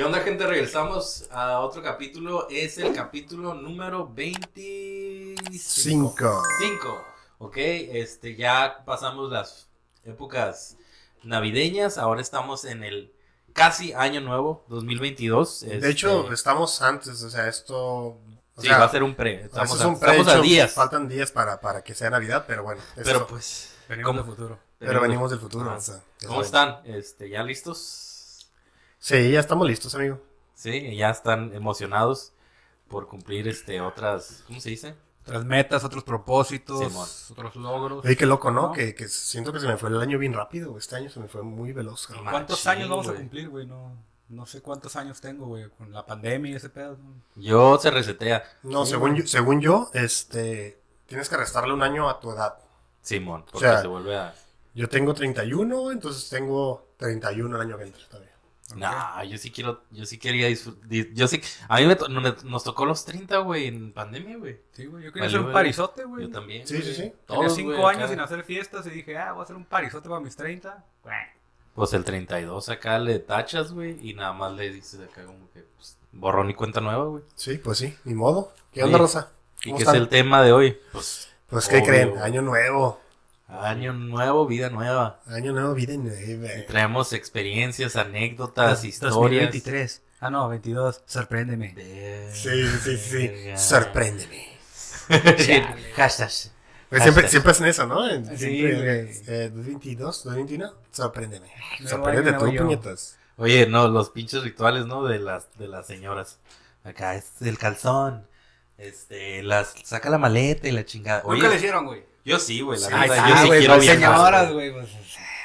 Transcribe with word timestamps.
¿Qué 0.00 0.04
onda, 0.04 0.20
gente? 0.20 0.46
Regresamos 0.46 1.28
a 1.30 1.60
otro 1.60 1.82
capítulo. 1.82 2.48
Es 2.48 2.78
el 2.78 2.94
capítulo 2.94 3.52
número 3.52 4.08
25. 4.08 5.42
Cinco. 5.60 6.42
5. 6.58 7.04
Ok, 7.36 7.56
este, 7.58 8.34
ya 8.34 8.82
pasamos 8.86 9.30
las 9.30 9.68
épocas 10.06 10.78
navideñas. 11.22 11.98
Ahora 11.98 12.22
estamos 12.22 12.64
en 12.64 12.82
el 12.82 13.12
casi 13.52 13.92
año 13.92 14.22
nuevo, 14.22 14.64
2022. 14.68 15.60
De 15.60 15.74
Este, 15.74 15.90
hecho, 15.90 16.32
estamos 16.32 16.80
antes, 16.80 17.22
o 17.22 17.28
sea, 17.28 17.46
esto... 17.46 17.76
o 17.76 18.18
sí, 18.56 18.68
sea, 18.68 18.78
va 18.78 18.86
a 18.86 18.90
ser 18.90 19.02
un 19.02 19.14
pre. 19.14 19.42
Estamos, 19.44 19.68
es 19.68 19.84
a, 19.84 19.92
estamos 19.92 20.42
días. 20.42 20.72
Faltan 20.72 21.08
días 21.10 21.30
para, 21.30 21.60
para 21.60 21.84
que 21.84 21.94
sea 21.94 22.08
Navidad, 22.08 22.46
pero 22.48 22.62
bueno. 22.62 22.80
Pero 23.04 23.26
pues, 23.26 23.74
Venimos 23.86 24.08
¿Cómo? 24.08 24.22
del 24.22 24.30
futuro. 24.30 24.58
pero 24.78 25.02
venimos 25.02 25.30
del 25.30 25.40
futuro. 25.40 25.74
O 25.76 25.78
sea, 25.78 26.00
¿Cómo 26.26 26.40
están? 26.40 26.80
Este, 26.86 27.28
¿Ya 27.28 27.42
listos? 27.42 28.09
Sí, 29.00 29.30
ya 29.32 29.40
estamos 29.40 29.66
listos, 29.66 29.94
amigo. 29.94 30.20
Sí, 30.54 30.94
ya 30.96 31.10
están 31.10 31.52
emocionados 31.54 32.32
por 32.88 33.08
cumplir 33.08 33.48
este 33.48 33.80
otras, 33.80 34.44
¿cómo 34.46 34.60
se 34.60 34.70
dice? 34.70 34.94
Otras 35.22 35.44
metas, 35.44 35.84
otros 35.84 36.04
propósitos, 36.04 36.80
Simón. 36.86 37.08
otros 37.30 37.56
logros. 37.56 38.04
Oye, 38.04 38.16
qué 38.16 38.26
loco, 38.26 38.50
¿no? 38.50 38.68
¿No? 38.68 38.72
Que, 38.72 38.94
que 38.94 39.08
siento 39.08 39.52
que 39.52 39.60
se 39.60 39.66
me 39.66 39.76
fue 39.76 39.88
el 39.90 40.00
año 40.00 40.18
bien 40.18 40.32
rápido. 40.34 40.76
Este 40.76 40.96
año 40.96 41.08
se 41.10 41.18
me 41.20 41.28
fue 41.28 41.42
muy 41.42 41.72
veloz. 41.72 42.08
Ma- 42.22 42.30
¿Cuántos 42.30 42.64
Machín, 42.64 42.80
años 42.82 42.90
vamos 42.90 43.06
a 43.06 43.10
güey. 43.10 43.20
cumplir, 43.22 43.48
güey? 43.48 43.66
No, 43.66 43.96
no 44.28 44.46
sé 44.46 44.60
cuántos 44.60 44.96
años 44.96 45.20
tengo, 45.20 45.46
güey, 45.46 45.68
con 45.70 45.92
la 45.92 46.04
pandemia 46.04 46.52
y 46.52 46.54
ese 46.56 46.68
pedo. 46.68 46.96
¿no? 46.98 47.22
Yo 47.36 47.78
se 47.78 47.90
resetea. 47.90 48.42
No, 48.62 48.84
Sí, 48.84 48.92
según 48.92 49.14
yo, 49.16 49.26
según 49.26 49.60
yo, 49.60 49.90
este, 49.94 50.80
tienes 51.06 51.28
que 51.28 51.36
restarle 51.36 51.72
un 51.72 51.82
año 51.82 52.08
a 52.08 52.20
tu 52.20 52.30
edad. 52.32 52.58
Simón, 53.02 53.42
porque 53.50 53.56
O 53.58 53.60
sea, 53.60 53.80
se 53.80 53.86
vuelve 53.86 54.16
a... 54.16 54.34
Yo 54.74 54.88
tengo 54.88 55.14
31, 55.14 55.90
entonces 55.92 56.28
tengo 56.28 56.88
31 56.98 57.56
el 57.56 57.62
año 57.62 57.78
que 57.78 57.84
entra 57.84 58.02
No, 58.76 59.24
yo 59.24 59.36
sí 59.38 59.50
quiero, 59.50 59.82
yo 59.90 60.06
sí 60.06 60.18
quería 60.18 60.46
disfrutar. 60.46 60.88
Yo 60.88 61.26
sí, 61.28 61.40
a 61.68 61.78
mí 61.80 61.86
me 61.86 61.96
to- 61.96 62.08
nos 62.08 62.64
tocó 62.64 62.86
los 62.86 63.04
30, 63.04 63.38
güey, 63.38 63.66
en 63.66 63.92
pandemia, 63.92 64.36
güey. 64.36 64.60
Sí, 64.72 64.86
güey. 64.86 65.04
Yo 65.04 65.12
quería 65.12 65.28
hacer 65.28 65.40
un 65.40 65.52
parizote, 65.52 66.04
güey. 66.04 66.26
Yo 66.26 66.30
también. 66.30 66.66
Sí, 66.66 66.76
sí, 66.82 66.94
sí. 66.94 67.00
Tenía 67.02 67.16
Todos, 67.26 67.54
cinco 67.56 67.72
güey, 67.72 67.84
años 67.84 68.04
acá. 68.04 68.08
sin 68.08 68.20
hacer 68.20 68.44
fiestas 68.44 68.86
y 68.86 68.90
dije, 68.90 69.18
ah, 69.18 69.32
voy 69.32 69.40
a 69.40 69.44
hacer 69.44 69.56
un 69.56 69.64
parizote 69.64 70.08
para 70.08 70.20
mis 70.20 70.36
30. 70.36 70.84
Güey. 71.02 71.14
Pues 71.74 71.92
el 71.94 72.04
32 72.04 72.68
acá 72.68 72.98
le 72.98 73.18
tachas, 73.20 73.72
güey, 73.72 73.96
y 74.08 74.14
nada 74.14 74.32
más 74.32 74.52
le 74.52 74.70
dices 74.72 75.00
acá 75.00 75.24
como 75.24 75.50
que, 75.52 75.60
pues, 75.76 75.96
borrón 76.12 76.50
y 76.50 76.54
cuenta 76.54 76.80
nueva, 76.80 77.04
güey. 77.04 77.22
Sí, 77.36 77.58
pues 77.58 77.78
sí, 77.78 77.96
ni 78.04 78.14
modo. 78.14 78.52
¿Qué 78.72 78.82
onda, 78.84 78.98
Rosa? 78.98 79.30
¿Y 79.62 79.70
¿Cómo 79.70 79.76
qué 79.78 79.82
es 79.84 79.94
el 79.94 80.08
tema 80.08 80.42
de 80.42 80.52
hoy? 80.52 80.78
Pues, 80.92 81.28
Pues, 81.48 81.68
¿qué 81.68 81.76
Obvio. 81.78 81.86
creen? 81.86 82.18
Año 82.18 82.42
nuevo. 82.42 83.00
Año 83.50 83.92
nuevo, 83.92 84.46
vida 84.46 84.70
nueva. 84.70 85.20
Año 85.26 85.52
nuevo, 85.52 85.74
vida 85.74 85.94
Y 85.94 85.98
nueva. 85.98 86.48
traemos 86.66 87.12
experiencias, 87.12 87.96
anécdotas, 87.96 88.84
historias. 88.84 89.14
2023. 89.14 90.02
Ah, 90.20 90.30
no, 90.30 90.48
22. 90.48 91.02
Sorpréndeme. 91.06 91.72
Verga. 91.74 92.34
Sí, 92.34 92.66
sí, 92.84 92.96
sí, 92.96 93.28
sí. 93.28 93.30
Sorpréndeme. 93.56 94.50
Hashtag. 95.96 96.30
Pues 96.88 97.02
siempre, 97.04 97.28
siempre 97.28 97.52
hacen 97.52 97.66
eso, 97.66 97.86
¿no? 97.86 98.08
En- 98.08 98.26
Sí, 98.26 98.36
siempre, 98.36 99.04
güey. 99.04 99.18
eh, 99.28 99.50
2022, 99.50 100.24
2021, 100.24 100.74
sorpréndeme. 100.90 101.46
Nuevo 101.80 101.88
Sorpréndete 101.88 102.38
tú, 102.38 102.44
puñetas. 102.56 103.16
Oye, 103.36 103.66
no, 103.66 103.88
los 103.88 104.10
pinches 104.10 104.42
rituales, 104.42 104.86
¿no? 104.86 105.04
De 105.04 105.18
las, 105.20 105.56
de 105.56 105.68
las 105.68 105.86
señoras. 105.86 106.38
Acá 106.84 107.14
es 107.14 107.30
el 107.42 107.58
calzón. 107.58 108.26
Este, 108.76 109.42
las, 109.42 109.74
saca 109.84 110.10
la 110.10 110.18
maleta 110.18 110.66
y 110.68 110.72
la 110.72 110.84
chingada. 110.84 111.22
¿Nunca 111.22 111.42
le 111.42 111.48
Oye, 111.48 111.56
hicieron, 111.56 111.86
güey? 111.86 112.02
Yo 112.24 112.38
sí, 112.38 112.60
güey, 112.60 112.80
la 112.80 112.86
Sí, 112.88 112.94
neta, 112.94 113.24
ahí 113.24 113.30
yo 113.30 113.36
sí 113.38 113.46
güey, 113.46 113.58
quiero 113.60 113.74
pues, 113.74 113.86
viajar, 113.86 114.12
señoras, 114.14 114.52
güey. 114.52 114.72
Pues, 114.72 114.88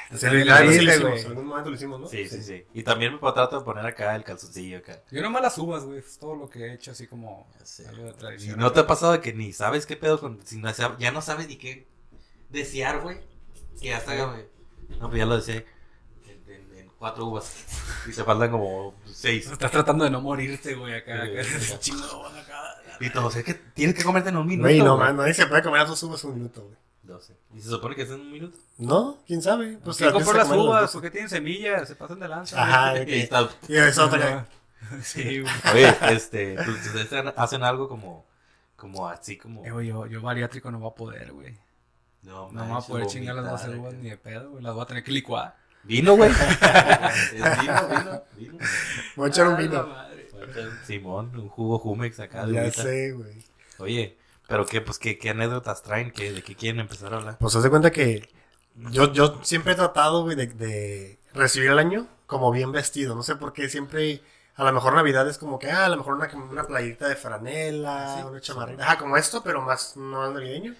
Sí, 0.08 0.18
sí, 0.18 0.28
sí, 0.28 0.38
sí, 0.38 0.44
lo 0.44 0.92
hicimos, 0.92 1.20
en 1.20 1.26
algún 1.26 1.46
momento 1.46 1.70
lo 1.70 1.76
hicimos, 1.76 2.00
¿no? 2.00 2.06
Sí, 2.06 2.28
sí, 2.28 2.40
sí. 2.40 2.64
Y 2.74 2.84
también 2.84 3.14
me 3.20 3.32
trato 3.32 3.58
de 3.58 3.64
poner 3.64 3.84
acá 3.84 4.14
el 4.14 4.22
calzoncillo 4.22 4.78
acá. 4.78 5.02
Yo 5.10 5.20
nomás 5.20 5.42
las 5.42 5.58
uvas, 5.58 5.82
güey. 5.84 5.98
Es 5.98 6.18
todo 6.18 6.36
lo 6.36 6.48
que 6.48 6.60
he 6.60 6.74
hecho, 6.74 6.92
así 6.92 7.08
como 7.08 7.48
Ya 7.58 7.66
sé. 7.66 7.88
algo 7.88 8.04
de 8.04 8.10
¿Y 8.10 8.14
tradición. 8.14 8.58
no 8.60 8.70
te 8.70 8.80
ha 8.80 8.86
pasado 8.86 9.12
de 9.12 9.20
que 9.20 9.32
ni 9.32 9.52
sabes 9.52 9.84
qué 9.84 9.96
pedo 9.96 10.20
con... 10.20 10.38
Si 10.46 10.58
no, 10.58 10.70
ya 10.98 11.10
no 11.10 11.22
sabes 11.22 11.48
ni 11.48 11.56
qué 11.56 11.88
desear, 12.50 13.00
güey? 13.00 13.18
Que 13.80 13.86
ya 13.88 13.98
está, 13.98 14.14
güey. 14.26 14.46
No, 15.00 15.08
pues 15.08 15.18
ya 15.18 15.26
lo 15.26 15.36
deseé. 15.38 15.66
En, 16.24 16.54
en- 16.54 16.78
en 16.78 16.88
cuatro 17.00 17.26
uvas. 17.26 17.52
Y 18.06 18.12
te 18.12 18.22
faltan 18.22 18.52
como 18.52 18.94
seis. 19.12 19.50
Estás 19.50 19.72
tratando 19.72 20.04
de 20.04 20.10
no 20.10 20.20
morirte, 20.20 20.76
güey, 20.76 20.94
acá. 20.94 21.26
Sí, 21.26 21.32
acá. 21.36 21.58
sí. 21.58 21.74
Chingón, 21.80 22.36
acá. 22.38 22.45
Y 23.00 23.10
todo, 23.10 23.26
o 23.26 23.30
sea, 23.30 23.42
que 23.42 23.54
tienes 23.54 23.94
que 23.94 24.04
comerte 24.04 24.28
en 24.30 24.36
un 24.36 24.46
minuto. 24.46 24.68
Güey, 24.68 24.80
no, 24.82 24.96
man, 24.96 25.16
nadie 25.16 25.34
se 25.34 25.46
puede 25.46 25.62
comer 25.62 25.80
las 25.80 25.88
dos 25.90 26.02
uvas 26.02 26.22
en 26.24 26.30
un 26.30 26.36
minuto, 26.36 26.62
güey. 26.62 26.76
12. 27.02 27.34
¿Y 27.54 27.60
se 27.60 27.68
supone 27.70 27.94
que 27.94 28.02
es 28.02 28.10
en 28.10 28.20
un 28.20 28.32
minuto? 28.32 28.58
¿No? 28.78 29.18
¿Quién 29.26 29.40
sabe? 29.40 29.78
Pues 29.84 29.96
¿Quién 29.96 30.10
compró 30.12 30.32
a 30.32 30.36
las 30.38 30.50
uvas? 30.50 30.80
dos. 30.82 30.92
porque 30.92 31.10
tienen 31.10 31.30
semillas? 31.30 31.86
Se 31.86 31.94
pasan 31.94 32.18
de 32.18 32.26
lanza. 32.28 32.60
Ajá, 32.60 32.90
güey. 32.92 33.02
ok. 33.02 33.08
Y 33.08 33.20
está- 33.20 33.48
Y 33.68 33.76
eso 33.76 34.06
otra 34.06 34.46
Sí, 35.02 35.40
güey. 35.40 35.52
Oye, 35.72 35.96
este, 36.10 36.54
pues, 36.56 36.68
ustedes 36.86 37.12
hacen- 37.36 37.62
algo 37.62 37.88
como, 37.88 38.24
como 38.76 39.08
así 39.08 39.36
como... 39.36 39.64
Eh, 39.64 39.70
güey, 39.70 39.86
yo, 39.86 40.06
yo 40.06 40.20
bariátrico 40.20 40.70
no 40.72 40.80
voy 40.80 40.90
a 40.90 40.94
poder, 40.94 41.32
güey. 41.32 41.54
No, 42.22 42.50
No 42.50 42.64
voy 42.66 42.76
a 42.82 42.84
poder 42.86 43.06
chingar 43.06 43.36
las 43.36 43.50
12 43.62 43.76
uvas 43.78 43.94
ni 43.94 44.10
de 44.10 44.16
pedo, 44.16 44.50
güey. 44.50 44.62
Las 44.64 44.74
voy 44.74 44.82
a 44.82 44.86
tener 44.86 45.04
que 45.04 45.12
licuar. 45.12 45.54
Vino, 45.84 46.16
güey. 46.16 46.30
Es 46.32 47.60
vino, 47.60 47.88
vino, 47.88 48.22
vino. 48.36 48.58
Voy 49.14 49.26
a 49.26 49.28
echar 49.28 49.46
un 49.46 49.54
Ay, 49.56 49.68
la 49.68 49.82
vino. 49.82 50.15
Simón, 50.86 51.36
un 51.36 51.48
jugo 51.48 51.78
Jumex 51.78 52.20
acá. 52.20 52.46
de 52.46 52.52
Ya 52.54 52.70
sé, 52.72 53.12
güey. 53.12 53.44
Oye, 53.78 54.16
pero 54.48 54.64
qué, 54.66 54.80
pues, 54.80 54.98
qué, 54.98 55.18
qué 55.18 55.30
anécdotas 55.30 55.82
traen, 55.82 56.10
¿Qué, 56.10 56.32
de 56.32 56.42
qué 56.42 56.54
quieren 56.54 56.80
empezar 56.80 57.12
a 57.12 57.16
hablar. 57.18 57.38
Pues 57.38 57.54
haz 57.56 57.62
de 57.62 57.70
cuenta 57.70 57.90
que 57.90 58.28
yo, 58.90 59.12
yo 59.12 59.40
siempre 59.42 59.72
he 59.72 59.76
tratado, 59.76 60.22
güey, 60.22 60.36
de, 60.36 60.46
de 60.48 61.18
recibir 61.34 61.70
el 61.70 61.78
año 61.78 62.06
como 62.26 62.50
bien 62.52 62.72
vestido. 62.72 63.14
No 63.14 63.22
sé 63.22 63.36
por 63.36 63.52
qué 63.52 63.68
siempre, 63.68 64.22
a 64.54 64.64
lo 64.64 64.72
mejor 64.72 64.94
Navidad 64.94 65.28
es 65.28 65.38
como 65.38 65.58
que, 65.58 65.70
ah, 65.70 65.86
a 65.86 65.88
lo 65.88 65.96
mejor 65.96 66.14
una, 66.14 66.28
una 66.50 66.64
playita 66.64 67.08
de 67.08 67.16
franela, 67.16 68.16
Sí. 68.16 68.22
una 68.28 68.40
chamarrita. 68.40 68.82
Ajá, 68.84 68.98
como 68.98 69.16
esto, 69.16 69.42
pero 69.42 69.62
más, 69.62 69.96
no 69.96 70.32
navideño. 70.32 70.74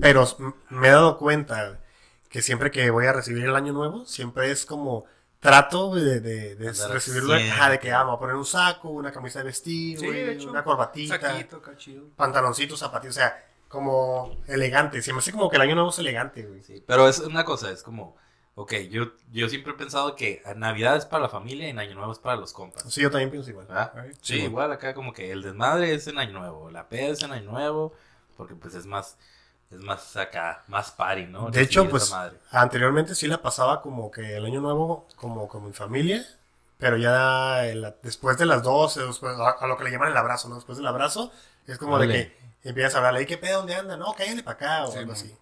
Pero 0.00 0.26
me 0.68 0.88
he 0.88 0.90
dado 0.90 1.16
cuenta 1.18 1.80
que 2.28 2.42
siempre 2.42 2.70
que 2.70 2.90
voy 2.90 3.06
a 3.06 3.12
recibir 3.12 3.44
el 3.44 3.56
año 3.56 3.72
nuevo, 3.72 4.04
siempre 4.04 4.50
es 4.50 4.66
como 4.66 5.04
trato 5.40 5.94
de, 5.94 6.20
de, 6.20 6.54
de 6.56 6.88
recibirlo, 6.88 7.34
ajá, 7.34 7.70
de 7.70 7.78
que 7.78 7.92
ah, 7.92 8.00
me 8.00 8.06
voy 8.06 8.16
a 8.16 8.18
poner 8.18 8.36
un 8.36 8.44
saco, 8.44 8.90
una 8.90 9.12
camisa 9.12 9.40
de 9.40 9.44
vestir, 9.46 9.98
Sí, 9.98 10.06
de 10.06 10.32
hecho, 10.32 10.50
una 10.50 10.64
corbatita 10.64 11.20
Saquito, 11.20 11.62
pantaloncitos, 12.16 12.78
zapatillos, 12.78 13.16
o 13.16 13.20
sea, 13.20 13.44
como 13.68 14.36
elegante. 14.46 15.02
Se 15.02 15.12
me 15.12 15.18
hace 15.18 15.32
como 15.32 15.48
que 15.50 15.56
el 15.56 15.62
año 15.62 15.74
nuevo 15.74 15.90
es 15.90 15.98
elegante, 15.98 16.42
güey. 16.44 16.62
Sí, 16.62 16.82
pero 16.86 17.08
es 17.08 17.18
una 17.20 17.44
cosa, 17.44 17.70
es 17.70 17.82
como, 17.82 18.16
ok, 18.54 18.72
yo, 18.90 19.12
yo 19.30 19.48
siempre 19.48 19.72
he 19.72 19.76
pensado 19.76 20.16
que 20.16 20.42
Navidad 20.56 20.96
es 20.96 21.04
para 21.04 21.22
la 21.24 21.28
familia 21.28 21.66
y 21.66 21.70
en 21.70 21.78
Año 21.78 21.94
Nuevo 21.94 22.12
es 22.12 22.18
para 22.18 22.36
los 22.36 22.52
compas. 22.52 22.84
Sí, 22.92 23.02
yo 23.02 23.10
también 23.10 23.30
pienso 23.30 23.50
igual. 23.50 23.66
Sí, 24.22 24.38
Sí. 24.38 24.42
igual 24.44 24.72
acá 24.72 24.94
como 24.94 25.12
que 25.12 25.30
el 25.30 25.42
desmadre 25.42 25.94
es 25.94 26.06
en 26.06 26.18
Año 26.18 26.38
Nuevo, 26.38 26.70
la 26.70 26.88
peda 26.88 27.08
es 27.08 27.22
en 27.22 27.32
Año 27.32 27.50
Nuevo, 27.50 27.92
porque 28.36 28.54
pues 28.54 28.74
es 28.74 28.86
más, 28.86 29.18
es 29.70 29.80
más 29.80 30.16
acá, 30.16 30.62
más 30.68 30.90
party, 30.92 31.24
¿no? 31.26 31.50
De 31.50 31.60
hecho, 31.62 31.88
pues 31.88 32.14
anteriormente 32.50 33.14
sí 33.14 33.26
la 33.26 33.42
pasaba 33.42 33.82
como 33.82 34.10
que 34.10 34.36
el 34.36 34.44
año 34.46 34.60
nuevo 34.60 35.06
como 35.16 35.48
con 35.48 35.64
mi 35.66 35.72
familia, 35.72 36.24
pero 36.78 36.96
ya 36.96 37.62
después 38.02 38.36
de 38.38 38.46
las 38.46 38.62
12, 38.62 39.02
después, 39.06 39.36
a, 39.38 39.50
a 39.50 39.66
lo 39.66 39.76
que 39.76 39.84
le 39.84 39.90
llaman 39.90 40.10
el 40.10 40.16
abrazo, 40.16 40.48
¿no? 40.48 40.54
Después 40.56 40.78
del 40.78 40.86
abrazo, 40.86 41.32
es 41.66 41.78
como 41.78 41.98
de 41.98 42.08
que 42.08 42.36
empiezas 42.68 42.94
a 42.94 42.98
hablarle, 42.98 43.22
¿y 43.22 43.26
qué 43.26 43.38
pedo? 43.38 43.58
¿Dónde 43.58 43.74
anda? 43.74 43.96
No, 43.96 44.14
cállale 44.14 44.42
para 44.42 44.54
acá 44.56 44.84
o 44.84 44.92
Sí, 44.92 44.98
algo 44.98 45.12
man. 45.12 45.20
así. 45.20 45.34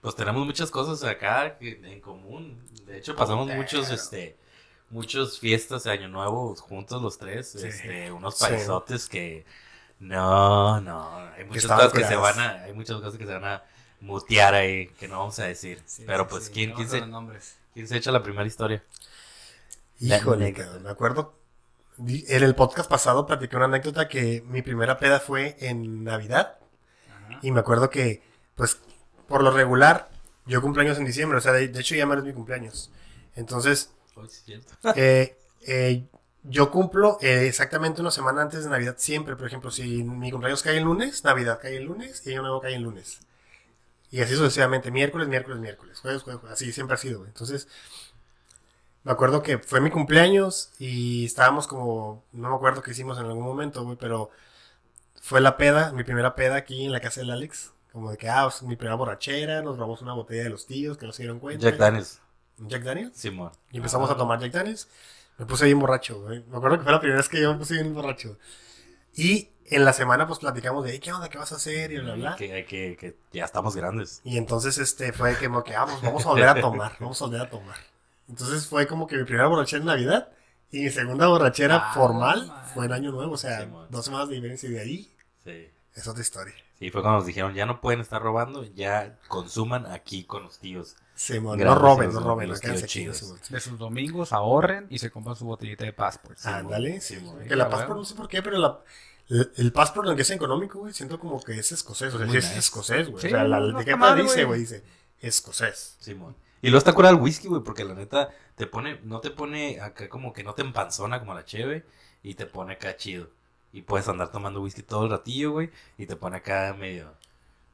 Pues 0.00 0.14
tenemos 0.16 0.44
muchas 0.44 0.70
cosas 0.70 1.02
acá 1.08 1.56
que- 1.58 1.80
en 1.84 2.00
común. 2.00 2.60
De 2.86 2.98
hecho, 2.98 3.14
pasamos 3.16 3.48
muchos, 3.48 3.88
este, 3.90 4.36
muchas 4.90 5.38
fiestas 5.38 5.84
de 5.84 5.92
Año 5.92 6.08
Nuevo 6.08 6.54
juntos 6.56 7.00
los 7.00 7.18
tres, 7.18 7.52
Sí. 7.52 7.66
este, 7.66 8.10
unos 8.12 8.36
Sí. 8.36 8.44
paisotes 8.46 9.08
que 9.08 9.44
no, 10.00 10.80
no, 10.80 11.16
hay 11.36 11.44
muchas 11.44 11.66
cosas 11.66 11.92
que 11.92 12.04
se 12.04 12.16
van 12.16 12.38
a, 12.40 12.50
hay 12.64 12.72
muchas 12.72 12.96
cosas 12.96 13.16
que 13.16 13.24
se 13.26 13.32
van 13.32 13.44
a 13.44 13.62
mutear 14.02 14.54
ahí, 14.54 14.88
que 14.98 15.08
no 15.08 15.18
vamos 15.18 15.38
a 15.38 15.44
decir. 15.44 15.80
Sí, 15.86 16.04
Pero 16.06 16.24
sí, 16.24 16.28
pues, 16.30 16.44
sí, 16.44 16.52
¿quién, 16.52 16.72
quién, 16.72 16.88
se, 16.88 17.00
los 17.00 17.08
nombres. 17.08 17.56
quién 17.72 17.88
se 17.88 17.96
echa 17.96 18.10
la 18.12 18.22
primera 18.22 18.46
historia? 18.46 18.82
Híjole, 20.00 20.54
me 20.82 20.90
acuerdo. 20.90 21.34
En 21.98 22.42
el 22.42 22.54
podcast 22.54 22.90
pasado 22.90 23.26
platiqué 23.26 23.56
una 23.56 23.66
anécdota 23.66 24.08
que 24.08 24.42
mi 24.46 24.62
primera 24.62 24.98
peda 24.98 25.20
fue 25.20 25.56
en 25.60 26.04
Navidad. 26.04 26.58
Ajá. 27.08 27.38
Y 27.42 27.52
me 27.52 27.60
acuerdo 27.60 27.90
que, 27.90 28.22
pues, 28.56 28.78
por 29.28 29.42
lo 29.44 29.52
regular, 29.52 30.10
yo 30.46 30.60
cumpleaños 30.60 30.98
en 30.98 31.04
diciembre. 31.04 31.38
O 31.38 31.40
sea, 31.40 31.52
de, 31.52 31.68
de 31.68 31.80
hecho 31.80 31.94
ya 31.94 32.06
me 32.06 32.16
es 32.16 32.24
mi 32.24 32.32
cumpleaños. 32.32 32.90
Entonces, 33.36 33.90
Hoy 34.16 34.28
sí 34.28 34.38
es 34.38 34.44
cierto. 34.44 34.74
eh, 34.96 35.38
eh, 35.66 36.04
yo 36.42 36.70
cumplo 36.70 37.18
eh, 37.20 37.46
exactamente 37.46 38.00
una 38.00 38.10
semana 38.10 38.42
antes 38.42 38.64
de 38.64 38.70
Navidad 38.70 38.96
siempre. 38.98 39.36
Por 39.36 39.46
ejemplo, 39.46 39.70
si 39.70 40.02
mi 40.02 40.30
cumpleaños 40.30 40.62
cae 40.62 40.78
el 40.78 40.84
lunes, 40.84 41.22
Navidad 41.24 41.60
cae 41.62 41.76
el 41.76 41.84
lunes 41.84 42.26
y 42.26 42.30
Año 42.32 42.42
Nuevo 42.42 42.60
cae 42.60 42.74
el 42.74 42.82
lunes. 42.82 43.20
Y 44.12 44.20
así 44.20 44.36
sucesivamente, 44.36 44.90
miércoles, 44.90 45.26
miércoles, 45.26 45.58
miércoles, 45.58 45.98
jueves, 45.98 46.22
jueves, 46.22 46.40
jueves. 46.42 46.54
así 46.54 46.70
siempre 46.70 46.94
ha 46.94 46.98
sido, 46.98 47.20
güey. 47.20 47.30
Entonces, 47.30 47.66
me 49.04 49.10
acuerdo 49.10 49.42
que 49.42 49.58
fue 49.58 49.80
mi 49.80 49.90
cumpleaños 49.90 50.70
y 50.78 51.24
estábamos 51.24 51.66
como, 51.66 52.22
no 52.32 52.50
me 52.50 52.54
acuerdo 52.54 52.82
qué 52.82 52.90
hicimos 52.90 53.18
en 53.18 53.24
algún 53.24 53.42
momento, 53.42 53.82
güey, 53.82 53.96
pero 53.96 54.30
fue 55.18 55.40
la 55.40 55.56
peda, 55.56 55.92
mi 55.92 56.04
primera 56.04 56.34
peda 56.34 56.56
aquí 56.56 56.84
en 56.84 56.92
la 56.92 57.00
casa 57.00 57.20
del 57.20 57.30
Alex. 57.30 57.72
Como 57.90 58.10
de 58.10 58.18
que, 58.18 58.28
ah, 58.28 58.42
pues, 58.44 58.62
mi 58.62 58.76
primera 58.76 58.96
borrachera, 58.96 59.62
nos 59.62 59.78
robamos 59.78 60.02
una 60.02 60.12
botella 60.12 60.44
de 60.44 60.50
los 60.50 60.66
tíos 60.66 60.98
que 60.98 61.06
no 61.06 61.12
se 61.12 61.22
dieron 61.22 61.40
cuenta. 61.40 61.70
Jack 61.70 61.78
Daniels, 61.78 62.20
Jack 62.58 62.82
Daniels. 62.82 63.16
Simón. 63.16 63.52
Y 63.70 63.78
empezamos 63.78 64.10
a 64.10 64.16
tomar 64.16 64.40
Jack 64.40 64.52
Daniels. 64.52 64.88
Me 65.38 65.46
puse 65.46 65.64
bien 65.64 65.78
borracho, 65.78 66.20
güey. 66.20 66.44
Me 66.50 66.58
acuerdo 66.58 66.76
que 66.76 66.84
fue 66.84 66.92
la 66.92 67.00
primera 67.00 67.16
vez 67.16 67.30
que 67.30 67.40
yo 67.40 67.52
me 67.52 67.58
puse 67.58 67.74
bien 67.74 67.94
borracho. 67.94 68.36
Y 69.14 69.51
en 69.70 69.84
la 69.84 69.92
semana, 69.92 70.26
pues 70.26 70.38
platicamos 70.38 70.84
de, 70.84 70.92
"Ey, 70.92 70.98
¿qué 71.00 71.12
onda? 71.12 71.28
¿Qué 71.28 71.38
vas 71.38 71.52
a 71.52 71.56
hacer? 71.56 71.92
Y 71.92 71.98
bla, 71.98 72.14
bla. 72.14 72.36
Que, 72.36 72.64
que, 72.66 72.96
que 72.98 73.16
ya 73.32 73.44
estamos 73.44 73.74
grandes. 73.76 74.20
Y 74.24 74.36
entonces 74.38 74.78
este 74.78 75.12
fue 75.12 75.36
como 75.36 75.62
que, 75.64 75.74
ah, 75.74 75.86
pues 75.86 76.00
vamos 76.02 76.24
a 76.26 76.28
volver 76.30 76.48
a 76.48 76.60
tomar, 76.60 76.92
vamos 77.00 77.20
a 77.22 77.24
volver 77.26 77.40
a 77.42 77.50
tomar. 77.50 77.76
Entonces 78.28 78.66
fue 78.66 78.86
como 78.86 79.06
que 79.06 79.16
mi 79.16 79.24
primera 79.24 79.46
borrachera 79.48 79.80
en 79.80 79.86
Navidad 79.86 80.28
y 80.70 80.80
mi 80.84 80.90
segunda 80.90 81.26
borrachera 81.26 81.76
Ah, 81.90 81.94
formal 81.94 82.46
man. 82.46 82.64
fue 82.74 82.86
en 82.86 82.92
Año 82.92 83.10
Nuevo, 83.12 83.32
o 83.32 83.36
sea, 83.36 83.60
Sí, 83.62 83.68
dos 83.90 84.04
semanas 84.04 84.28
de 84.28 84.36
diferencia 84.36 84.68
y 84.68 84.72
de 84.72 84.80
ahí 84.80 85.12
Sí. 85.44 85.68
es 85.94 86.06
otra 86.08 86.22
historia. 86.22 86.54
Sí, 86.78 86.90
fue 86.90 87.00
cuando 87.02 87.18
nos 87.18 87.26
dijeron, 87.26 87.54
ya 87.54 87.64
no 87.66 87.80
pueden 87.80 88.00
estar 88.00 88.20
robando, 88.22 88.64
ya 88.64 89.16
consuman 89.28 89.86
aquí 89.86 90.24
con 90.24 90.42
los 90.44 90.58
tíos. 90.58 90.96
Simón, 91.14 91.58
no 91.58 91.64
Grandes 91.64 91.82
roben, 91.82 92.12
no 92.12 92.20
roben, 92.20 92.48
los 92.48 92.58
no 92.58 92.62
quédense 92.62 92.86
tíos 92.88 93.18
chidos. 93.20 93.48
De 93.50 93.60
sus 93.60 93.78
domingos 93.78 94.32
ahorren 94.32 94.86
y 94.90 94.98
se 94.98 95.10
compran 95.10 95.36
su 95.36 95.44
botellita 95.44 95.84
de 95.84 95.92
passport. 95.92 96.38
Ándale, 96.44 97.00
Sí, 97.00 97.16
sí. 97.20 97.48
que 97.48 97.54
la 97.54 97.68
Passport, 97.68 97.98
no 97.98 98.04
sé 98.04 98.14
por 98.16 98.26
qué, 98.28 98.42
pero 98.42 98.58
la, 98.58 98.80
el, 99.28 99.52
el 99.56 99.72
Passport, 99.72 100.06
aunque 100.08 100.22
es 100.22 100.30
económico, 100.30 100.80
güey, 100.80 100.92
siento 100.92 101.18
como 101.18 101.42
que 101.42 101.58
es 101.58 101.72
escocés. 101.72 102.12
O 102.14 102.18
sea, 102.18 102.28
sí 102.28 102.36
es 102.36 102.56
escocés, 102.56 103.08
güey. 103.08 103.20
Sí, 103.20 103.28
o 103.28 103.30
sea, 103.30 103.44
la 103.44 103.60
no 103.60 103.66
está 103.68 103.78
etiqueta 103.80 103.96
mal, 103.96 104.16
dice, 104.22 104.44
güey. 104.44 104.46
güey, 104.46 104.60
dice 104.60 104.84
escocés. 105.20 105.96
Simón. 106.00 106.36
Y 106.60 106.68
luego 106.68 106.78
está 106.78 106.92
curado 106.92 107.14
el 107.16 107.20
whisky, 107.22 107.48
güey, 107.48 107.62
porque 107.62 107.84
la 107.84 107.94
neta 107.94 108.30
te 108.56 108.66
pone, 108.66 109.00
no 109.04 109.20
te 109.20 109.30
pone 109.30 109.80
acá 109.80 110.08
como 110.08 110.32
que 110.32 110.44
no 110.44 110.54
te 110.54 110.62
empanzona 110.62 111.18
como 111.20 111.34
la 111.34 111.44
cheve 111.44 111.84
y 112.22 112.34
te 112.34 112.46
pone 112.46 112.74
acá 112.74 112.96
chido. 112.96 113.30
Y 113.72 113.82
puedes 113.82 114.06
andar 114.08 114.30
tomando 114.30 114.60
whisky 114.60 114.82
todo 114.82 115.04
el 115.04 115.10
ratillo, 115.10 115.52
güey, 115.52 115.70
y 115.96 116.06
te 116.06 116.14
pone 116.16 116.36
acá 116.36 116.76
medio, 116.78 117.14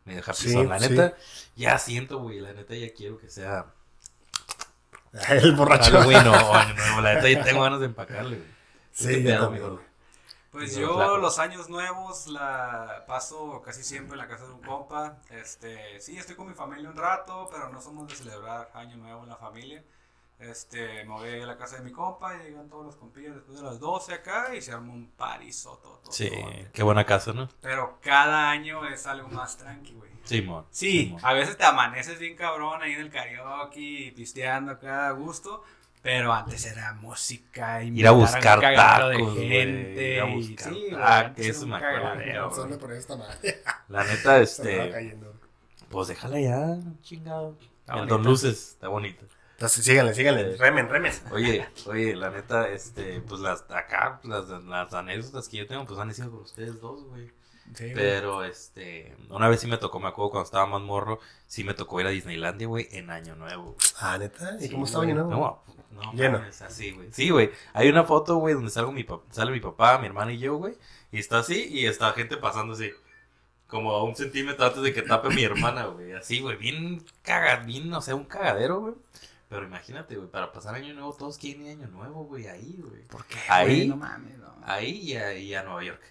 medio 0.05 0.23
happy 0.23 0.35
Sí. 0.35 0.65
La 0.65 0.79
sí. 0.79 0.89
neta, 0.91 1.17
ya 1.57 1.79
siento, 1.79 2.19
güey, 2.21 2.41
la 2.41 2.53
neta 2.53 2.75
ya 2.75 2.93
quiero 2.95 3.19
que 3.19 3.29
sea 3.29 3.67
El 5.31 5.53
borracho. 5.57 5.91
Halloween 5.93 6.27
o 6.29 6.33
o 6.33 6.55
año 6.55 6.75
nuevo. 6.75 7.01
La 7.01 7.15
neta 7.15 7.29
ya 7.29 7.43
tengo 7.43 7.63
ganas 7.63 7.81
de 7.81 7.87
empacarle, 7.87 8.37
güey. 8.37 8.49
Sí, 8.93 9.23
¿Qué 9.25 9.33
Pues 10.51 10.75
yo 10.77 10.95
flaco. 10.95 11.19
los 11.19 11.39
años 11.39 11.69
nuevos 11.69 12.27
la 12.27 13.05
paso 13.07 13.61
casi 13.63 13.85
siempre 13.85 14.15
en 14.15 14.19
la 14.19 14.29
casa 14.29 14.47
de 14.47 14.53
un 14.53 14.63
compa. 14.63 15.19
Este, 15.31 16.01
sí, 16.01 16.17
estoy 16.17 16.37
con 16.37 16.49
mi 16.49 16.55
familia 16.55 16.89
un 16.89 16.97
rato, 16.97 17.49
pero 17.51 17.69
no 17.69 17.81
somos 17.81 18.09
de 18.09 18.15
celebrar 18.15 18.71
año 18.75 18.97
nuevo 18.97 19.23
en 19.25 19.29
la 19.29 19.37
familia. 19.37 19.85
Este, 20.39 21.05
me 21.05 21.15
voy 21.15 21.41
a 21.41 21.47
la 21.47 21.59
casa 21.59 21.77
de 21.79 21.83
mi 21.83 21.91
compa 21.91 22.37
y 22.37 22.45
llegan 22.45 22.69
todos 22.69 22.87
los 22.87 22.97
compillas 22.97 23.35
después 23.35 23.59
de 23.59 23.65
las 23.65 23.81
12 23.81 24.15
acá 24.15 24.55
y 24.55 24.63
se 24.63 24.73
arma 24.73 24.93
un 24.93 25.11
parizoto. 25.11 26.01
Sí, 26.11 26.31
qué 26.73 26.83
buena 26.85 27.05
casa, 27.05 27.33
¿no? 27.33 27.49
Pero 27.61 27.99
cada 28.01 28.49
año 28.49 28.87
es 28.87 29.07
algo 29.07 29.29
más 29.29 29.57
tranqui, 29.59 29.95
güey. 29.95 30.13
Simón. 30.23 30.65
Sí, 30.71 31.07
Simón. 31.07 31.21
a 31.25 31.33
veces 31.33 31.57
te 31.57 31.65
amaneces 31.65 32.19
bien 32.21 32.37
cabrón 32.37 32.83
ahí 32.83 32.93
en 32.93 33.01
el 33.01 33.11
karaoke 33.11 34.13
pisteando 34.15 34.73
acá 34.73 35.09
a 35.09 35.13
gusto. 35.13 35.65
Pero 36.03 36.33
antes 36.33 36.65
era 36.67 36.93
música 36.95 37.83
y 37.83 37.99
Ir 38.01 38.07
a 38.07 38.13
buscar 38.13 38.61
tacos, 38.61 39.19
güey, 39.19 39.49
gente. 39.49 40.15
ir 40.15 40.21
a 40.21 40.25
buscar 40.25 40.73
sí, 40.73 40.87
tacos, 40.91 41.39
eso 41.39 41.63
un 41.65 41.71
me 41.71 41.77
acuerdo, 41.77 42.03
cagadero, 42.03 42.49
güey. 42.51 42.61
Solo 42.61 42.79
por 42.79 42.93
esta 42.93 43.17
madre. 43.17 43.63
La 43.89 44.05
neta, 44.05 44.39
este, 44.41 45.17
pues 45.91 46.09
déjala 46.09 46.41
ya, 46.41 46.79
chingado. 47.03 47.57
Está. 47.81 48.05
Don 48.07 48.23
Luces, 48.23 48.71
está 48.73 48.89
bonito. 48.89 49.25
Entonces 49.53 49.85
síganle, 49.85 50.15
síganle. 50.15 50.57
Remen, 50.57 50.89
remen. 50.89 51.13
Oye, 51.33 51.67
oye, 51.87 52.15
la 52.15 52.31
neta, 52.31 52.69
este, 52.69 53.21
pues 53.23 53.41
las 53.41 53.63
acá, 53.71 54.21
las, 54.23 54.47
las 54.49 54.95
anécdotas 54.95 55.49
que 55.49 55.57
yo 55.57 55.67
tengo, 55.67 55.85
pues 55.85 55.99
han 55.99 56.15
sido 56.15 56.31
con 56.31 56.41
ustedes 56.43 56.81
dos, 56.81 57.03
güey. 57.05 57.27
Sí, 57.75 57.85
güey. 57.85 57.95
Pero, 57.95 58.45
este, 58.45 59.17
una 59.31 59.49
vez 59.49 59.61
sí 59.61 59.67
me 59.67 59.77
tocó, 59.79 59.99
me 59.99 60.09
acuerdo 60.09 60.31
cuando 60.31 60.45
estaba 60.45 60.67
más 60.67 60.81
morro, 60.81 61.19
sí 61.49 61.65
me 61.65 61.75
tocó 61.75 62.01
ir 62.01 62.07
a 62.07 62.11
Disneylandia, 62.11 62.69
güey, 62.69 62.89
en 62.93 63.11
Año 63.11 63.35
Nuevo. 63.35 63.75
Ah, 63.99 64.17
neta. 64.17 64.57
¿Y 64.61 64.69
Sí, 64.69 64.71
cómo 64.71 64.85
estaba 64.85 65.05
güey. 65.05 65.15
llenado? 65.17 65.31
No, 65.31 65.63
no, 65.91 66.13
Lleno. 66.13 66.39
mames, 66.39 66.63
así, 66.63 66.93
güey. 66.93 67.09
Sí, 67.13 67.31
güey. 67.31 67.51
Hay 67.73 67.89
una 67.89 68.05
foto, 68.05 68.37
güey, 68.37 68.55
donde 68.55 68.71
salgo 68.71 68.93
mi 68.93 69.07
sale 69.31 69.51
mi 69.51 69.61
papá, 69.61 69.99
mi 69.99 70.07
hermana 70.07 70.33
y 70.33 70.39
yo, 70.39 70.57
güey. 70.57 70.75
Y 71.11 71.19
está 71.19 71.39
así, 71.39 71.67
y 71.71 71.87
está 71.87 72.13
gente 72.13 72.37
pasando 72.37 72.75
así. 72.75 72.91
Como 73.67 73.93
a 73.93 74.03
un 74.05 74.17
centímetro 74.17 74.65
antes 74.67 74.83
de 74.83 74.93
que 74.95 75.03
tape 75.03 75.29
mi 75.31 75.43
hermana, 75.45 75.87
güey. 75.87 76.13
Así, 76.13 76.41
güey. 76.41 76.57
Bien 76.57 77.05
caga, 77.23 77.57
bien, 77.65 77.93
o 77.93 78.01
sea, 78.01 78.15
un 78.15 78.25
cagadero, 78.25 78.81
güey. 78.81 78.95
Pero 79.49 79.65
imagínate, 79.65 80.17
güey, 80.17 80.29
para 80.31 80.53
pasar 80.53 80.75
año 80.75 80.93
nuevo, 80.95 81.15
todos 81.15 81.39
quieren 81.39 81.63
ir 81.67 81.71
año 81.71 81.89
nuevo, 81.89 82.25
güey, 82.25 82.47
ahí, 82.49 82.77
güey. 82.79 83.03
¿Por 83.05 83.25
qué? 83.27 83.39
Ahí-? 83.49 83.89
No 83.89 83.97
mames, 83.97 84.37
no. 84.39 84.55
Ahí 84.65 85.01
y 85.13 85.17
a, 85.17 85.35
y 85.35 85.55
a 85.55 85.63
Nueva 85.63 85.83
York. 85.85 86.03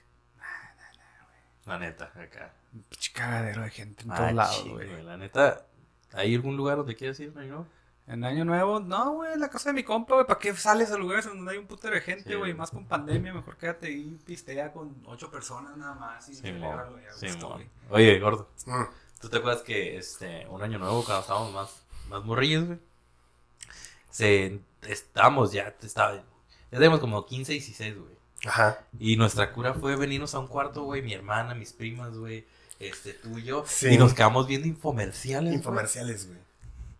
La 1.66 1.78
neta, 1.78 2.12
acá. 2.16 2.54
Un 2.74 2.84
pinche 2.84 3.12
cagadero 3.14 3.62
de 3.64 3.70
gente 3.70 4.04
en 4.04 4.12
Ah, 4.12 4.16
todos 4.16 4.34
lados, 4.34 4.70
güey. 4.70 5.04
La 5.04 5.18
neta, 5.18 5.66
¿hay 6.14 6.34
algún 6.36 6.56
lugar 6.58 6.78
donde 6.78 6.96
quieras 6.96 7.20
ir, 7.20 7.34
año 7.38 7.48
nuevo? 7.48 7.68
En 8.08 8.24
Año 8.24 8.46
Nuevo, 8.46 8.80
no, 8.80 9.12
güey, 9.16 9.34
en 9.34 9.42
la 9.42 9.50
casa 9.50 9.70
de 9.70 9.74
mi 9.74 9.84
compa, 9.84 10.14
güey. 10.16 10.26
¿Para 10.26 10.40
qué 10.40 10.56
sales 10.56 10.92
a 10.92 10.98
lugares 10.98 11.26
donde 11.26 11.52
hay 11.52 11.58
un 11.58 11.68
putero 11.68 11.94
de 11.94 12.00
gente, 12.02 12.38
güey? 12.38 12.54
Más 12.54 12.72
con 12.72 12.86
pandemia, 12.86 13.34
mejor 13.34 13.58
quédate 13.58 13.88
ahí, 13.88 14.18
pistea 14.26 14.72
con. 14.72 14.96
Ocho 15.06 15.30
personas 15.30 15.76
nada 15.76 15.94
más 15.94 16.30
y 16.30 16.36
Sí, 16.36 16.48
y 16.48 16.64
a 16.64 17.14
Sí, 17.14 17.28
gusto, 17.28 17.50
mo. 17.50 17.56
güey. 17.56 17.70
Oye, 17.90 18.20
gordo. 18.20 18.48
Mm. 18.66 18.84
¿Tú 19.20 19.30
te 19.30 19.38
acuerdas 19.38 19.62
que 19.62 19.98
este, 19.98 20.48
un 20.48 20.62
año 20.64 20.80
nuevo, 20.80 21.04
cuando 21.04 21.22
estábamos 21.22 21.54
más, 21.54 21.84
más 22.08 22.24
morrillos, 22.24 22.66
güey? 22.66 22.80
Se, 24.10 24.62
estábamos 24.88 25.52
ya, 25.52 25.76
estaba, 25.82 26.16
ya 26.16 26.24
teníamos 26.72 27.02
como 27.02 27.26
15, 27.26 27.52
16, 27.52 27.98
güey. 27.98 28.18
Ajá. 28.46 28.86
Y 29.00 29.18
nuestra 29.18 29.52
cura 29.52 29.74
fue 29.74 29.98
venirnos 29.98 30.34
a 30.34 30.40
un 30.40 30.48
cuarto, 30.48 30.84
güey, 30.84 31.02
mi 31.02 31.14
hermana, 31.14 31.56
mis 31.56 31.74
primas, 31.74 32.16
güey, 32.18 32.46
este, 32.80 33.14
tú 33.14 33.38
y 33.38 33.44
yo. 33.44 33.66
Sí. 33.68 33.90
Y 33.90 33.98
nos 33.98 34.14
quedamos 34.14 34.48
viendo 34.48 34.68
infomerciales. 34.68 35.54
Infomerciales, 35.54 36.28
güey. 36.28 36.47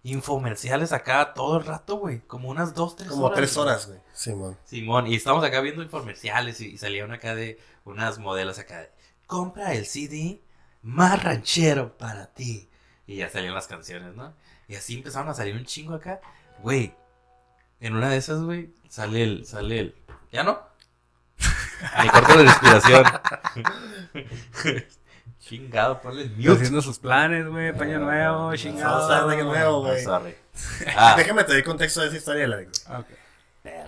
Infomerciales 0.04 0.94
acá 0.94 1.34
todo 1.34 1.58
el 1.58 1.66
rato, 1.66 1.98
güey. 1.98 2.20
Como 2.22 2.50
unas 2.50 2.74
dos, 2.74 2.96
tres 2.96 3.10
Como 3.10 3.26
horas. 3.26 3.38
tres 3.38 3.56
güey. 3.56 3.66
horas, 3.68 3.88
güey. 3.88 4.00
Simón. 4.14 4.58
Simón, 4.64 5.08
y 5.08 5.16
estamos 5.16 5.44
acá 5.44 5.60
viendo 5.62 5.84
infomerciales 5.84 6.62
y, 6.62 6.68
y 6.68 6.78
salían 6.78 7.12
acá 7.12 7.36
de 7.36 7.60
unas 7.84 8.20
modelos 8.20 8.58
acá 8.60 8.80
de, 8.80 8.92
compra 9.26 9.74
el 9.74 9.86
CD 9.86 10.42
más 10.82 11.22
ranchero 11.24 11.98
para 11.98 12.28
ti. 12.34 12.70
Y 13.06 13.18
ya 13.18 13.30
salían 13.30 13.54
las 13.54 13.68
canciones, 13.68 14.16
¿no? 14.16 14.34
Y 14.68 14.76
así 14.76 14.96
empezaron 14.96 15.30
a 15.30 15.34
salir 15.34 15.56
un 15.56 15.66
chingo 15.66 15.94
acá. 15.96 16.22
Güey, 16.62 16.94
en 17.80 17.96
una 17.96 18.10
de 18.10 18.18
esas, 18.18 18.42
güey, 18.42 18.74
sale 18.90 19.24
el, 19.24 19.46
sale 19.46 19.80
el, 19.80 19.96
¿ya 20.32 20.44
no? 20.44 20.60
Me 22.04 22.10
corto 22.10 22.36
la 22.36 22.44
respiración. 22.44 23.04
Chingado, 25.40 26.02
ponle 26.02 26.30
mute. 26.30 26.52
haciendo 26.52 26.82
sus 26.82 27.00
planes, 27.00 27.48
güey, 27.48 27.72
paño 27.74 28.00
nuevo, 28.00 28.50
Ah, 28.50 28.58
chingado. 28.58 29.08
Vamos 29.08 29.34
a 29.34 29.44
nuevo, 29.44 29.86
Ah, 29.86 29.90
güey. 29.92 30.04
sorry. 30.04 30.36
Ah, 30.98 31.14
Déjame 31.18 31.44
te 31.44 31.54
doy 31.54 31.64
contexto 31.64 32.02
de 32.02 32.08
esa 32.08 32.18
historia, 32.18 32.48
la 32.48 32.58
Ok. 33.00 33.06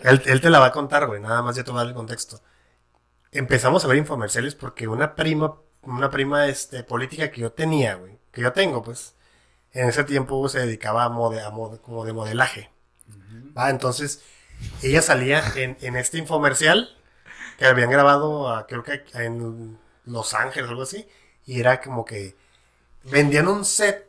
Él, 0.04 0.22
él 0.26 0.42
te 0.42 0.50
la 0.50 0.60
va 0.60 0.68
a 0.68 0.72
contar, 0.72 1.08
güey. 1.08 1.20
Nada 1.22 1.42
más 1.42 1.56
ya 1.56 1.64
te 1.64 1.72
voy 1.72 1.80
a 1.80 1.84
dar 1.84 1.90
el 1.90 1.96
contexto. 1.96 2.40
Empezamos 3.32 3.84
a 3.84 3.88
ver 3.88 3.98
infomerciales 3.98 4.56
porque 4.56 4.88
una 4.88 5.16
prima, 5.16 5.56
una 5.84 6.10
prima 6.10 6.48
este, 6.48 6.84
política 6.84 7.32
que 7.32 7.42
yo 7.42 7.52
tenía, 7.52 7.96
güey, 7.96 8.18
que 8.32 8.42
yo 8.42 8.52
tengo, 8.54 8.82
pues, 8.84 9.16
en 9.72 9.88
ese 9.90 10.04
tiempo 10.04 10.48
se 10.50 10.60
dedicaba 10.60 11.04
a, 11.04 11.10
mode, 11.10 11.42
a 11.42 11.50
mode- 11.52 11.80
como 11.82 12.06
de 12.06 12.14
modelaje. 12.14 12.72
¿va? 13.58 13.70
Entonces, 13.70 14.24
ella 14.82 15.02
salía 15.02 15.44
en, 15.56 15.78
en 15.82 15.96
este 15.96 16.18
infomercial 16.18 16.96
que 17.58 17.66
habían 17.66 17.90
grabado, 17.92 18.50
a- 18.50 18.66
creo 18.68 18.84
que 18.84 19.04
en 19.14 19.78
Los 20.06 20.34
Ángeles 20.34 20.68
o 20.68 20.72
algo 20.72 20.84
así, 20.84 21.08
y 21.50 21.60
era 21.60 21.82
como 21.82 22.06
que 22.06 22.36
vendían 23.06 23.48
un 23.48 23.66
set 23.66 24.08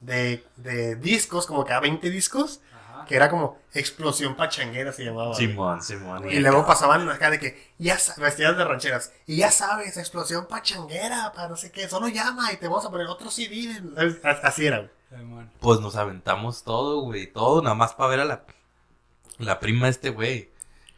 de, 0.00 0.42
de 0.56 0.96
discos, 0.96 1.46
como 1.46 1.66
que 1.66 1.74
a 1.74 1.80
20 1.80 2.08
discos, 2.08 2.62
Ajá. 2.72 3.04
que 3.04 3.14
era 3.14 3.28
como 3.28 3.58
explosión 3.74 4.36
pachanguera 4.36 4.90
se 4.90 5.04
llamaba. 5.04 5.34
Simón, 5.34 5.82
Simón. 5.82 6.30
Y 6.30 6.40
luego 6.40 6.64
pasaban 6.64 7.06
acá 7.10 7.28
de 7.28 7.38
que, 7.38 7.72
ya 7.76 7.98
vestidas 8.16 8.56
de 8.56 8.64
rancheras, 8.64 9.12
y 9.26 9.36
ya 9.36 9.50
sabes, 9.50 9.98
explosión 9.98 10.46
pachanguera, 10.46 11.30
para 11.34 11.50
no 11.50 11.56
sé 11.56 11.70
qué, 11.70 11.90
solo 11.90 12.08
llama 12.08 12.50
y 12.50 12.56
te 12.56 12.68
vamos 12.68 12.86
a 12.86 12.90
poner 12.90 13.06
otro 13.06 13.30
CD. 13.30 13.78
Así 14.42 14.64
era, 14.64 14.78
güey. 14.78 14.90
Pues 15.60 15.80
nos 15.80 15.96
aventamos 15.96 16.62
todo, 16.62 17.02
güey. 17.02 17.30
Todo 17.30 17.60
nada 17.60 17.74
más 17.74 17.92
para 17.92 18.08
ver 18.08 18.20
a 18.20 18.24
la, 18.24 18.44
la 19.36 19.60
prima 19.60 19.88
de 19.88 19.90
este 19.90 20.08
güey. 20.08 20.50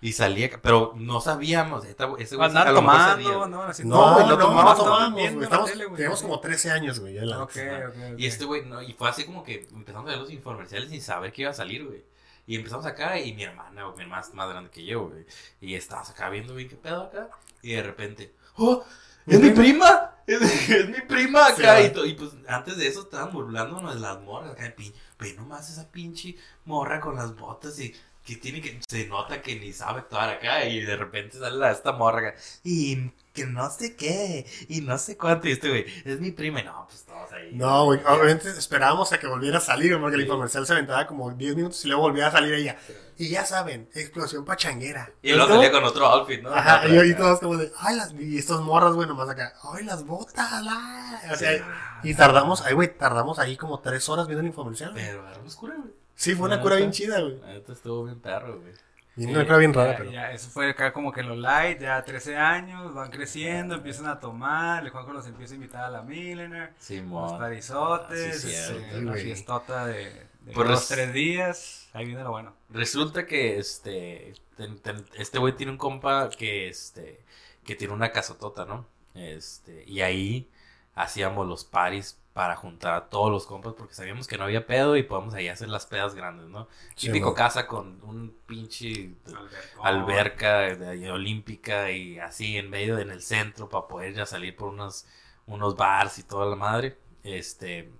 Y 0.05 0.13
salía, 0.13 0.51
pero 0.63 0.93
no 0.97 1.21
sabíamos. 1.23 1.85
esta- 1.87 2.05
Ese 2.19 2.37
güey 2.37 2.51
sí, 2.51 2.57
Andaban 2.57 2.75
tomando, 2.75 3.39
güey. 3.39 3.51
no, 3.51 3.63
así. 3.63 3.85
No, 3.87 4.15
güey, 4.15 4.27
no, 4.27 4.31
no 4.33 4.37
no, 4.37 4.45
tomamos, 4.77 4.79
no 4.87 5.11
güey. 5.13 5.43
Estamos- 5.45 5.71
tele, 5.71 5.87
güey. 5.87 6.05
Como 6.21 6.41
13 6.41 6.71
años, 6.71 7.01
güey. 7.01 7.15
ya 7.15 7.25
la- 7.25 7.43
Ok, 7.43 7.53
ok, 7.57 7.89
ok. 7.89 8.19
Y 8.19 8.27
este 8.27 8.45
güey, 8.45 8.67
no, 8.67 8.83
y 8.83 8.93
fue 8.93 9.09
así 9.09 9.25
como 9.25 9.43
que 9.43 9.67
empezamos 9.73 10.07
a 10.09 10.11
ver 10.13 10.21
los 10.21 10.31
infomerciales 10.31 10.91
sin 10.91 11.01
saber 11.01 11.33
que 11.33 11.43
iba 11.43 11.51
a 11.51 11.55
salir, 11.55 11.87
güey. 11.87 12.05
Y 12.47 12.57
empezamos 12.57 12.85
acá 12.85 13.19
y 13.19 13.33
mi 13.33 13.45
hermana, 13.45 13.85
güey, 13.85 13.97
mi 13.97 14.03
hermana 14.03 14.21
es 14.23 14.35
más 14.35 14.49
grande 14.51 14.69
que 14.71 14.85
yo, 14.85 15.09
güey. 15.09 15.25
Y 15.63 15.75
estábamos 15.75 16.11
acá 16.11 16.29
viendo 16.29 16.55
bien 16.55 16.69
qué 16.69 16.77
pedo 16.77 17.05
acá. 17.05 17.31
Y 17.63 17.73
de 17.73 17.83
repente, 17.83 18.35
¡oh! 18.57 18.85
¡Es 19.27 19.41
mi 19.41 19.51
prima! 19.53 20.11
¡Es, 20.27 20.43
es 20.71 20.89
mi 20.91 21.01
prima 21.01 21.47
Sí, 21.57 21.63
acá! 21.63 21.73
va. 21.73 21.81
y, 21.81 22.11
y 22.11 22.13
pues 22.13 22.31
antes 22.47 22.77
de 22.77 22.87
eso 22.89 23.01
estaban 23.05 23.33
burlándonos 23.33 23.95
de 23.95 24.01
las 24.01 24.21
morras 24.21 24.53
acá. 24.53 24.65
pin- 24.77 24.93
Ve 25.19 25.33
nomás 25.33 25.71
esa 25.71 25.91
pinche 25.91 26.37
morra 26.67 27.01
con 27.01 27.17
las 27.17 27.35
botas 27.35 27.79
y 27.81 27.95
que 28.25 28.37
tiene 28.37 28.61
que. 28.61 28.81
Se 28.89 29.07
nota 29.07 29.43
que 29.43 29.57
ni 29.57 29.73
sabe 29.73 30.01
actuar 30.01 30.31
acá. 30.31 30.65
Y 30.65 30.81
de 30.81 30.97
repente 30.97 31.39
sale 31.39 31.57
la, 31.57 31.71
esta 31.71 31.93
morra 31.93 32.29
acá. 32.29 32.39
Y 32.63 33.11
que 33.33 33.47
no 33.47 33.69
sé 33.71 33.97
qué. 33.97 34.47
Y 34.69 34.81
no 34.81 34.97
sé 34.97 35.17
cuánto. 35.17 35.49
Y 35.49 35.53
este 35.53 35.69
güey, 35.69 35.87
es 36.05 36.21
mi 36.21 36.31
prima. 36.31 36.61
Y 36.61 36.65
no, 36.65 36.87
pues 36.89 37.05
todos 37.05 37.31
ahí. 37.33 37.51
No, 37.53 37.85
güey, 37.85 38.01
obviamente 38.07 38.49
esperábamos 38.51 39.13
a 39.13 39.19
que 39.19 39.27
volviera 39.27 39.59
a 39.59 39.61
salir, 39.61 39.99
porque 40.01 40.17
el 40.17 40.23
infomercial 40.23 40.67
se 40.67 40.73
aventaba 40.73 41.07
como 41.07 41.31
10 41.31 41.57
minutos 41.57 41.85
y 41.85 41.89
luego 41.89 42.03
volvía 42.03 42.29
a 42.29 42.33
salir 42.33 42.55
ella. 42.55 42.79
Y 43.17 43.29
ya 43.29 43.45
saben, 43.45 43.89
explosión 43.95 44.45
pachanguera. 44.45 45.13
Y 45.23 45.33
luego 45.33 45.55
salía 45.55 45.71
con 45.71 45.85
otro 45.85 46.07
outfit, 46.07 46.43
¿no? 46.43 46.53
Ajá, 46.53 46.89
y, 46.89 46.97
acá. 46.97 47.19
todos 47.19 47.41
como 47.41 47.57
de, 47.57 47.71
ay, 47.79 47.97
las, 47.97 48.13
y 48.15 48.39
estos 48.39 48.61
morras, 48.63 48.95
güey, 48.95 49.07
nomás 49.07 49.29
acá, 49.29 49.55
ay, 49.73 49.85
las 49.85 50.05
botas, 50.05 50.63
la. 50.63 51.21
O 51.31 51.37
sea, 51.37 52.01
y 52.03 52.15
tardamos, 52.15 52.63
ay, 52.63 52.75
güey, 52.75 52.97
tardamos 52.97 53.39
ahí 53.39 53.57
como 53.57 53.81
tres 53.81 54.09
horas 54.09 54.27
viendo 54.27 54.41
el 54.41 54.49
infomercial. 54.49 54.93
Pero 54.95 55.29
era 55.29 55.41
oscura, 55.45 55.75
güey. 55.77 56.04
Sí, 56.15 56.35
fue 56.35 56.47
una 56.47 56.61
cura 56.61 56.77
bien 56.77 56.91
chida, 56.93 57.21
güey. 57.21 57.41
Neta 57.41 57.73
estuvo 57.73 58.05
bien 58.05 58.21
perro, 58.21 58.61
güey. 58.61 58.73
Y 59.17 59.25
Sí. 59.25 59.31
una 59.31 59.45
cura 59.45 59.59
bien 59.59 59.73
rara, 59.73 59.93
Ya, 59.93 59.99
pero. 59.99 60.11
ya, 60.11 60.33
eso 60.33 60.49
fue 60.51 60.71
acá 60.71 60.93
como 60.93 61.13
que 61.13 61.23
los 61.23 61.39
light, 61.39 61.81
ya 61.81 62.03
13 62.03 62.37
años, 62.37 62.93
van 62.95 63.11
creciendo, 63.13 63.77
empiezan 63.77 64.07
a 64.09 64.19
tomar, 64.19 64.83
el 64.85 64.91
Juanjo 64.91 65.13
los 65.13 65.27
empieza 65.29 65.55
a 65.55 65.57
invitar 65.57 65.85
a 65.85 65.91
la 65.91 66.03
los 66.03 66.69
Simón. 66.79 67.39
parizotes, 67.39 68.37
Ah, 68.37 68.39
sí, 68.49 68.51
este, 68.55 68.75
cierto, 68.81 69.01
la 69.03 69.11
güey. 69.13 69.23
fiestota 69.25 69.87
de, 69.87 69.95
de 70.41 70.53
Pues 70.53 70.69
dos, 70.69 70.79
res- 70.81 70.89
tres 70.89 71.13
días, 71.13 71.89
ahí 71.93 72.07
viene 72.07 72.25
lo 72.25 72.33
bueno. 72.33 72.55
Resulta 72.71 73.25
que 73.27 73.59
este 73.59 74.35
ten- 74.57 74.79
ten- 74.81 75.05
este 75.15 75.39
güey 75.39 75.55
tiene 75.55 75.71
un 75.73 75.79
compa 75.79 76.29
que 76.31 76.69
este 76.69 77.25
que 77.65 77.77
tiene 77.77 77.95
una 77.95 78.11
casotota, 78.11 78.65
¿no? 78.67 78.85
Este, 79.15 79.85
y 79.87 80.01
ahí 80.03 80.51
hacíamos 80.97 81.47
los 81.47 81.65
paris 81.65 82.19
para 82.35 82.57
juntar 82.57 82.95
a 82.95 83.09
todos 83.09 83.31
los 83.31 83.47
compas 83.47 83.73
porque 83.79 83.95
sabíamos 83.95 84.27
que 84.29 84.37
no 84.37 84.45
había 84.45 84.67
pedo 84.67 84.97
y 84.97 85.05
podíamos 85.05 85.33
ahí 85.35 85.49
hacer 85.49 85.69
las 85.71 85.87
pedas 85.87 86.15
grandes, 86.15 86.49
¿no? 86.49 86.69
Sí, 86.97 87.07
Típico 87.07 87.33
casa 87.33 87.67
con 87.67 88.01
un 88.03 88.37
pinche 88.47 89.15
Albercón. 89.27 89.87
alberca 89.87 90.59
de 90.77 91.11
olímpica 91.13 91.91
y 91.93 92.19
así 92.19 92.59
en 92.59 92.69
medio 92.71 92.99
en 92.99 93.11
el 93.11 93.23
centro 93.23 93.69
para 93.69 93.87
poder 93.89 94.15
ya 94.15 94.27
salir 94.27 94.55
por 94.57 94.69
unos 94.69 95.07
unos 95.47 95.77
bars 95.77 96.19
y 96.19 96.25
toda 96.25 96.47
la 96.47 96.57
madre. 96.57 96.99
Este, 97.23 97.93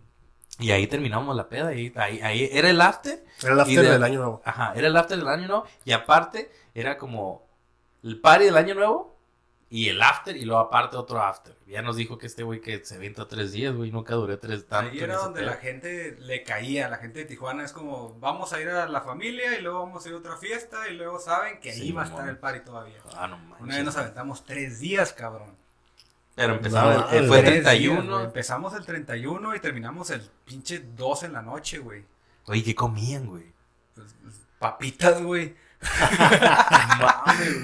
y 0.59 0.71
ahí 0.73 0.87
terminamos 0.89 1.35
la 1.37 1.49
peda 1.49 1.73
y 1.75 1.93
ahí, 1.97 2.21
ahí 2.21 2.49
era 2.53 2.71
el 2.71 2.81
after 2.81 3.25
Era 3.43 3.53
el 3.53 3.61
after 3.61 3.83
de- 3.85 3.91
del 3.91 4.03
año 4.05 4.19
nuevo. 4.19 4.43
Ajá, 4.45 4.73
era 4.75 4.89
el 4.89 4.97
after 4.97 5.17
del 5.19 5.29
año 5.29 5.47
nuevo. 5.47 5.65
Y 5.85 5.93
aparte, 5.93 6.51
era 6.75 6.99
como 6.99 7.47
el 8.03 8.21
party 8.21 8.47
del 8.47 8.57
año 8.57 8.75
nuevo 8.75 9.14
y 9.71 9.89
el 9.89 10.01
after. 10.03 10.37
Y 10.37 10.45
luego 10.45 10.61
aparte 10.61 10.97
otro 10.97 11.21
after. 11.23 11.57
Ya 11.67 11.83
nos 11.83 11.97
dijo 11.97 12.19
que 12.19 12.27
este 12.27 12.43
güey 12.43 12.61
que 12.61 12.85
se 12.85 12.95
avienta 12.97 13.27
tres 13.27 13.53
días, 13.53 13.75
güey. 13.75 13.91
Nunca 13.91 14.15
duré 14.15 14.37
tres 14.37 14.67
tanto. 14.67 14.93
Ahí 14.93 15.01
era 15.01 15.17
donde 15.17 15.43
la 15.43 15.55
gente 15.55 16.17
le 16.21 16.43
caía, 16.45 16.89
la 16.89 16.99
gente 16.99 17.21
de 17.21 17.25
Tijuana 17.25 17.65
es 17.65 17.73
como, 17.73 18.15
vamos 18.21 18.53
a 18.53 18.61
ir 18.61 18.69
a 18.69 18.89
la 18.89 19.01
familia 19.01 19.59
y 19.59 19.63
luego 19.63 19.81
vamos 19.81 20.05
a 20.05 20.09
ir 20.09 20.15
a 20.15 20.19
otra 20.19 20.37
fiesta 20.37 20.89
y 20.89 20.95
luego 20.95 21.19
saben 21.19 21.61
que 21.61 21.71
ahí 21.71 21.79
Sí, 21.81 21.93
va 21.93 22.03
a 22.03 22.07
estar 22.07 22.29
el 22.29 22.39
party 22.39 22.61
todavía. 22.61 22.99
Ah, 23.17 23.27
no 23.27 23.39
manches. 23.39 23.61
Una 23.63 23.77
vez 23.77 23.85
nos 23.85 23.97
aventamos 23.97 24.45
tres 24.45 24.79
días, 24.81 25.13
cabrón. 25.13 25.57
Pero 26.37 26.55
empezamos, 26.55 26.97
No, 26.97 27.13
eh, 27.13 27.27
fue 27.29 27.39
el 27.39 27.45
Tres 27.45 27.55
días, 27.63 27.65
31. 27.65 28.13
güey. 28.13 28.25
Empezamos 28.25 28.75
el 28.75 28.85
31 28.85 29.55
y 29.55 29.61
terminamos 29.61 30.11
el 30.11 30.21
pinche 30.45 30.81
2 30.97 31.23
en 31.25 31.33
la 31.33 31.43
noche, 31.43 31.79
güey. 31.79 32.05
Oye, 32.47 32.63
¿qué 32.65 32.75
comían, 32.75 33.27
güey? 33.27 33.53
Pues, 33.95 34.15
pues, 34.21 34.35
papitas, 34.59 35.23
güey. 35.23 35.55
Mames, 36.99 37.63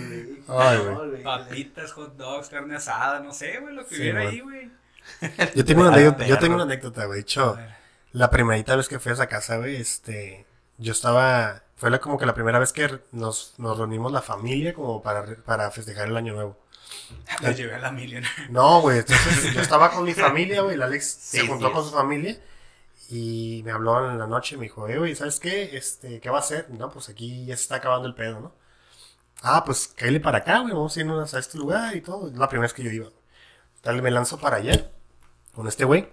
güey. 0.48 1.22
Papitas, 1.22 1.92
hot 1.92 2.16
dogs, 2.16 2.48
carne 2.48 2.76
asada, 2.76 3.20
no 3.20 3.32
sé, 3.32 3.58
güey, 3.60 3.74
lo 3.74 3.86
que 3.86 3.94
Sí, 3.94 4.00
hubiera 4.02 4.20
man. 4.24 4.28
ahí, 4.28 4.40
güey. 4.40 4.70
Yo 5.54 5.64
tengo 5.64 5.80
una 5.82 5.90
Ah, 5.90 5.94
anécdota, 5.94 6.26
yo 6.26 6.38
tengo 6.38 6.54
una 6.54 6.64
anécdota, 6.64 7.04
güey. 7.06 7.16
De 7.18 7.22
hecho, 7.22 7.58
la 8.12 8.30
primerita 8.30 8.76
vez 8.76 8.88
que 8.88 8.98
fui 8.98 9.10
a 9.10 9.14
esa 9.14 9.26
casa, 9.26 9.56
güey, 9.58 9.76
este, 9.76 10.46
yo 10.78 10.92
estaba, 10.92 11.62
fue 11.76 11.90
la, 11.90 11.98
como 12.00 12.18
que 12.18 12.26
la 12.26 12.34
primera 12.34 12.58
vez 12.58 12.72
que 12.72 13.00
nos, 13.12 13.54
nos 13.58 13.76
reunimos 13.78 14.12
la 14.12 14.22
familia 14.22 14.74
como 14.74 15.02
para, 15.02 15.24
para 15.44 15.70
festejar 15.70 16.08
el 16.08 16.16
año 16.16 16.34
nuevo. 16.34 16.58
Lo 17.42 17.50
llevé 17.52 17.74
a 17.74 17.78
la 17.78 17.92
Million. 17.92 18.24
No, 18.50 18.80
güey, 18.80 18.98
entonces 18.98 19.52
yo 19.54 19.60
estaba 19.60 19.90
con 19.90 20.04
mi 20.04 20.14
familia, 20.14 20.62
güey, 20.62 20.74
el 20.74 20.82
Alex 20.82 21.04
se 21.20 21.40
Sí, 21.40 21.46
juntó 21.46 21.68
sí. 21.68 21.72
con 21.72 21.84
su 21.84 21.90
familia 21.90 22.36
y 23.10 23.62
me 23.64 23.72
habló 23.72 24.08
en 24.08 24.18
la 24.18 24.26
noche 24.28 24.54
y 24.54 24.58
me 24.58 24.64
dijo, 24.64 24.86
eh, 24.88 24.96
güey, 24.96 25.16
¿sabes 25.16 25.40
qué? 25.40 25.76
Este, 25.76 26.20
¿qué 26.20 26.30
va 26.30 26.36
a 26.38 26.40
hacer? 26.40 26.70
No, 26.70 26.90
pues 26.90 27.08
aquí 27.08 27.44
ya 27.44 27.56
se 27.56 27.62
está 27.62 27.76
acabando 27.76 28.06
el 28.06 28.14
pedo, 28.14 28.40
¿no? 28.40 28.52
Ah, 29.42 29.64
pues 29.64 29.88
cállale 29.88 30.20
para 30.20 30.38
acá, 30.38 30.60
güey, 30.60 30.72
vamos 30.72 30.96
a 30.96 31.00
irnos 31.00 31.34
a 31.34 31.38
este 31.40 31.58
lugar 31.58 31.96
y 31.96 32.02
todo. 32.02 32.28
Es 32.28 32.36
la 32.36 32.48
primera 32.48 32.66
vez 32.66 32.72
que 32.72 32.84
yo 32.84 32.90
iba. 32.90 33.08
Tal, 33.80 34.00
me 34.00 34.12
lanzo 34.12 34.38
para 34.38 34.58
allá 34.58 34.90
con 35.54 35.66
este 35.66 35.84
güey. 35.84 36.08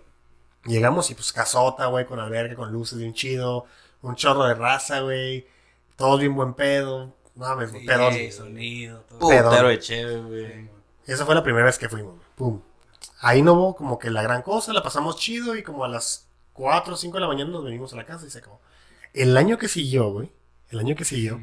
Llegamos 0.66 1.12
y 1.12 1.13
pues 1.13 1.32
casota, 1.32 1.86
güey, 1.86 2.06
con 2.06 2.20
albergue, 2.20 2.56
con 2.56 2.72
luces 2.72 2.98
bien 2.98 3.13
chido, 3.13 3.66
un 4.01 4.16
chorro 4.16 4.46
de 4.46 4.56
raza, 4.56 5.01
güey, 5.01 5.48
todos 5.98 6.20
bien 6.20 6.36
buen 6.36 6.56
pedo. 6.56 7.16
No, 7.36 7.46
mames, 7.46 7.72
pedón. 7.86 8.13
Sí, 8.13 8.32
sonido, 8.32 9.01
todo. 9.01 9.30
Pedón. 9.30 9.68
De 9.68 9.80
chévere, 9.80 10.22
güey. 10.22 10.70
Esa 11.06 11.25
fue 11.25 11.36
la 11.36 11.44
primera 11.44 11.66
vez 11.66 11.77
que 11.77 11.89
fuimos. 11.89 12.16
Pum. 12.36 12.62
Ahí 13.20 13.44
no 13.44 13.54
hubo 13.54 13.75
como 13.75 14.00
que 14.00 14.10
la 14.10 14.24
gran 14.24 14.42
cosa, 14.42 14.74
la 14.74 14.82
pasamos 14.82 15.18
chido 15.18 15.56
y 15.56 15.62
como 15.62 15.86
a 15.86 15.88
las 15.88 16.27
4 16.58 16.94
o 16.94 16.98
5 16.98 17.14
de 17.16 17.22
la 17.22 17.28
mañana 17.28 17.52
nos 17.52 17.64
venimos 17.64 17.94
a 17.94 17.96
la 17.96 18.06
casa 18.06 18.26
y 18.28 18.30
se 18.30 18.40
acabó. 18.40 18.60
El 19.14 19.38
año 19.38 19.58
que 19.58 19.68
siguió, 19.68 20.10
güey, 20.12 20.32
el 20.70 20.80
año 20.80 20.96
que 20.96 21.06
siguió, 21.06 21.40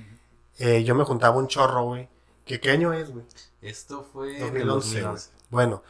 eh, 0.58 0.84
yo 0.84 0.94
me 0.94 1.04
juntaba 1.04 1.36
un 1.36 1.48
chorro, 1.48 1.84
güey. 1.84 2.08
¿Qué, 2.44 2.60
¿Qué 2.60 2.70
año 2.70 2.92
es, 2.92 3.10
güey? 3.10 3.24
Esto 3.62 4.06
fue 4.12 4.38
2011, 4.38 4.48
en 4.48 4.56
el 4.60 4.66
2011. 4.68 5.30
Bueno, 5.50 5.82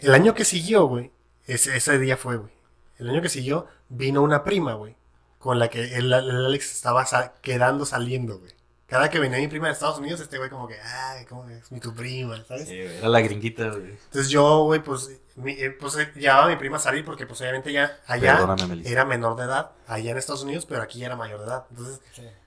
el 0.00 0.14
año 0.14 0.34
que 0.34 0.44
siguió, 0.44 0.86
güey, 0.86 1.10
ese, 1.46 1.76
ese 1.76 1.98
día 1.98 2.16
fue, 2.16 2.36
güey. 2.36 2.52
El 2.98 3.10
año 3.10 3.22
que 3.22 3.28
siguió 3.28 3.66
vino 3.88 4.22
una 4.22 4.44
prima, 4.44 4.74
güey, 4.74 4.94
con 5.38 5.58
la 5.58 5.68
que 5.68 5.94
el, 5.96 6.12
el 6.12 6.30
Alex 6.46 6.72
estaba 6.72 7.04
sa- 7.06 7.34
quedando 7.40 7.84
saliendo, 7.86 8.38
güey. 8.38 8.52
Cada 8.86 9.08
que 9.10 9.18
venía 9.18 9.38
mi 9.38 9.48
prima 9.48 9.68
de 9.68 9.72
Estados 9.72 9.98
Unidos, 9.98 10.20
este 10.20 10.36
güey 10.38 10.50
como 10.50 10.68
que, 10.68 10.76
ay, 10.78 11.24
¿cómo 11.24 11.48
es 11.48 11.72
mi 11.72 11.80
tu 11.80 11.94
prima? 11.94 12.44
¿Sabes? 12.44 12.68
Sí, 12.68 12.76
era 12.78 13.08
la 13.08 13.20
gringuita, 13.22 13.70
güey. 13.70 13.92
Entonces 13.92 14.28
yo, 14.28 14.64
güey, 14.64 14.82
pues, 14.84 15.10
mi- 15.36 15.52
eh, 15.52 15.70
pues 15.70 15.96
eh, 15.96 16.12
llevaba 16.14 16.44
a 16.44 16.48
mi 16.48 16.56
prima 16.56 16.76
a 16.76 16.80
salir 16.80 17.04
porque 17.04 17.26
pues 17.26 17.40
obviamente 17.40 17.72
ya 17.72 17.98
allá 18.06 18.38
era 18.84 19.04
menor 19.04 19.36
de 19.36 19.44
edad, 19.44 19.70
allá 19.86 20.10
en 20.10 20.18
Estados 20.18 20.42
Unidos, 20.42 20.66
pero 20.66 20.82
aquí 20.82 20.98
ya 21.00 21.06
era 21.06 21.16
mayor 21.16 21.40
de 21.40 21.46
edad. 21.46 21.64
Entonces 21.70 22.00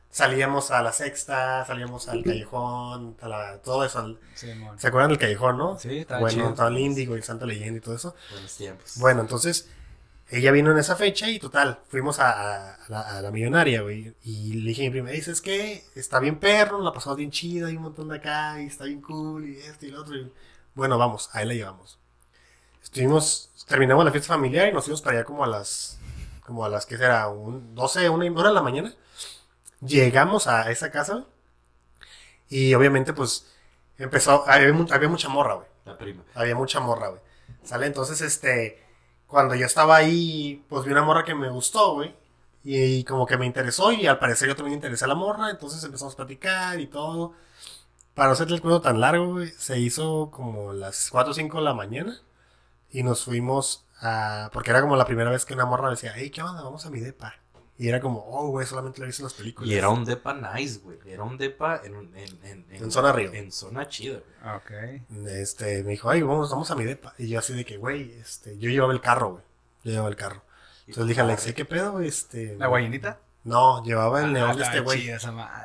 salíamos 0.10 0.72
a 0.72 0.82
la 0.82 0.94
sexta, 0.94 1.66
salíamos 1.66 2.08
al 2.08 2.24
callejón, 2.24 3.18
a 3.22 3.28
la, 3.28 3.58
todo 3.60 3.84
eso. 3.84 4.00
al- 4.00 4.20
Sí. 4.36 4.50
¿Se 4.78 4.88
acuerdan 4.88 5.10
del 5.10 5.20
callejón, 5.20 5.58
no? 5.58 5.78
Sí, 5.80 6.00
estaba 6.00 6.22
Bueno, 6.22 6.36
chido. 6.38 6.50
estaba 6.50 6.70
el 6.70 6.78
Índigo 6.78 7.18
y 7.18 7.22
Santa 7.22 7.46
Leyenda 7.46 7.78
y 7.78 7.82
todo 7.82 7.96
eso. 7.96 8.16
Buenos 8.32 8.56
tiempos. 8.58 8.94
Bueno, 8.98 9.22
entonces 9.22 9.70
ella 10.30 10.52
vino 10.52 10.72
en 10.72 10.78
esa 10.78 10.96
fecha 10.96 11.30
y 11.30 11.38
total, 11.38 11.80
fuimos 11.90 12.20
a, 12.20 12.32
a- 12.32 12.74
a 12.76 12.90
la, 12.90 13.02
a 13.18 13.22
la 13.22 13.32
millonaria, 13.32 13.82
güey. 13.82 14.16
Y 14.24 14.54
le 14.54 14.70
dije 14.70 14.84
a 14.84 14.86
mi 14.86 14.92
prima, 14.92 15.10
dices 15.10 15.42
que 15.42 15.84
está 15.96 16.20
bien 16.20 16.40
perro, 16.40 16.82
la 16.82 16.94
pasamos 16.94 17.18
bien 17.18 17.32
chida, 17.32 17.68
hay 17.68 17.76
un 17.76 17.84
montón 17.84 18.08
de 18.10 18.18
acá 18.18 18.62
y 18.62 18.68
está 18.68 18.86
bien 18.86 19.02
cool 19.02 19.48
y 19.50 19.58
esto 19.58 19.86
y 19.86 19.92
lo 19.92 20.02
otro. 20.02 20.16
y- 20.16 20.32
bueno, 20.76 20.98
vamos, 20.98 21.30
ahí 21.34 21.46
la 21.46 21.54
llevamos. 21.54 22.00
Estuvimos, 22.86 23.50
terminamos 23.68 24.06
la 24.06 24.12
fiesta 24.12 24.34
familiar 24.34 24.70
y 24.70 24.72
nos 24.72 24.86
fuimos 24.86 25.02
para 25.02 25.18
allá 25.18 25.26
como 25.26 25.44
a 25.44 25.48
las, 25.48 25.98
como 26.46 26.64
a 26.64 26.70
las, 26.70 26.86
¿qué 26.86 26.98
será? 26.98 27.28
Un 27.28 27.74
12, 27.74 28.10
una 28.10 28.32
hora 28.40 28.50
de 28.50 28.56
la 28.56 28.62
mañana. 28.62 28.94
Llegamos 29.82 30.48
a 30.48 30.70
esa 30.72 30.92
casa 30.92 31.26
y 32.48 32.74
obviamente 32.76 33.12
pues 33.12 33.52
empezó, 33.98 34.48
había, 34.48 34.70
había 34.92 35.10
mucha 35.10 35.28
morra, 35.30 35.56
güey. 35.56 35.68
La 35.84 35.98
prima. 35.98 36.24
Había 36.36 36.56
mucha 36.56 36.80
morra, 36.80 37.10
güey. 37.10 37.22
¿Sale? 37.64 37.88
Entonces, 37.88 38.22
este, 38.22 38.84
cuando 39.28 39.56
yo 39.56 39.66
estaba 39.66 39.98
ahí, 39.98 40.64
pues 40.70 40.86
vi 40.86 40.92
una 40.92 41.04
morra 41.04 41.26
que 41.26 41.36
me 41.36 41.50
gustó, 41.50 41.96
güey. 41.96 42.16
Y, 42.64 43.04
como 43.04 43.26
que 43.26 43.38
me 43.38 43.48
interesó 43.48 43.92
y 43.92 44.08
al 44.08 44.20
parecer 44.20 44.48
yo 44.48 44.56
también 44.56 44.76
interesé 44.76 45.06
a 45.06 45.08
la 45.08 45.16
morra, 45.16 45.50
entonces 45.50 45.84
empezamos 45.84 46.14
a 46.14 46.18
platicar 46.18 46.80
y 46.80 46.88
todo. 46.88 47.34
Para 48.14 48.28
no 48.30 48.34
hacerle 48.34 48.56
el 48.56 48.62
cuento 48.62 48.82
tan 48.82 49.02
largo, 49.02 49.34
güey, 49.34 49.50
se 49.58 49.80
hizo 49.80 50.32
como 50.32 50.72
las 50.74 51.10
4 51.12 51.32
o 51.32 51.34
5 51.34 51.58
de 51.58 51.64
la 51.64 51.74
mañana 51.74 52.22
y 53.00 53.04
nos 53.04 53.24
fuimos 53.24 53.86
a... 54.02 54.50
Porque 54.54 54.72
era 54.72 54.82
como 54.82 54.96
la 54.96 55.06
primera 55.06 55.30
vez 55.32 55.46
que 55.46 55.54
una 55.54 55.66
morra 55.66 55.84
me 55.86 55.92
decía, 55.92 56.14
hey, 56.16 56.30
¿qué 56.30 56.42
onda? 56.42 56.62
Vamos 56.64 56.86
a 56.86 56.90
mi 56.90 57.00
depa. 57.00 57.36
Y 57.78 57.90
era 57.90 58.00
como, 58.00 58.20
oh, 58.30 58.48
güey, 58.52 58.66
solamente 58.66 59.00
lo 59.00 59.06
he 59.06 59.08
visto 59.08 59.22
en 59.22 59.26
las 59.26 59.34
películas. 59.34 59.70
Y 59.70 59.76
era 59.76 59.90
un 59.90 60.06
depa 60.06 60.34
nice, 60.34 60.80
güey. 60.80 60.98
Era 61.06 61.24
un 61.24 61.38
depa 61.38 61.82
en, 61.84 61.96
un- 61.96 62.16
en, 62.16 62.40
en, 62.44 62.66
En 62.70 62.90
zona 62.92 63.12
río. 63.12 63.34
En 63.34 63.52
zona 63.52 63.88
chida, 63.90 64.20
güey. 64.42 64.56
Ok. 64.56 65.28
Este, 65.28 65.84
me 65.84 65.92
dijo, 65.92 66.10
ay, 66.10 66.22
vamos, 66.22 66.50
vamos 66.50 66.72
a 66.72 66.76
mi 66.76 66.86
depa. 66.86 67.14
Y 67.18 67.28
yo 67.28 67.40
así 67.40 67.54
de 67.54 67.66
que, 67.66 67.76
güey, 67.76 68.14
este, 68.14 68.58
yo 68.60 68.70
llevaba 68.70 68.94
el 68.94 69.02
carro, 69.02 69.32
güey. 69.32 69.44
Yo 69.84 69.92
llevaba 69.92 70.08
el 70.10 70.16
carro. 70.16 70.42
Entonces 70.88 71.04
le 71.04 71.10
dije 71.10 71.22
a 71.22 71.24
Alex, 71.26 71.54
¿qué 71.54 71.66
pedo, 71.66 71.92
güey? 71.94 72.08
Este, 72.08 72.56
¿La 72.58 72.68
guayinita? 72.68 73.20
No, 73.44 73.84
llevaba 73.84 74.22
el 74.24 74.32
neón 74.32 74.52
Ah, 74.52 74.56
de 74.56 74.64
este 74.64 74.80
güey. 74.80 75.04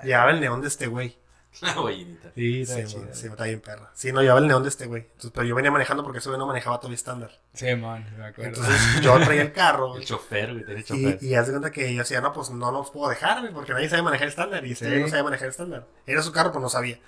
Llevaba 0.03 0.31
el 0.33 0.41
neón 0.41 0.61
de 0.63 0.67
este 0.69 0.89
güey. 0.89 1.17
La 1.63 1.75
guayinita. 1.75 2.31
Sí, 2.35 2.65
Sí, 2.65 2.73
está 2.73 2.77
sí, 2.77 2.85
chida. 2.95 3.15
sí, 3.15 3.27
está 3.27 3.45
bien 3.45 3.61
perra. 3.61 3.91
Sí, 3.95 4.13
no, 4.13 4.23
llevaba 4.23 4.41
el 4.41 4.47
neón 4.47 4.63
de 4.63 4.69
este 4.69 4.87
güey. 4.87 5.03
Entonces, 5.03 5.31
pero 5.35 5.47
yo 5.47 5.55
venía 5.55 5.71
manejando 5.71 6.03
porque 6.03 6.19
ese 6.21 6.29
güey 6.29 6.39
no 6.39 6.47
manejaba 6.47 6.79
todavía 6.79 6.95
estándar. 6.95 7.39
Sí, 7.53 7.75
man, 7.75 8.07
me 8.17 8.27
acuerdo. 8.27 8.51
Entonces 8.61 9.01
yo 9.03 9.19
traía 9.21 9.43
el 9.43 9.53
carro, 9.53 9.97
El 9.97 10.05
chofer, 10.05 10.53
güey. 10.53 10.65
Tenía 10.65 10.83
chofer. 10.85 11.19
Y, 11.21 11.27
y 11.29 11.35
haz 11.35 11.47
de 11.47 11.53
cuenta 11.53 11.71
que 11.71 11.93
yo 11.93 11.99
decía, 12.01 12.21
no, 12.21 12.33
pues 12.33 12.51
no 12.51 12.71
nos 12.73 12.91
puedo 12.91 13.11
dejar, 13.11 13.41
güey, 13.41 13.53
porque 13.53 13.73
nadie 13.73 13.89
sabe 13.89 14.03
manejar 14.03 14.29
estándar. 14.29 14.65
Y 14.65 14.75
Sí. 14.75 14.87
güey 14.87 15.01
no 15.03 15.09
sabe 15.09 15.23
manejar 15.25 15.49
estándar. 15.49 15.87
Era 16.07 16.23
su 16.23 16.33
carro, 16.33 16.51
pero 16.51 16.61
no 16.63 16.69
sabía. 16.69 16.99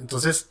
Entonces, 0.00 0.50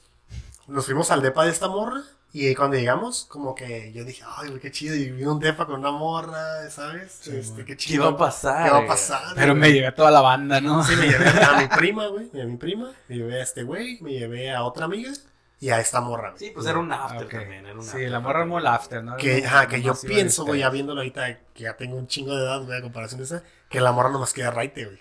nos 0.68 0.86
fuimos 0.86 1.12
al 1.12 1.22
depa 1.22 1.44
de 1.44 1.52
esta 1.52 1.68
morra. 1.68 2.02
Y 2.36 2.56
cuando 2.56 2.76
llegamos, 2.76 3.26
como 3.30 3.54
que 3.54 3.94
yo 3.94 4.04
dije, 4.04 4.24
ay, 4.38 4.50
güey, 4.50 4.60
qué 4.60 4.72
chido. 4.72 4.96
Y 4.96 5.12
vino 5.12 5.34
un 5.34 5.40
depa 5.40 5.68
con 5.68 5.80
una 5.80 5.92
morra, 5.92 6.68
¿sabes? 6.72 7.28
este, 7.28 7.58
qué 7.64 7.66
¿Qué 7.66 7.78
chido. 7.78 8.06
iba 8.06 8.12
a 8.14 8.18
pasar? 8.18 8.66
¿Qué 8.66 8.72
va 8.72 8.80
a 8.80 8.88
pasar? 8.88 9.22
Pero 9.36 9.54
me 9.54 9.72
llevé 9.72 9.86
a 9.88 9.94
toda 9.96 10.10
la 10.10 10.22
banda, 10.22 10.60
¿no? 10.60 10.84
Sí, 10.84 10.96
me 10.96 11.08
llevé 11.08 11.30
a 11.30 11.58
mi 11.62 11.68
prima, 11.78 12.08
güey. 12.08 12.30
A 12.42 12.46
mi 12.46 12.58
prima. 12.58 12.92
Me 13.08 13.18
llevé 13.18 13.40
a 13.40 13.44
este 13.44 13.62
güey. 13.62 14.00
Me 14.02 14.14
llevé 14.14 14.50
a 14.52 14.64
otra 14.64 14.86
amiga. 14.86 15.12
Y 15.60 15.70
a 15.70 15.80
esta 15.80 16.02
morra. 16.02 16.32
güey. 16.32 16.40
Sí, 16.40 16.52
pues 16.56 16.66
era 16.66 16.80
un 16.80 16.92
after 16.92 17.30
también. 17.30 17.66
Era 17.68 17.76
un 17.76 17.84
Sí, 17.84 17.90
after 17.92 18.10
la 18.10 18.20
morra 18.20 18.40
también. 18.40 18.62
muy 18.64 18.68
after, 18.68 19.04
¿no? 19.04 19.16
Que, 19.18 19.46
ajá, 19.46 19.68
que 19.68 19.82
yo 19.84 19.94
pienso, 19.94 20.44
güey, 20.44 20.60
ya 20.62 20.66
ustedes. 20.68 20.74
viéndolo 20.74 21.02
ahorita, 21.02 21.38
que 21.54 21.64
ya 21.64 21.78
tengo 21.78 21.96
un 21.98 22.08
chingo 22.08 22.36
de 22.36 22.44
edad, 22.44 22.64
güey, 22.64 22.80
a 22.80 22.82
comparación 22.82 23.20
de 23.20 23.26
esa, 23.26 23.44
que 23.70 23.80
la 23.80 23.92
morra 23.92 24.10
nomás 24.10 24.34
queda 24.34 24.50
raite, 24.50 24.86
güey. 24.86 25.00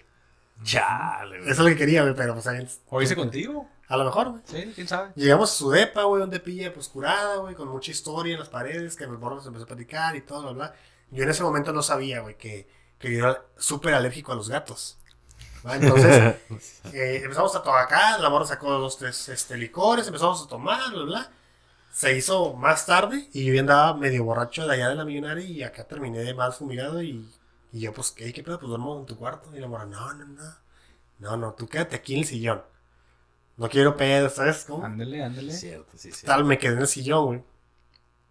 Chale, 0.65 1.37
Eso 1.37 1.43
güey. 1.45 1.51
es 1.53 1.59
lo 1.59 1.65
que 1.65 1.77
quería, 1.77 2.03
güey, 2.03 2.15
pero 2.15 2.35
pues 2.35 2.47
ahí- 2.47 2.69
¿O 2.91 3.01
hice 3.03 3.17
contigo? 3.17 3.69
A 3.93 3.97
lo 3.99 4.07
mejor, 4.07 4.31
güey. 4.31 4.43
Sí, 4.47 4.73
quién 4.75 4.89
sabe. 4.89 5.13
Llegamos 5.17 5.51
a 5.51 5.55
su 5.55 5.71
depa, 5.71 6.05
güey, 6.05 6.21
donde 6.21 6.41
pilla 6.41 6.73
pues 6.73 6.89
curada, 6.89 7.37
güey, 7.37 7.55
con 7.55 7.69
mucha 7.69 7.91
historia 7.91 8.33
en 8.33 8.41
las 8.41 8.49
paredes, 8.49 8.97
que 8.97 9.05
el 9.05 9.11
morro 9.11 9.39
se 9.43 9.49
empezó 9.49 9.65
a 9.65 9.67
platicar 9.67 10.17
y 10.17 10.23
todo, 10.23 10.45
bla, 10.45 10.53
bla. 10.53 10.75
Yo 11.11 11.25
en 11.25 11.29
ese 11.29 11.43
momento 11.43 11.75
no 11.75 11.83
sabía, 11.83 12.21
güey, 12.21 12.39
que, 12.39 12.67
que 12.99 13.13
yo 13.13 13.19
era 13.19 13.45
súper 13.59 13.93
alérgico 13.93 14.33
a 14.33 14.35
los 14.35 14.49
gatos. 14.49 14.97
¿va? 15.67 15.77
Entonces, 15.77 16.37
eh, 16.95 17.21
empezamos 17.23 17.55
a 17.55 17.63
tomar 17.63 17.85
acá, 17.85 18.17
la 18.17 18.31
morra 18.31 18.47
sacó 18.47 18.71
dos, 18.71 18.97
tres 18.97 19.29
este, 19.29 19.59
licores, 19.59 20.07
empezamos 20.07 20.43
a 20.43 20.49
tomar, 20.49 20.91
bla, 20.91 21.05
bla. 21.05 21.33
Se 21.93 22.17
hizo 22.17 22.55
más 22.55 22.87
tarde 22.87 23.29
y 23.35 23.45
yo 23.45 23.61
andaba 23.61 23.93
medio 23.93 24.25
borracho 24.25 24.67
de 24.67 24.73
allá 24.73 24.89
de 24.89 24.95
la 24.95 25.05
millonaria 25.05 25.45
y 25.45 25.63
acá 25.63 25.85
terminé 25.85 26.21
de 26.21 26.33
más 26.33 26.57
fumigado 26.57 27.03
y, 27.03 27.31
y 27.73 27.81
yo, 27.81 27.93
pues, 27.93 28.11
¿qué, 28.11 28.33
qué 28.33 28.43
pedo? 28.43 28.59
Pues 28.59 28.71
duermo 28.71 28.99
en 28.99 29.05
tu 29.05 29.19
cuarto. 29.19 29.55
Y 29.55 29.61
la 29.61 29.69
morra, 29.69 29.85
no, 29.85 30.15
no, 30.15 30.25
no. 30.25 30.63
No, 31.19 31.37
no, 31.37 31.53
tú 31.53 31.69
quédate 31.69 31.97
aquí 31.97 32.15
en 32.15 32.21
el 32.21 32.27
sillón. 32.27 32.63
No 33.57 33.69
quiero 33.69 33.97
pedo, 33.97 34.29
¿sabes 34.31 34.65
cómo? 34.67 34.85
Ándale, 34.85 35.23
ándale. 35.23 35.53
Cierto, 35.53 35.93
sí, 35.97 36.11
sí. 36.13 36.27
Tal, 36.27 36.45
me 36.45 36.59
quedé 36.59 36.73
en 36.75 36.81
el 36.81 36.87
sillón, 36.89 37.25
güey. 37.27 37.43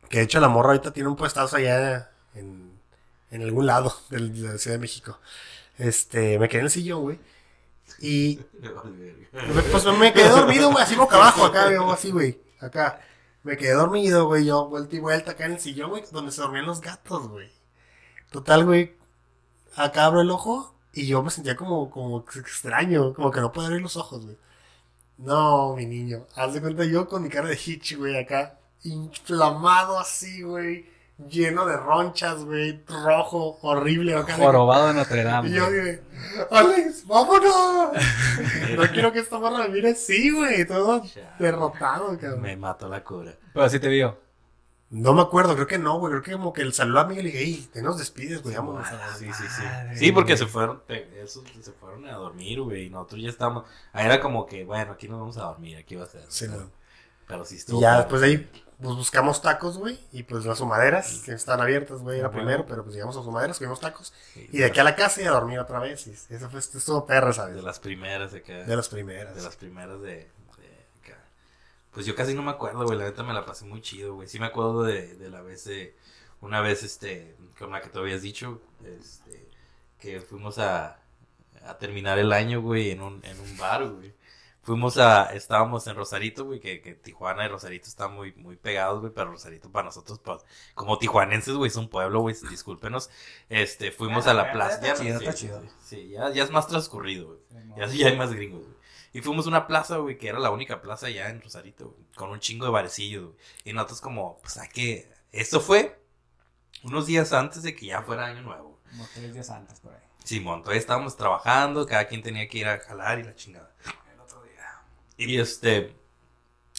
Que 0.10 0.18
de 0.18 0.24
hecho 0.24 0.40
la 0.40 0.50
morra 0.50 0.70
ahorita 0.70 0.92
tiene 0.92 1.10
un 1.10 1.16
puestazo 1.16 1.56
allá 1.56 2.12
en, 2.36 2.78
en 3.30 3.42
algún 3.44 3.66
lado 3.66 3.96
del- 4.10 4.34
de 4.34 4.50
la 4.54 4.58
Ciudad 4.58 4.76
de 4.76 4.82
México. 4.82 5.20
Este, 5.78 6.38
me 6.40 6.50
quedé 6.50 6.60
en 6.60 6.66
el 6.66 6.72
sillón, 6.72 7.02
güey. 7.04 7.20
Y 8.00 8.36
pues 9.72 9.86
me 9.98 10.14
quedé 10.14 10.30
dormido, 10.30 10.72
güey, 10.72 10.84
así 10.84 10.96
boca 10.96 11.16
abajo, 11.16 11.46
acá, 11.46 11.66
güey, 11.66 11.92
así, 11.94 12.12
güey. 12.12 12.40
Acá. 12.60 13.00
Me 13.44 13.58
quedé 13.58 13.74
dormido, 13.74 14.26
güey, 14.28 14.46
yo 14.46 14.68
vuelta 14.68 14.96
y 14.96 15.00
vuelta 15.00 15.32
acá 15.32 15.46
en 15.46 15.54
el 15.54 15.60
sillón, 15.60 15.90
güey, 15.90 16.04
donde 16.12 16.32
se 16.32 16.42
dormían 16.42 16.66
los 16.66 16.80
gatos, 16.82 17.28
güey. 17.28 17.50
Total, 18.30 18.66
güey. 18.66 18.96
Acá 19.76 20.06
abro 20.06 20.22
el 20.22 20.30
ojo 20.30 20.76
y 20.94 21.08
yo 21.08 21.24
me 21.24 21.32
sentía 21.32 21.56
como, 21.56 21.90
como 21.90 22.20
extraño, 22.36 23.14
como 23.14 23.32
que 23.32 23.40
no 23.42 23.52
podía 23.52 23.68
abrir 23.70 23.82
los 23.82 23.98
ojos, 23.98 24.26
güey. 24.26 24.38
No, 25.18 25.76
mi 25.76 25.86
niño. 25.86 26.26
Haz 26.36 26.54
de 26.54 26.62
cuenta 26.62 26.84
yo 26.86 27.08
con 27.08 27.24
mi 27.24 27.30
cara 27.30 27.48
de 27.48 27.56
hitch, 27.56 27.98
güey, 27.98 28.18
acá. 28.18 28.58
Inflamado 28.84 30.00
así, 30.00 30.42
güey. 30.42 30.90
Lleno 31.30 31.66
de 31.66 31.78
ronchas, 31.78 32.44
güey. 32.44 32.84
Rojo, 32.88 33.60
horrible. 33.62 34.16
Acá. 34.16 34.36
Jorobado 34.36 34.88
de 34.88 34.94
Notre 34.96 35.24
Dame. 35.24 35.50
Y 35.52 35.54
yo 35.54 35.70
dije, 35.70 36.02
Alex, 36.50 37.06
vámonos. 37.06 37.92
no 38.76 38.84
quiero 38.92 39.12
que 39.14 39.20
esta 39.20 39.38
morra 39.38 39.60
me 39.60 39.70
mire 39.70 39.92
así, 39.92 40.32
güey. 40.32 40.66
Todo 40.66 41.04
derrotado, 41.38 42.18
cabrón. 42.18 42.42
Me 42.42 42.58
mató 42.58 42.90
la 42.90 43.04
cura. 43.04 43.34
Pero 43.54 43.66
así 43.66 43.80
te 43.80 43.88
vio. 43.90 44.18
No 44.92 45.14
me 45.14 45.22
acuerdo, 45.22 45.56
creo 45.56 45.68
que 45.68 45.80
no, 45.80 45.98
güey. 46.00 46.12
Creo 46.12 46.22
que 46.24 46.32
como 46.34 46.52
que 46.54 46.62
el 46.62 46.74
saludó 46.74 47.00
a 47.00 47.06
Miguel 47.06 47.28
y 47.28 47.32
le 47.32 47.38
dije, 47.40 47.50
ey, 47.50 47.70
te 47.72 47.82
nos 47.82 47.98
despides, 47.98 48.44
güey. 48.44 48.56
Vámonos. 48.56 48.86
Ah, 48.92 49.16
sí, 49.18 49.26
sí, 49.34 49.44
sí. 49.48 49.64
madre, 49.64 49.98
Sí, 49.98 50.12
porque 50.12 50.34
güey. 50.34 50.38
se 50.38 50.46
fueron, 50.48 50.84
esos 50.88 51.44
se 51.62 51.72
fueron 51.72 52.06
a 52.08 52.14
dormir, 52.14 52.62
güey. 52.62 52.88
Y 52.88 52.90
nosotros 52.90 53.22
ya 53.22 53.30
estábamos. 53.30 53.64
Ahí 53.94 54.06
era 54.06 54.20
como 54.20 54.46
que, 54.46 54.66
bueno, 54.66 54.92
aquí 54.92 55.08
nos 55.08 55.20
vamos 55.20 55.38
a 55.38 55.44
dormir, 55.44 55.78
aquí 55.78 55.96
va 55.96 56.04
a 56.04 56.08
ser. 56.08 56.26
Sí, 56.28 56.46
pero, 56.50 56.62
no. 56.64 56.72
pero 57.26 57.46
sí 57.46 57.56
Y 57.56 57.58
estuvo. 57.60 57.82
ya 57.82 57.88
padre. 57.92 58.00
después 58.04 58.22
de 58.22 58.28
ahí, 58.28 58.52
pues 58.82 58.96
buscamos 58.96 59.42
tacos, 59.42 59.78
güey. 59.78 59.98
Y 60.12 60.24
pues 60.24 60.44
las 60.46 60.60
humaderas, 60.60 61.22
que 61.24 61.32
están 61.32 61.62
abiertas, 61.62 62.00
güey. 62.02 62.20
Era 62.20 62.30
primero, 62.30 62.66
pero 62.66 62.84
pues 62.84 62.94
llegamos 62.94 63.16
a 63.16 63.22
humaderas, 63.22 63.60
comimos 63.60 63.80
tacos. 63.80 64.14
Sí, 64.34 64.50
Y 64.52 64.58
de 64.58 64.66
aquí 64.66 64.80
a 64.82 64.84
la 64.84 64.96
casa 64.98 65.22
y 65.22 65.26
a 65.26 65.32
dormir 65.32 65.60
otra 65.60 65.80
vez. 65.80 66.06
Y 66.08 66.12
eso 66.34 66.50
fue, 66.50 66.60
estuvo 66.60 67.06
perra, 67.06 67.32
¿sabes? 67.32 67.56
De 67.56 67.62
las 67.62 67.80
primeras 67.80 68.34
de 68.34 68.40
acá. 68.40 68.64
De 68.66 68.76
las 68.76 68.90
primeras. 68.90 69.36
De 69.36 69.42
las 69.42 69.56
primeras 69.56 70.02
de. 70.02 70.30
Pues 71.92 72.06
yo 72.06 72.16
casi 72.16 72.34
no 72.34 72.42
me 72.42 72.52
acuerdo, 72.52 72.86
güey. 72.86 72.98
La 72.98 73.06
neta 73.06 73.24
me 73.24 73.34
la 73.34 73.46
pasé 73.46 73.66
muy 73.66 73.82
chido, 73.82 74.16
güey. 74.16 74.28
Sí 74.28 74.40
me 74.40 74.46
acuerdo 74.48 74.84
de, 74.84 75.16
de 75.16 75.30
la 75.30 75.42
vez 75.42 75.66
de. 75.66 75.96
Una 76.42 76.62
vez, 76.62 76.84
este. 76.84 77.36
Con 77.60 77.72
la 77.72 77.82
que 77.82 77.90
te 77.90 78.00
habías 78.00 78.22
dicho. 78.22 78.62
Este. 78.84 79.50
Que 80.00 80.22
fuimos 80.22 80.58
a. 80.60 81.00
A 81.66 81.78
terminar 81.78 82.18
el 82.18 82.34
año, 82.34 82.62
güey. 82.62 82.92
En 82.92 83.02
un, 83.02 83.24
en 83.26 83.40
un 83.40 83.58
bar, 83.58 83.88
güey. 83.90 84.14
Fuimos 84.64 84.98
a. 84.98 85.34
Estábamos 85.34 85.86
en 85.88 85.96
Rosarito, 85.96 86.46
güey. 86.46 86.60
Que, 86.62 86.82
que 86.82 86.94
Tijuana 86.96 87.46
y 87.46 87.50
Rosarito 87.50 87.88
están 87.88 88.14
muy, 88.16 88.34
muy 88.36 88.56
pegados, 88.56 89.02
güey. 89.02 89.12
Pero 89.14 89.32
Rosarito 89.32 89.70
para 89.72 89.86
nosotros, 89.86 90.20
pues. 90.20 90.44
Como 90.76 90.98
tijuanenses, 90.98 91.56
güey. 91.56 91.70
Es 91.70 91.76
un 91.76 91.90
pueblo, 91.90 92.22
güey. 92.22 92.36
Discúlpenos. 92.50 93.10
Este. 93.50 93.92
Fuimos 93.92 94.28
a 94.28 94.34
la 94.34 94.52
plaza. 94.54 94.76
Está 94.76 94.88
Ya, 94.88 94.96
chido, 94.96 95.20
sí, 95.20 95.26
chido. 95.36 95.62
sí, 95.62 95.70
sí, 95.84 96.10
ya, 96.10 96.30
ya 96.32 96.44
es 96.44 96.52
más 96.52 96.68
transcurrido, 96.68 97.28
güey. 97.28 97.40
Ya, 97.78 97.88
ya 97.88 98.08
hay 98.08 98.18
más 98.18 98.34
gringos, 98.34 98.64
güey. 98.64 98.81
Y 99.14 99.22
fuimos 99.22 99.46
a 99.46 99.50
una 99.50 99.68
plaza, 99.68 99.98
güey, 99.98 100.18
que 100.18 100.30
era 100.30 100.40
la 100.40 100.52
única 100.52 100.82
plaza 100.82 101.10
ya 101.10 101.30
en 101.30 101.42
Rosarito, 101.42 101.90
güey, 101.90 102.06
con 102.16 102.30
un 102.30 102.40
chingo 102.40 102.66
de 102.66 102.72
barecillos, 102.72 103.24
güey. 103.26 103.36
Y 103.66 103.74
nosotros 103.74 104.02
como, 104.02 104.38
pues 104.42 104.58
hay 104.58 104.70
que... 104.70 105.12
Esto 105.32 105.60
fue 105.60 106.00
unos 106.84 107.08
días 107.08 107.34
antes 107.34 107.64
de 107.64 107.76
que 107.76 107.88
ya 107.88 108.02
fuera 108.04 108.26
año 108.28 108.42
nuevo. 108.42 108.80
Como 108.90 109.08
tres 109.14 109.34
días 109.34 109.50
antes 109.50 109.80
por 109.80 109.94
ahí. 109.94 110.00
Simón, 110.24 110.62
todavía 110.62 110.80
estábamos 110.80 111.18
trabajando, 111.18 111.86
cada 111.86 112.08
quien 112.08 112.22
tenía 112.22 112.48
que 112.48 112.60
ir 112.60 112.68
a 112.68 112.80
jalar 112.80 113.20
y 113.20 113.24
la 113.24 113.36
chingada. 113.36 113.74
El 114.14 114.20
otro 114.20 114.44
día. 114.44 114.82
Y 115.18 115.40
este, 115.40 115.94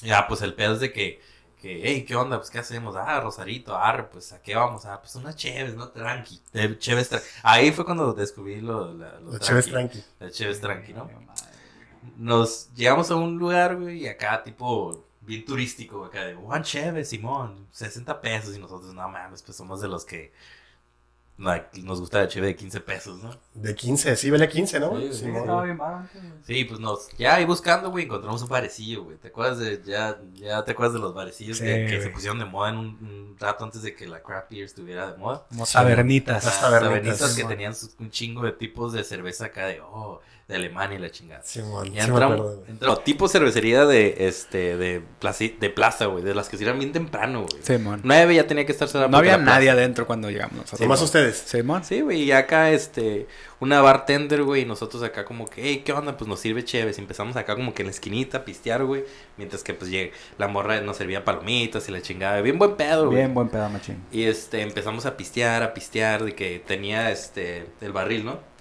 ya, 0.03 0.27
pues 0.29 0.43
el 0.43 0.55
pedo 0.55 0.75
es 0.75 0.81
de 0.81 0.93
que, 0.93 1.21
que, 1.61 1.81
hey, 1.85 2.05
¿qué 2.07 2.15
onda? 2.17 2.39
Pues, 2.39 2.51
¿qué 2.51 2.59
hacemos? 2.61 2.95
Ah, 2.97 3.21
Rosarito, 3.21 3.77
arre, 3.77 4.05
pues, 4.05 4.33
¿a 4.33 4.41
qué 4.43 4.55
vamos? 4.55 4.85
Ah, 4.85 5.01
pues, 5.01 5.15
unas 5.17 5.35
cheves, 5.37 5.75
¿no? 5.75 5.89
Tranqui. 5.89 6.41
Eh, 6.53 6.77
Cheves 6.79 7.11
tra- 7.11 7.23
Ahí 7.43 7.73
fue 7.73 7.85
cuando 7.85 8.13
descubrí 8.13 8.61
lo, 8.61 8.93
la, 8.95 9.19
lo 9.21 9.33
Los 9.33 9.41
chéves 9.41 9.67
tranqui. 9.67 9.99
tranqui. 9.99 10.11
Las 10.21 10.33
cheves 10.33 10.61
tranqui, 10.61 10.93
¿no? 10.93 11.11
Nos 12.17 12.73
llegamos 12.75 13.11
a 13.11 13.17
un 13.17 13.39
lugar, 13.39 13.77
güey, 13.77 14.05
y 14.05 14.09
acá, 14.09 14.43
tipo, 14.43 15.05
bien 15.21 15.45
turístico, 15.45 16.05
acá 16.05 16.25
de 16.25 16.35
Juan 16.35 16.63
Chévez, 16.63 17.09
Simón, 17.09 17.67
60 17.71 18.21
pesos. 18.21 18.57
Y 18.57 18.59
nosotros, 18.59 18.93
no 18.95 19.09
mames, 19.09 19.43
pues 19.43 19.57
somos 19.57 19.81
de 19.81 19.89
los 19.89 20.05
que 20.05 20.33
like, 21.39 21.81
nos 21.83 22.01
gusta 22.01 22.21
la 22.21 22.29
cheve 22.29 22.49
de 22.49 22.57
15 22.57 22.81
pesos, 22.81 23.23
¿no? 23.23 23.31
De 23.55 23.75
15, 23.75 24.17
sí, 24.17 24.31
vale 24.31 24.49
15, 24.49 24.81
¿no? 24.81 24.99
Sí, 24.99 25.13
Sí, 25.13 25.29
Estaba 25.29 25.65
bien. 25.65 25.79
Sí, 26.47 26.65
pues 26.65 26.81
nos, 26.81 27.09
ya 27.17 27.37
ahí 27.37 27.45
buscando, 27.45 27.91
güey, 27.91 28.05
encontramos 28.05 28.43
un 28.43 28.49
barecillo, 28.49 29.05
güey. 29.05 29.17
¿Te 29.17 29.29
acuerdas 29.29 29.59
de, 29.59 29.83
ya, 29.85 30.19
ya 30.35 30.65
te 30.65 30.73
acuerdas 30.73 30.95
de 30.95 31.01
los 31.01 31.15
barecillos 31.15 31.59
Sí, 31.59 31.65
que, 31.65 31.87
que 31.87 32.03
se 32.03 32.11
pusieron 32.11 32.39
de 32.39 32.45
moda 32.45 32.71
en 32.71 32.77
un, 32.77 32.87
un 32.87 33.37
rato 33.39 33.65
antes 33.65 33.83
de 33.83 33.95
que 33.95 34.07
la 34.07 34.23
craft 34.23 34.51
beer 34.51 34.65
estuviera 34.65 35.13
de 35.13 35.19
moda? 35.19 35.47
Como 35.49 35.67
tabernitas. 35.67 36.45
Las 36.45 36.55
Las 36.55 36.61
tabernitas, 36.61 37.19
tabernitas 37.19 37.35
sí, 37.35 37.43
que 37.43 37.49
tenían 37.49 37.75
un 37.99 38.11
chingo 38.11 38.43
de 38.43 38.53
tipos 38.53 38.93
de 38.93 39.05
cerveza 39.05 39.47
acá 39.47 39.67
de, 39.67 39.81
oh, 39.81 40.21
de 40.49 40.57
Alemania 40.57 40.99
y 40.99 41.01
la 41.01 41.11
chingada. 41.11 41.43
Simón, 41.45 41.87
Y 41.87 41.91
sí 41.91 41.95
me 41.97 42.01
entramos, 42.03 42.35
acuerdo, 42.39 42.57
güey. 42.59 42.71
entramos- 42.71 43.05
tipo 43.05 43.29
cervecería 43.29 43.87
de, 43.87 44.27
este, 44.27 44.77
de, 44.77 45.03
plaza, 45.71 46.07
güey, 46.07 46.23
de 46.25 46.35
las 46.35 46.49
que 46.49 46.57
se 46.57 46.65
iban 46.65 46.79
bien 46.79 46.93
temprano, 46.93 47.47
güey. 47.51 47.63
Simón. 47.63 48.01
Nueve 48.05 48.35
ya 48.35 48.47
tenía 48.47 48.67
que 48.67 48.73
estar 48.73 48.89
cerrada 48.89 49.09
No 49.09 49.19
había 49.19 49.39
nadie 49.39 49.71
adentro 49.71 50.07
cuando 50.07 50.31
llegamos 50.31 50.57
nosotros. 50.57 51.01
Ustedes. 51.03 51.37
Simón. 51.47 51.85
Sí, 51.85 52.01
güey, 52.01 52.23
y 52.23 52.33
acá, 52.33 52.71
este, 52.71 53.27
una 53.61 53.81
bartender, 53.81 54.43
güey, 54.43 54.63
y 54.63 54.65
nosotros 54.67 55.03
acá 55.03 55.25
como 55.25 55.47
que, 55.49 55.63
hey, 55.63 55.83
¿qué 55.85 55.93
onda? 55.93 56.17
Pues 56.17 56.29
nos 56.29 56.41
sirve 56.41 56.65
chéves. 56.65 56.99
Y 56.99 57.01
empezamos 57.01 57.37
acá 57.37 57.55
como 57.55 57.73
que 57.75 57.83
en 57.83 57.87
la 57.87 57.93
esquinita 57.93 58.39
a 58.39 58.45
pistear, 58.45 58.85
güey. 58.85 59.05
Mientras 59.37 59.63
que, 59.63 59.75
pues, 59.75 59.91
llega, 59.91 60.13
la 60.39 60.49
morra 60.49 60.81
nos 60.81 60.97
servía 60.97 61.25
palomitas 61.25 61.89
y 61.89 61.93
la 61.93 62.03
chingada. 62.03 62.41
Bien 62.43 62.59
buen 62.59 62.77
pedo, 62.77 63.07
güey. 63.07 63.19
Bien 63.19 63.33
buen 63.35 63.49
pedo, 63.49 63.69
machín. 63.71 64.03
Y, 64.13 64.25
este, 64.25 64.61
empezamos 64.63 65.07
a 65.07 65.17
pistear, 65.17 65.63
a 65.63 65.73
pistear, 65.75 66.25
de 66.25 66.35
que 66.35 66.63
tenía, 66.67 67.11
este, 67.11 67.67
el 67.81 67.93
barril, 67.93 68.25
¿no? 68.25 68.52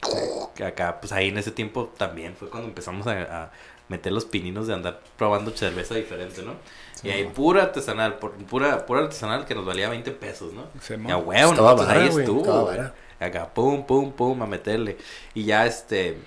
Que 0.55 0.65
acá, 0.65 0.99
pues, 0.99 1.11
ahí 1.11 1.29
en 1.29 1.37
ese 1.37 1.51
tiempo 1.51 1.93
también 1.97 2.35
fue 2.35 2.49
cuando 2.49 2.67
empezamos 2.67 3.07
a, 3.07 3.43
a 3.43 3.51
meter 3.87 4.11
los 4.11 4.25
pininos 4.25 4.67
de 4.67 4.73
andar 4.73 5.01
probando 5.17 5.51
cerveza 5.51 5.95
diferente, 5.95 6.41
¿no? 6.41 6.55
y 7.03 7.09
ahí 7.09 7.25
pura 7.25 7.63
artesanal, 7.63 8.19
por, 8.19 8.33
pura, 8.45 8.85
pura 8.85 9.01
artesanal 9.01 9.45
que 9.45 9.55
nos 9.55 9.65
valía 9.65 9.89
20 9.89 10.11
pesos, 10.11 10.53
¿no? 10.53 10.67
Simón. 10.81 11.07
Ya, 11.07 11.17
huevo, 11.17 11.51
Estaba 11.51 11.71
nosotros 11.71 11.87
vara, 11.87 12.01
ahí 12.01 12.09
güey, 12.09 12.25
estuvo. 12.25 12.71
Acá, 13.19 13.53
pum, 13.53 13.85
pum, 13.85 14.11
pum, 14.11 14.41
a 14.41 14.47
meterle. 14.47 14.97
Y 15.33 15.45
ya, 15.45 15.65
este, 15.65 16.17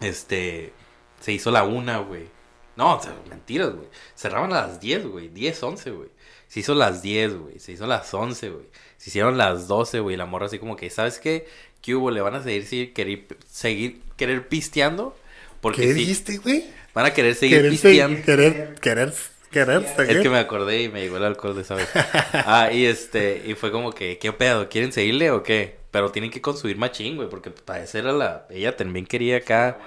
este, 0.00 0.72
se 1.20 1.32
hizo 1.32 1.50
la 1.50 1.64
una, 1.64 1.98
güey. 1.98 2.28
No, 2.76 2.96
o 2.96 3.02
sea, 3.02 3.12
mentiras, 3.28 3.74
güey. 3.74 3.88
Cerraban 4.14 4.52
a 4.52 4.62
las 4.66 4.80
10, 4.80 5.06
güey. 5.06 5.28
10, 5.28 5.62
11, 5.62 5.90
güey. 5.90 6.08
Se 6.46 6.60
hizo 6.60 6.74
las 6.74 7.02
10, 7.02 7.36
güey. 7.36 7.58
Se 7.58 7.72
hizo 7.72 7.86
las 7.86 8.12
11, 8.12 8.50
güey. 8.50 8.66
Se 8.96 9.10
hicieron 9.10 9.36
las 9.36 9.66
12, 9.68 10.00
güey. 10.00 10.16
La 10.16 10.26
morra 10.26 10.46
así 10.46 10.58
como 10.58 10.76
que, 10.76 10.90
¿sabes 10.90 11.18
qué? 11.18 11.48
¿Qué 11.82 11.94
hubo? 11.94 12.10
Le 12.10 12.20
van 12.20 12.34
a 12.34 12.42
seguir, 12.42 12.64
seguir, 12.66 12.92
querer, 12.92 13.26
seguir 13.50 14.00
querer 14.16 14.48
pisteando. 14.48 15.16
Porque 15.60 15.82
¿Qué 15.82 15.88
sí, 15.94 16.00
dijiste, 16.00 16.38
güey? 16.38 16.64
van 16.94 17.06
a 17.06 17.12
querer 17.12 17.34
seguir 17.34 17.58
Querer, 17.58 17.70
pisteando. 17.70 18.22
querer, 18.24 18.74
querer, 18.80 19.14
querer, 19.50 19.86
Es 20.08 20.18
que 20.22 20.28
me 20.28 20.38
acordé 20.38 20.82
y 20.82 20.88
me 20.88 21.00
llegó 21.00 21.16
el 21.16 21.24
alcohol 21.24 21.54
de 21.54 21.62
esa 21.62 21.74
vez. 21.76 21.88
Ah, 21.94 22.70
y 22.72 22.84
este, 22.86 23.42
y 23.46 23.54
fue 23.54 23.70
como 23.70 23.92
que, 23.92 24.18
¿qué 24.18 24.32
pedo? 24.32 24.68
¿Quieren 24.68 24.92
seguirle 24.92 25.30
o 25.30 25.42
qué? 25.42 25.78
Pero 25.90 26.10
tienen 26.10 26.30
que 26.30 26.40
consumir 26.40 26.76
machín, 26.76 27.16
güey, 27.16 27.28
porque 27.28 27.50
para 27.50 27.82
eso 27.82 27.98
era 27.98 28.12
la... 28.12 28.46
Ella 28.50 28.76
también 28.76 29.06
quería 29.06 29.38
acá 29.38 29.78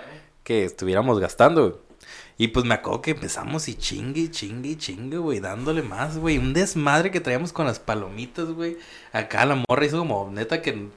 que 0.43 0.63
estuviéramos 0.65 1.19
gastando, 1.19 1.69
güey. 1.69 1.82
Y 2.38 2.47
pues 2.47 2.65
me 2.65 2.73
acuerdo 2.73 3.01
que 3.04 3.12
empezamos 3.12 3.67
y 3.67 3.75
chingue, 3.75 4.32
chingue, 4.32 4.75
chingue, 4.77 5.17
güey, 5.17 5.39
dándole 5.39 5.84
más, 5.84 6.17
güey. 6.17 6.39
Un 6.39 6.54
desmadre 6.54 7.12
que 7.12 7.19
traíamos 7.19 7.54
con 7.54 7.67
las 7.67 7.80
palomitas, 7.80 8.47
güey. 8.47 8.77
Acá 9.12 9.45
la 9.45 9.63
morra 9.69 9.86
hizo 9.86 9.99
como, 9.99 10.32
neta 10.32 10.62
que 10.62 10.88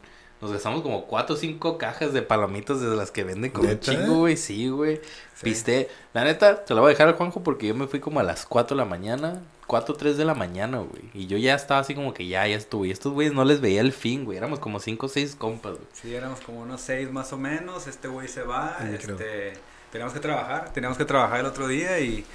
Nos 0.41 0.53
gastamos 0.53 0.83
como 0.83 1.07
cuatro 1.07 1.37
o 1.37 1.39
cinco 1.39 1.79
cajas 1.79 2.13
de 2.13 2.21
palomitas 2.21 2.81
de 2.81 2.95
las 2.95 3.11
que 3.11 3.25
venden 3.25 3.51
con 3.51 3.67
un 3.67 3.81
chingo, 3.81 4.19
güey. 4.19 4.37
Sí, 4.37 4.69
güey. 4.69 5.01
Piste. 5.43 5.89
La 6.13 6.25
neta, 6.25 6.65
te 6.65 6.75
la 6.75 6.81
voy 6.81 6.89
a 6.89 6.93
dejar 6.93 7.09
al 7.09 7.15
Juanjo 7.15 7.43
porque 7.43 7.67
yo 7.67 7.75
me 7.75 7.87
fui 7.87 8.01
como 8.01 8.21
a 8.21 8.23
las 8.23 8.45
4 8.45 8.77
de 8.77 8.83
la 8.83 8.89
mañana. 8.89 9.43
4 9.67 9.95
o 9.95 9.97
3 9.97 10.17
de 10.17 10.25
la 10.25 10.35
mañana, 10.35 10.79
güey. 10.79 11.03
Y 11.15 11.27
yo 11.27 11.39
ya 11.39 11.55
estaba 11.55 11.81
así 11.81 11.95
como 11.95 12.13
que 12.13 12.27
ya, 12.27 12.47
ya 12.47 12.57
estuve. 12.57 12.89
Y 12.89 12.91
estos 12.91 13.13
güeyes 13.13 13.33
no 13.33 13.45
les 13.45 13.61
veía 13.61 13.81
el 13.81 13.93
fin, 13.93 14.25
güey. 14.25 14.37
Éramos 14.37 14.59
como 14.59 14.81
5 14.81 15.07
o 15.07 15.09
6 15.09 15.37
compas, 15.37 15.73
güey. 15.73 15.87
Sí, 15.93 16.15
éramos 16.15 16.41
como 16.41 16.61
unos 16.61 16.81
seis 16.81 17.11
más 17.11 17.33
o 17.33 17.39
menos. 17.39 17.87
Este 17.87 18.09
güey 18.09 18.29
se 18.29 18.43
va. 18.43 18.77
Sí, 18.81 18.99
creo. 18.99 19.17
este, 19.17 19.53
teníamos 19.91 20.13
que 20.13 20.21
trabajar. 20.21 20.73
Teníamos 20.73 20.99
que 20.99 21.05
trabajar 21.07 21.41
el 21.41 21.47
otro 21.47 21.69
día 21.69 22.01
y, 22.01 22.27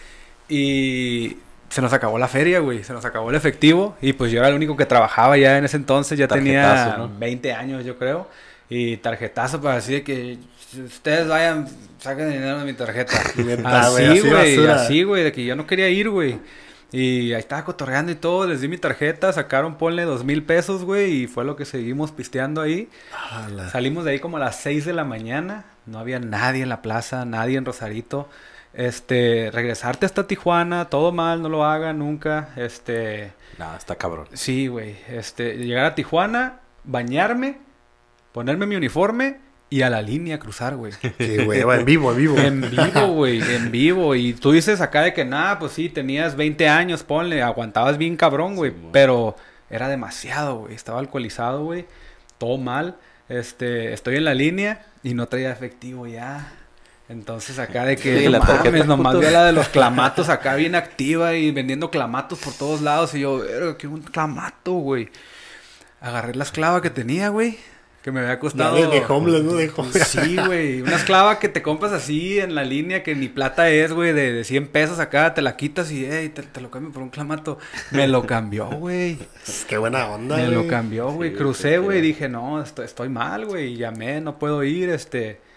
y 0.47 1.37
se 1.69 1.81
nos 1.81 1.93
acabó 1.93 2.17
la 2.17 2.27
feria, 2.27 2.59
güey. 2.59 2.83
Se 2.83 2.93
nos 2.93 3.05
acabó 3.05 3.29
el 3.29 3.35
efectivo. 3.35 3.95
Y 4.01 4.13
pues 4.13 4.31
yo 4.31 4.39
era 4.39 4.49
el 4.49 4.55
único 4.55 4.75
que 4.75 4.85
trabajaba 4.85 5.37
ya 5.37 5.57
en 5.57 5.65
ese 5.65 5.77
entonces. 5.77 6.17
Ya 6.17 6.27
tenía 6.27 6.95
¿no? 6.97 7.09
20 7.17 7.53
años, 7.53 7.85
yo 7.85 7.97
creo. 7.97 8.27
Y 8.69 8.97
tarjetazo 8.97 9.61
para 9.61 9.75
decir 9.75 10.03
que 10.03 10.37
si 10.71 10.81
ustedes 10.81 11.27
vayan, 11.27 11.67
saquen 11.99 12.29
dinero 12.29 12.59
de 12.59 12.65
mi 12.65 12.73
tarjeta. 12.73 13.15
Así, 13.65 14.03
así 14.03 14.19
güey, 14.21 14.67
así, 14.67 15.03
güey, 15.03 15.23
de 15.23 15.31
que 15.31 15.43
yo 15.43 15.55
no 15.55 15.65
quería 15.65 15.89
ir, 15.89 16.09
güey. 16.09 16.39
Y 16.91 17.33
ahí 17.33 17.39
estaba 17.39 17.63
cotorreando 17.65 18.11
y 18.11 18.15
todo, 18.15 18.47
les 18.47 18.61
di 18.61 18.67
mi 18.67 18.77
tarjeta, 18.77 19.31
sacaron, 19.31 19.75
ponle 19.77 20.05
dos 20.05 20.23
mil 20.23 20.43
pesos, 20.43 20.83
güey, 20.83 21.23
y 21.23 21.27
fue 21.27 21.45
lo 21.45 21.55
que 21.55 21.65
seguimos 21.65 22.11
pisteando 22.11 22.61
ahí. 22.61 22.89
Ala. 23.31 23.69
Salimos 23.69 24.05
de 24.05 24.11
ahí 24.11 24.19
como 24.19 24.37
a 24.37 24.39
las 24.39 24.55
6 24.57 24.85
de 24.85 24.93
la 24.93 25.03
mañana. 25.03 25.65
No 25.85 25.99
había 25.99 26.19
nadie 26.19 26.63
en 26.63 26.69
la 26.69 26.81
plaza, 26.81 27.25
nadie 27.25 27.57
en 27.57 27.65
Rosarito. 27.65 28.27
Este, 28.73 29.49
regresarte 29.51 30.05
hasta 30.05 30.27
Tijuana, 30.27 30.85
todo 30.85 31.11
mal, 31.11 31.41
no 31.41 31.49
lo 31.49 31.65
hagan 31.65 31.99
nunca. 31.99 32.49
Este, 32.55 33.31
Nada, 33.57 33.77
está 33.77 33.95
cabrón. 33.95 34.27
sí, 34.33 34.67
güey. 34.67 34.95
Este, 35.09 35.57
llegar 35.57 35.85
a 35.85 35.95
Tijuana, 35.95 36.59
bañarme, 36.83 37.57
ponerme 38.31 38.65
mi 38.67 38.75
uniforme 38.75 39.37
y 39.71 39.81
a 39.81 39.89
la 39.89 40.01
línea 40.01 40.39
cruzar, 40.39 40.75
güey. 40.75 40.93
Sí, 41.17 41.43
güey, 41.43 41.61
en 41.61 41.85
vivo, 41.85 42.11
en 42.11 42.17
vivo. 42.17 42.37
En 42.37 42.61
vivo, 42.61 43.07
güey, 43.13 43.41
en 43.41 43.71
vivo. 43.71 44.15
Y 44.15 44.33
tú 44.33 44.51
dices 44.51 44.81
acá 44.81 45.01
de 45.01 45.13
que 45.13 45.25
nada, 45.25 45.59
pues 45.59 45.73
sí, 45.73 45.89
tenías 45.89 46.35
20 46.35 46.67
años, 46.69 47.03
ponle, 47.03 47.41
aguantabas 47.41 47.97
bien 47.97 48.15
cabrón, 48.17 48.55
güey. 48.55 48.71
Sí, 48.71 48.77
pero 48.91 49.35
era 49.69 49.87
demasiado, 49.87 50.59
güey. 50.61 50.75
Estaba 50.75 50.99
alcoholizado, 50.99 51.63
güey. 51.65 51.85
Todo 52.37 52.57
mal. 52.57 52.97
Este, 53.27 53.93
estoy 53.93 54.15
en 54.15 54.25
la 54.25 54.33
línea 54.33 54.85
y 55.03 55.13
no 55.13 55.27
traía 55.27 55.51
efectivo 55.51 56.07
ya. 56.07 56.51
Entonces 57.09 57.57
acá 57.57 57.85
de 57.85 57.95
que 57.95 58.19
Sí, 58.19 58.25
no 58.25 58.31
la 58.31 58.39
mames, 58.39 58.85
nomás 58.85 59.17
veo 59.19 59.31
la 59.31 59.43
de 59.43 59.51
los 59.51 59.67
clamatos 59.69 60.29
acá 60.29 60.53
bien 60.55 60.75
activa 60.75 61.33
y 61.33 61.51
vendiendo 61.51 61.89
clamatos 61.89 62.37
por 62.37 62.53
todos 62.53 62.81
lados. 62.81 63.15
Y 63.15 63.21
yo, 63.21 63.41
qué 63.77 63.87
un 63.87 64.01
clamato, 64.01 64.73
güey. 64.73 65.09
Agarré 65.99 66.35
la 66.35 66.43
esclava 66.43 66.83
que 66.83 66.91
tenía, 66.91 67.29
güey. 67.29 67.57
Que 68.03 68.11
me 68.13 68.21
había 68.21 68.39
costado. 68.39 68.75
de, 68.75 68.87
de 68.87 69.03
homeless, 69.05 69.43
¿no? 69.43 69.53
De 69.55 69.71
homeless. 69.75 70.07
Sí, 70.07 70.37
güey. 70.37 70.81
Una 70.81 70.95
esclava 70.95 71.39
que 71.39 71.49
te 71.49 71.61
compras 71.63 71.91
así 71.91 72.39
en 72.39 72.53
la 72.55 72.63
línea 72.63 73.03
que 73.03 73.15
ni 73.15 73.27
plata 73.27 73.69
es, 73.69 73.91
güey, 73.91 74.13
de, 74.13 74.31
de 74.31 74.43
100 74.43 74.67
pesos 74.67 74.99
acá, 74.99 75.33
te 75.33 75.41
la 75.41 75.57
quitas 75.57 75.91
y, 75.91 76.05
hey, 76.05 76.29
te, 76.29 76.43
te 76.43 76.61
lo 76.61 76.69
cambio 76.71 76.93
por 76.93 77.01
un 77.03 77.09
clamato. 77.09 77.57
Me 77.91 78.07
lo 78.07 78.25
cambió, 78.25 78.67
güey. 78.69 79.17
Qué 79.67 79.77
buena 79.77 80.07
onda, 80.07 80.37
Me 80.37 80.47
lo 80.47 80.67
cambió, 80.67 81.11
güey. 81.11 81.31
Sí, 81.31 81.37
Crucé, 81.37 81.79
güey, 81.79 82.01
dije, 82.01 82.29
no, 82.29 82.61
estoy, 82.61 82.85
estoy 82.85 83.09
mal, 83.09 83.45
güey. 83.45 83.75
Llamé, 83.75 84.21
no 84.21 84.37
puedo 84.39 84.63
ir, 84.63 84.89
este. 84.89 85.48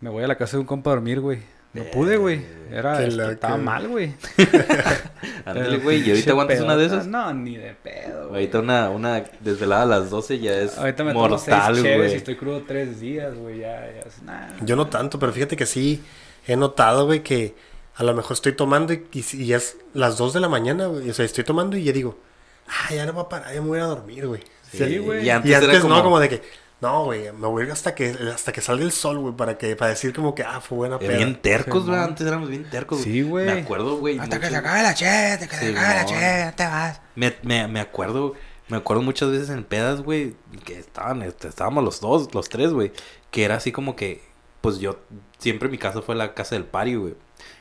Me 0.00 0.10
voy 0.10 0.24
a 0.24 0.28
la 0.28 0.36
casa 0.36 0.56
de 0.56 0.60
un 0.60 0.66
compa 0.66 0.90
a 0.90 0.94
dormir, 0.94 1.20
güey. 1.20 1.40
No 1.74 1.84
pude, 1.84 2.16
güey. 2.16 2.44
Era, 2.72 3.02
este, 3.04 3.32
estaba 3.32 3.56
mal, 3.56 3.88
güey. 3.88 4.14
Ándale, 5.44 5.78
güey. 5.78 6.00
¿Y 6.06 6.10
ahorita 6.10 6.30
aguantas 6.32 6.60
una 6.60 6.76
de 6.76 6.86
esas? 6.86 7.06
No, 7.06 7.32
ni 7.34 7.56
de 7.56 7.74
pedo, 7.74 8.28
güey. 8.28 8.40
Ahorita 8.42 8.58
una, 8.60 8.90
una 8.90 9.24
desvelada 9.40 9.82
a 9.82 9.86
las 9.86 10.10
12 10.10 10.38
ya 10.38 10.52
es 10.58 10.78
Ahorita 10.78 11.04
me 11.04 11.12
mortal, 11.12 11.80
güey. 11.80 12.14
estoy 12.14 12.36
crudo 12.36 12.62
tres 12.66 13.00
días, 13.00 13.34
güey. 13.36 13.58
Ya, 13.60 13.80
ya. 13.92 14.00
es- 14.06 14.22
nah. 14.22 14.48
Yo 14.62 14.76
no 14.76 14.86
tanto, 14.88 15.18
pero 15.18 15.32
fíjate 15.32 15.56
que 15.56 15.66
sí 15.66 16.02
he 16.46 16.56
notado, 16.56 17.06
güey, 17.06 17.22
que 17.22 17.54
a 17.96 18.02
lo 18.02 18.14
mejor 18.14 18.32
estoy 18.32 18.52
tomando 18.52 18.92
y, 18.92 19.04
y, 19.12 19.36
y 19.42 19.52
es 19.52 19.76
las 19.92 20.16
2 20.16 20.32
de 20.34 20.40
la 20.40 20.48
mañana, 20.48 20.86
güey. 20.86 21.10
O 21.10 21.14
sea, 21.14 21.24
estoy 21.24 21.44
tomando 21.44 21.76
y 21.76 21.84
ya 21.84 21.92
digo, 21.92 22.18
ah, 22.66 22.94
ya 22.94 23.04
no 23.06 23.12
va 23.14 23.22
a 23.22 23.28
parar, 23.28 23.52
ya 23.54 23.60
me 23.60 23.68
voy 23.68 23.80
a 23.80 23.84
dormir, 23.84 24.26
güey. 24.26 24.42
Sí, 24.72 24.98
güey. 24.98 25.24
Y 25.26 25.30
antes, 25.30 25.50
y 25.50 25.54
antes 25.54 25.70
era 25.70 25.80
como... 25.80 25.94
no, 25.94 26.02
como 26.02 26.20
de 26.20 26.28
que, 26.28 26.42
no, 26.80 27.04
güey, 27.04 27.32
me 27.32 27.46
voy 27.48 27.62
a 27.62 27.66
ir 27.66 27.72
hasta 27.72 27.94
que, 27.94 28.16
hasta 28.32 28.52
que 28.52 28.60
salga 28.60 28.84
el 28.84 28.92
sol, 28.92 29.18
güey, 29.18 29.34
para 29.34 29.58
que, 29.58 29.74
para 29.74 29.90
decir 29.90 30.12
como 30.14 30.34
que, 30.34 30.42
ah, 30.44 30.60
fue 30.60 30.78
buena 30.78 30.98
peda. 30.98 31.16
bien 31.16 31.34
tercos, 31.40 31.86
güey. 31.86 31.98
Antes 31.98 32.26
éramos 32.26 32.48
bien 32.48 32.68
tercos. 32.70 33.00
Sí, 33.00 33.22
güey. 33.22 33.46
Me 33.46 33.60
acuerdo, 33.62 33.96
güey. 33.98 34.18
Hasta 34.18 34.36
que 34.38 34.46
mucho- 34.46 34.50
se 34.50 34.56
acabe 34.56 34.82
la 34.82 34.94
che, 34.94 35.06
hasta 35.08 35.46
que 35.48 35.56
se 35.56 35.70
acabe 35.72 35.94
la 35.94 36.04
che, 36.06 36.44
no 36.46 36.54
te 36.54 36.64
vas. 36.64 37.00
Me, 37.16 37.34
me, 37.42 37.66
me 37.68 37.80
acuerdo, 37.80 38.34
me 38.68 38.76
acuerdo 38.76 39.02
muchas 39.02 39.30
veces 39.30 39.50
en 39.50 39.64
pedas, 39.64 40.02
güey, 40.02 40.34
que 40.64 40.78
estaban, 40.78 41.22
este, 41.22 41.48
estábamos 41.48 41.82
los 41.82 42.00
dos, 42.00 42.32
los 42.34 42.48
tres, 42.48 42.72
güey, 42.72 42.92
que 43.30 43.44
era 43.44 43.56
así 43.56 43.72
como 43.72 43.96
que, 43.96 44.22
pues 44.60 44.78
yo, 44.78 45.00
siempre 45.38 45.68
mi 45.68 45.78
casa 45.78 46.00
fue 46.02 46.14
la 46.14 46.34
casa 46.34 46.54
del 46.54 46.64
pari, 46.64 46.94
güey. 46.94 47.14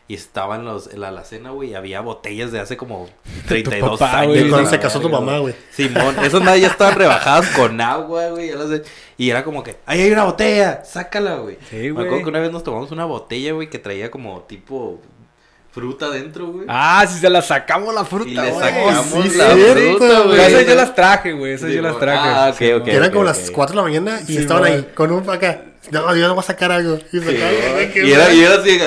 Y 0.10 0.14
estaban 0.14 0.64
los, 0.64 0.88
en 0.94 1.02
la 1.02 1.10
alacena, 1.10 1.50
güey, 1.50 1.72
y 1.72 1.76
había 1.76 2.00
botellas 2.00 2.52
de 2.54 2.62
hace 2.62 2.78
como 2.78 3.10
32 3.48 4.00
papá, 4.00 4.20
años. 4.20 4.28
güey. 4.34 4.44
De 4.46 4.50
cuando 4.50 4.70
se 4.70 4.80
casó 4.80 5.02
tu 5.02 5.10
mamá, 5.10 5.40
güey. 5.40 5.54
Simón, 5.72 6.16
esas 6.24 6.42
madres 6.42 6.62
ya 6.62 6.68
estaban 6.70 6.96
rebajadas 6.96 7.48
con 7.50 7.80
agua, 7.82 8.30
güey. 8.30 8.52
Y 9.18 9.30
era 9.30 9.44
como 9.44 9.64
que, 9.64 9.76
ahí 9.86 10.02
hay 10.02 10.12
una 10.12 10.24
botella, 10.24 10.82
sácala, 10.86 11.36
güey. 11.36 11.58
Sí, 11.70 11.76
Me 11.76 11.92
güey. 11.92 12.06
acuerdo 12.06 12.24
que 12.24 12.30
una 12.30 12.40
vez 12.40 12.52
nos 12.52 12.64
tomamos 12.64 12.92
una 12.92 13.04
botella, 13.06 13.52
güey, 13.52 13.70
que 13.70 13.80
traía 13.80 14.10
como 14.10 14.42
tipo 14.44 15.02
fruta 15.72 16.10
dentro, 16.10 16.48
güey. 16.48 16.66
Ah, 16.70 17.06
si 17.08 17.20
se 17.20 17.30
la 17.30 17.42
sacamos 17.42 17.94
la 17.94 18.06
fruta, 18.06 18.30
y 18.32 18.34
le 18.36 18.50
güey. 18.50 18.64
sacamos 18.66 19.06
sí, 19.32 19.38
la 19.38 19.54
cierto, 19.54 19.98
fruta, 19.98 20.20
güey. 20.22 20.28
güey. 20.38 20.40
Esas 20.54 20.66
yo 20.68 20.76
las 20.76 20.96
traje, 20.96 21.34
güey. 21.34 21.52
Esas 21.54 21.70
Sí, 21.70 21.76
yo 21.76 21.82
las 21.82 22.00
traje. 22.00 22.30
Ah, 22.30 22.50
ok, 22.52 22.58
Sí, 22.58 22.72
ok. 22.72 22.84
Que 22.86 22.96
eran 22.96 23.12
como 23.12 23.24
las 23.26 23.52
4 23.52 23.74
de 23.74 23.76
la 23.76 23.84
mañana 23.84 24.22
y 24.22 24.26
Sí, 24.26 24.38
estaban 24.38 24.64
güey. 24.64 24.74
ahí 24.74 24.88
con 24.96 25.12
un 25.12 25.30
acá. 25.30 25.64
No, 25.92 26.16
yo 26.16 26.28
no 26.28 26.34
voy 26.34 26.44
a 26.44 26.48
sacar 26.48 26.72
algo. 26.72 26.96
Y 27.12 27.18
Sí, 27.18 27.20
güey, 27.20 27.38
y, 28.08 28.12
era, 28.14 28.34
y 28.34 28.42
era 28.44 28.56
así, 28.56 28.80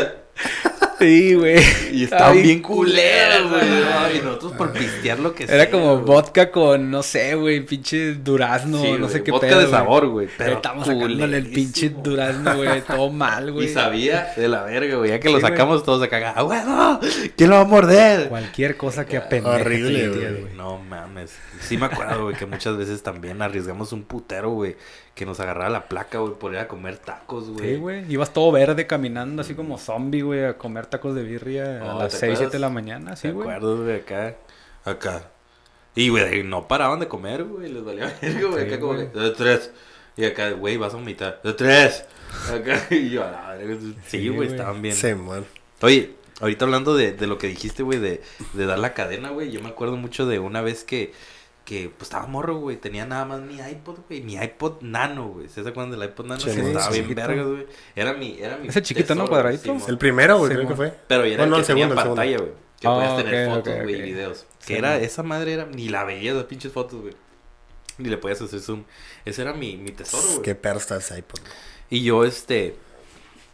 Sí, 1.00 1.34
güey. 1.34 1.56
y 1.92 2.04
Estaba 2.04 2.26
estaban 2.28 2.42
bien 2.42 2.60
culeras, 2.62 3.48
güey. 3.48 3.62
Ay, 3.62 4.20
nosotros 4.22 4.52
por 4.52 4.72
pistear 4.72 5.18
lo 5.18 5.34
que 5.34 5.46
sea. 5.46 5.56
Era 5.56 5.70
como 5.70 5.98
vodka 6.02 6.50
con, 6.50 6.90
no 6.90 7.02
sé, 7.02 7.34
güey, 7.34 7.64
pinche 7.64 8.14
durazno, 8.14 8.82
Sí, 8.82 8.92
no 8.98 9.08
sé 9.08 9.22
qué 9.22 9.30
vodka 9.32 9.48
pedo, 9.48 9.58
de 9.60 9.64
güey. 9.66 9.76
sabor, 9.76 10.06
güey. 10.08 10.28
Pero 10.36 10.56
Estamos 10.56 10.86
sacándole 10.86 11.38
el 11.38 11.46
pinche 11.50 11.88
durazno, 11.90 12.54
güey, 12.56 12.82
todo 12.82 13.10
mal, 13.10 13.48
Y 13.48 13.52
güey. 13.52 13.68
sabía 13.68 14.32
de 14.36 14.46
la 14.48 14.62
verga, 14.64 14.96
güey. 14.96 15.10
Ya 15.10 15.18
que 15.20 15.30
lo 15.30 15.36
Sí, 15.36 15.42
sacamos 15.42 15.82
todos 15.84 16.02
acá. 16.02 16.34
¡Ah, 16.36 16.44
huevo! 16.44 17.00
¿Quién 17.36 17.50
lo 17.50 17.56
va 17.56 17.62
a 17.62 17.64
morder? 17.64 18.28
Cualquier 18.28 18.76
cosa 18.76 19.06
que 19.06 19.16
apendeje 19.16 19.56
Horrible, 19.60 20.08
güey. 20.10 20.54
No 20.56 20.78
mames. 20.78 21.32
Sí 21.60 21.76
me 21.78 21.86
acuerdo, 21.86 22.24
güey, 22.24 22.36
que 22.36 22.46
muchas 22.46 22.76
veces 22.76 23.02
también 23.02 23.40
arriesgamos 23.42 23.92
un 23.92 24.02
putero, 24.04 24.50
güey. 24.50 24.76
Que 25.14 25.26
nos 25.26 25.38
agarraba 25.40 25.68
la 25.70 25.88
placa, 25.88 26.18
güey, 26.18 26.34
por 26.34 26.52
ir 26.52 26.58
a 26.58 26.68
comer 26.68 26.96
tacos, 26.96 27.50
güey. 27.50 27.70
Sí, 27.70 27.76
güey. 27.76 28.10
Ibas 28.10 28.32
todo 28.32 28.50
verde 28.52 28.86
caminando 28.86 29.42
así 29.42 29.54
como 29.54 29.76
zombie, 29.76 30.22
güey, 30.22 30.44
a 30.44 30.56
comer 30.56 30.86
tacos 30.86 31.14
de 31.14 31.22
birria 31.24 31.80
Oh, 31.84 31.90
a 31.90 31.94
las 32.04 32.12
¿te 32.12 32.18
6, 32.18 32.20
7 32.20 32.32
acuerdas? 32.32 32.52
de 32.52 32.58
la 32.58 32.68
mañana, 32.70 33.16
sí, 33.16 33.28
¿Te 33.28 33.32
güey. 33.32 33.48
acuerdas, 33.48 33.80
güey? 33.80 33.96
Acá. 33.96 34.36
Acá. 34.84 35.30
Y, 35.94 36.08
güey, 36.08 36.42
no 36.44 36.68
paraban 36.68 37.00
de 37.00 37.08
comer, 37.08 37.44
güey. 37.44 37.68
Les 37.70 37.84
valía 37.84 38.06
verga, 38.22 38.48
güey. 38.48 38.60
Sí, 38.62 38.66
acá 38.68 38.80
como 38.80 38.92
que, 38.96 39.06
de 39.06 39.30
tres. 39.32 39.70
Y 40.16 40.24
acá, 40.24 40.50
güey, 40.52 40.76
vas 40.76 40.94
a 40.94 40.96
vomitar. 40.96 41.40
De 41.42 41.52
tres. 41.52 42.04
Acá. 42.52 42.80
Y 42.90 43.10
yo, 43.10 43.24
a 43.24 43.30
la 43.30 43.54
verga. 43.56 43.76
Sí, 44.06 44.28
güey, 44.28 44.48
estaban 44.48 44.80
bien. 44.80 44.94
Sí, 44.94 45.12
man. 45.14 45.44
Oye, 45.82 46.14
ahorita 46.40 46.64
hablando 46.64 46.94
de, 46.94 47.12
de 47.12 47.26
lo 47.26 47.36
que 47.36 47.48
dijiste, 47.48 47.82
güey, 47.82 47.98
de, 47.98 48.22
de 48.54 48.66
dar 48.66 48.78
la 48.78 48.94
cadena, 48.94 49.30
güey. 49.30 49.50
Yo 49.50 49.60
me 49.60 49.68
acuerdo 49.68 49.96
mucho 49.96 50.26
de 50.26 50.38
una 50.38 50.60
vez 50.62 50.84
que, 50.84 51.12
que 51.64 51.88
pues 51.90 52.02
estaba 52.08 52.26
morro, 52.26 52.56
güey. 52.56 52.76
Tenía 52.76 53.06
nada 53.06 53.24
más 53.24 53.40
mi 53.40 53.58
iPod, 53.60 53.98
güey. 54.08 54.22
Mi 54.22 54.34
iPod 54.36 54.82
nano, 54.82 55.28
güey. 55.28 55.48
¿Se 55.48 55.60
acuerdan 55.60 55.90
del 55.90 56.02
iPod 56.02 56.26
nano? 56.26 56.40
Sí, 56.40 56.46
que 56.46 56.52
sí, 56.54 56.60
estaba 56.60 56.90
bien 56.90 57.14
vergas, 57.14 57.46
güey. 57.46 57.66
Era 57.94 58.12
mi, 58.14 58.38
era 58.40 58.56
mi. 58.56 58.68
Ese 58.68 58.82
chiquito, 58.82 59.14
¿no? 59.14 59.26
Cuadradito. 59.26 59.62
Simón. 59.64 59.82
El 59.88 59.98
primero, 59.98 60.38
güey, 60.38 60.50
Sí, 60.50 60.56
creo 60.56 60.68
que 60.68 60.74
fue. 60.76 60.94
Pero 61.06 61.24
era 61.24 61.36
Bueno, 61.38 61.56
el 61.56 61.60
el 61.60 61.66
que 61.66 61.72
tenía 61.72 61.86
el 61.86 61.94
pantalla, 61.94 62.38
güey. 62.38 62.50
Que 62.80 62.88
Ah, 62.88 62.94
podías 62.94 63.16
tener 63.18 63.48
ok, 63.48 63.54
fotos, 63.56 63.74
güey, 63.82 63.94
y 63.94 64.02
videos. 64.02 64.46
Que 64.60 64.66
Sí, 64.66 64.74
era, 64.74 64.90
man. 64.90 65.02
esa 65.04 65.22
madre 65.22 65.52
era, 65.52 65.66
ni 65.66 65.88
la 65.88 66.04
veías 66.04 66.34
las 66.34 66.44
pinches 66.46 66.72
fotos, 66.72 67.00
güey. 67.02 67.14
Ni 67.98 68.08
le 68.08 68.16
podías 68.16 68.40
hacer 68.40 68.60
zoom. 68.60 68.84
Ese 69.26 69.42
era 69.42 69.52
mi, 69.52 69.76
mi 69.76 69.90
tesoro, 69.90 70.26
güey. 70.28 70.42
Qué 70.42 70.54
perro 70.54 70.78
está 70.78 70.96
ese 70.96 71.18
iPod. 71.18 71.40
Y 71.90 72.02
yo, 72.02 72.24
este, 72.24 72.74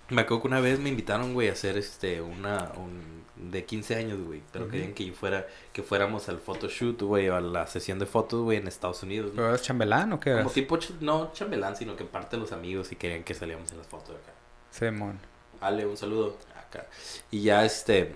me 0.09 0.23
acuerdo 0.23 0.43
que 0.43 0.49
una 0.49 0.61
vez 0.61 0.79
me 0.79 0.89
invitaron, 0.89 1.35
güey, 1.35 1.49
a 1.49 1.53
hacer, 1.53 1.77
este, 1.77 2.21
una, 2.21 2.73
un, 2.77 3.25
de 3.51 3.65
15 3.65 3.97
años, 3.97 4.21
güey. 4.25 4.43
Pero 4.53 4.69
querían 4.69 4.93
que 4.95 5.05
yo 5.05 5.15
fuera, 5.15 5.47
que 5.73 5.83
fuéramos 5.83 6.29
al 6.29 6.39
photoshoot, 6.39 7.01
güey, 7.03 7.29
a 7.29 7.41
la 7.41 7.67
sesión 7.67 7.99
de 7.99 8.07
fotos, 8.07 8.43
güey, 8.43 8.59
en 8.59 8.69
Estados 8.69 9.03
Unidos. 9.03 9.33
¿Pero 9.35 9.49
eres 9.49 9.63
chambelán 9.63 10.13
o 10.13 10.21
qué 10.21 10.31
Como 10.31 10.43
eras? 10.43 10.53
tipo, 10.53 10.79
no 11.01 11.33
chambelán, 11.33 11.77
sino 11.77 11.97
que 11.97 12.05
parte 12.05 12.37
de 12.37 12.43
los 12.43 12.53
amigos 12.53 12.93
y 12.93 12.97
querían 12.97 13.25
que 13.25 13.35
saliéramos 13.35 13.71
en 13.73 13.79
las 13.79 13.87
fotos 13.87 14.11
de 14.11 14.17
acá. 14.17 14.33
Simón. 14.71 15.19
Ale, 15.61 15.87
un 15.87 15.97
saludo 15.97 16.37
acá. 16.57 16.87
Y 17.31 17.43
ya 17.43 17.65
este, 17.65 18.15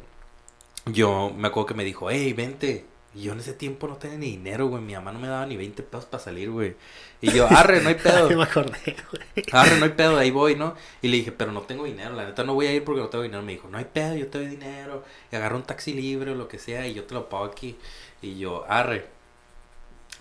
yo 0.86 1.32
me 1.36 1.48
acuerdo 1.48 1.66
que 1.66 1.74
me 1.74 1.84
dijo, 1.84 2.10
hey, 2.10 2.32
vente. 2.32 2.86
Y 3.14 3.22
yo 3.22 3.32
en 3.32 3.40
ese 3.40 3.52
tiempo 3.54 3.88
no 3.88 3.96
tenía 3.96 4.18
ni 4.18 4.26
dinero, 4.30 4.68
güey. 4.68 4.80
Mi 4.82 4.92
mamá 4.94 5.10
no 5.10 5.18
me 5.18 5.26
daba 5.26 5.44
ni 5.44 5.56
20 5.56 5.82
pesos 5.82 6.04
para 6.06 6.22
salir, 6.22 6.48
güey. 6.50 6.76
Y 7.20 7.32
yo, 7.32 7.48
arre, 7.50 7.80
no 7.82 7.88
hay 7.88 7.94
pedo. 8.02 8.28
Ay, 8.28 8.36
me 8.36 8.42
acordé, 8.44 8.96
güey. 9.10 9.44
Arre, 9.52 9.78
no 9.78 9.84
hay 9.86 9.90
pedo, 9.92 10.16
ahí 10.16 10.30
voy, 10.30 10.54
¿no? 10.54 10.76
Y 11.02 11.08
le 11.08 11.16
dije, 11.16 11.32
pero 11.32 11.50
no 11.50 11.62
tengo 11.62 11.84
dinero, 11.84 12.14
la 12.14 12.24
neta 12.24 12.44
no 12.44 12.54
voy 12.54 12.66
a 12.68 12.72
ir 12.72 12.84
porque 12.84 13.00
no 13.00 13.08
tengo 13.08 13.22
dinero. 13.24 13.42
Me 13.42 13.52
dijo, 13.52 13.66
no 13.68 13.78
hay 13.78 13.86
pedo, 13.86 14.14
yo 14.14 14.28
te 14.28 14.38
doy 14.38 14.46
dinero. 14.46 15.02
Y 15.32 15.36
agarra 15.36 15.56
un 15.56 15.64
taxi 15.64 15.92
libre 15.92 16.30
o 16.30 16.34
lo 16.36 16.46
que 16.46 16.58
sea 16.60 16.86
y 16.86 16.94
yo 16.94 17.02
te 17.04 17.14
lo 17.14 17.28
pago 17.28 17.44
aquí. 17.44 17.76
Y 18.22 18.38
yo, 18.38 18.64
arre. 18.68 19.06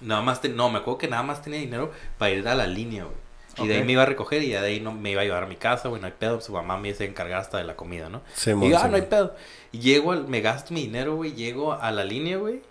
Nada 0.02 0.21
más, 0.21 0.41
te- 0.41 0.49
no, 0.49 0.69
me 0.69 0.80
acuerdo 0.80 0.97
que 0.97 1.08
nada 1.08 1.23
más 1.23 1.41
tenía 1.41 1.60
dinero 1.60 1.91
para 2.17 2.32
ir 2.32 2.47
a 2.47 2.56
la 2.56 2.67
línea, 2.67 3.04
güey. 3.04 3.17
Y 3.58 3.67
de 3.67 3.75
ahí 3.75 3.84
me 3.84 3.91
iba 3.91 4.04
a 4.04 4.06
recoger 4.06 4.41
y 4.43 4.49
ya 4.49 4.62
de 4.62 4.69
ahí 4.69 4.80
no 4.80 4.93
me 4.93 5.12
iba 5.12 5.21
a 5.21 5.25
llevar 5.25 5.43
a 5.43 5.47
mi 5.47 5.58
casa, 5.58 5.89
güey, 5.89 5.99
no 5.99 6.08
hay 6.08 6.13
pedo. 6.17 6.39
Su 6.39 6.54
mamá 6.54 6.78
me 6.78 6.93
se 6.93 7.04
encargaba 7.06 7.41
hasta 7.41 7.58
de 7.58 7.65
la 7.65 7.75
comida, 7.75 8.08
¿no? 8.08 8.21
Simón, 8.34 8.69
y 8.69 8.71
yo, 8.71 8.78
ah, 8.80 8.88
no 8.88 8.95
hay 8.95 9.02
pedo. 9.02 9.36
Y 9.73 9.80
llego, 9.80 10.13
al- 10.13 10.28
me 10.30 10.39
gasto 10.41 10.73
mi 10.73 10.82
dinero, 10.84 11.15
güey, 11.17 11.34
llego 11.34 11.73
a 11.73 11.91
la 11.91 12.04
línea, 12.06 12.38
güey. 12.38 12.62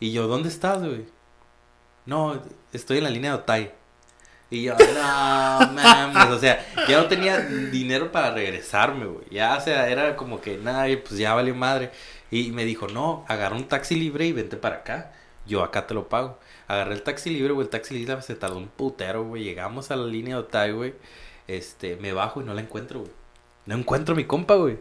Y 0.00 0.12
yo, 0.12 0.26
¿dónde 0.26 0.48
estás, 0.48 0.78
güey? 0.80 1.06
No, 2.04 2.40
estoy 2.72 2.98
en 2.98 3.04
la 3.04 3.10
línea 3.10 3.32
de 3.32 3.36
Otay. 3.38 3.72
Y 4.48 4.62
yo, 4.62 4.74
no, 4.78 5.72
mames, 5.72 6.28
o 6.28 6.38
sea, 6.38 6.64
ya 6.88 6.98
no 6.98 7.08
tenía 7.08 7.40
dinero 7.40 8.12
para 8.12 8.30
regresarme, 8.30 9.06
güey. 9.06 9.24
Ya, 9.30 9.56
o 9.56 9.60
sea, 9.60 9.88
era 9.88 10.14
como 10.14 10.40
que, 10.40 10.56
nada, 10.58 10.86
pues 11.02 11.18
ya 11.18 11.34
valió 11.34 11.54
madre. 11.54 11.90
Y 12.30 12.52
me 12.52 12.64
dijo, 12.64 12.86
no, 12.86 13.24
agarra 13.28 13.56
un 13.56 13.66
taxi 13.66 13.96
libre 13.96 14.26
y 14.26 14.32
vente 14.32 14.56
para 14.56 14.76
acá. 14.76 15.12
Yo 15.46 15.64
acá 15.64 15.86
te 15.86 15.94
lo 15.94 16.08
pago. 16.08 16.38
Agarré 16.68 16.94
el 16.94 17.02
taxi 17.02 17.30
libre, 17.30 17.52
güey, 17.52 17.66
el 17.66 17.70
taxi 17.70 17.94
libre 17.94 18.20
se 18.22 18.34
tardó 18.34 18.58
un 18.58 18.68
putero, 18.68 19.24
güey. 19.24 19.42
Llegamos 19.42 19.90
a 19.90 19.96
la 19.96 20.06
línea 20.06 20.36
de 20.36 20.42
Otay, 20.42 20.72
güey. 20.72 20.94
Este, 21.48 21.96
me 21.96 22.12
bajo 22.12 22.40
y 22.40 22.44
no 22.44 22.54
la 22.54 22.60
encuentro, 22.60 23.00
güey. 23.00 23.12
No 23.66 23.76
encuentro 23.76 24.14
a 24.14 24.16
mi 24.16 24.24
compa, 24.24 24.54
güey. 24.54 24.78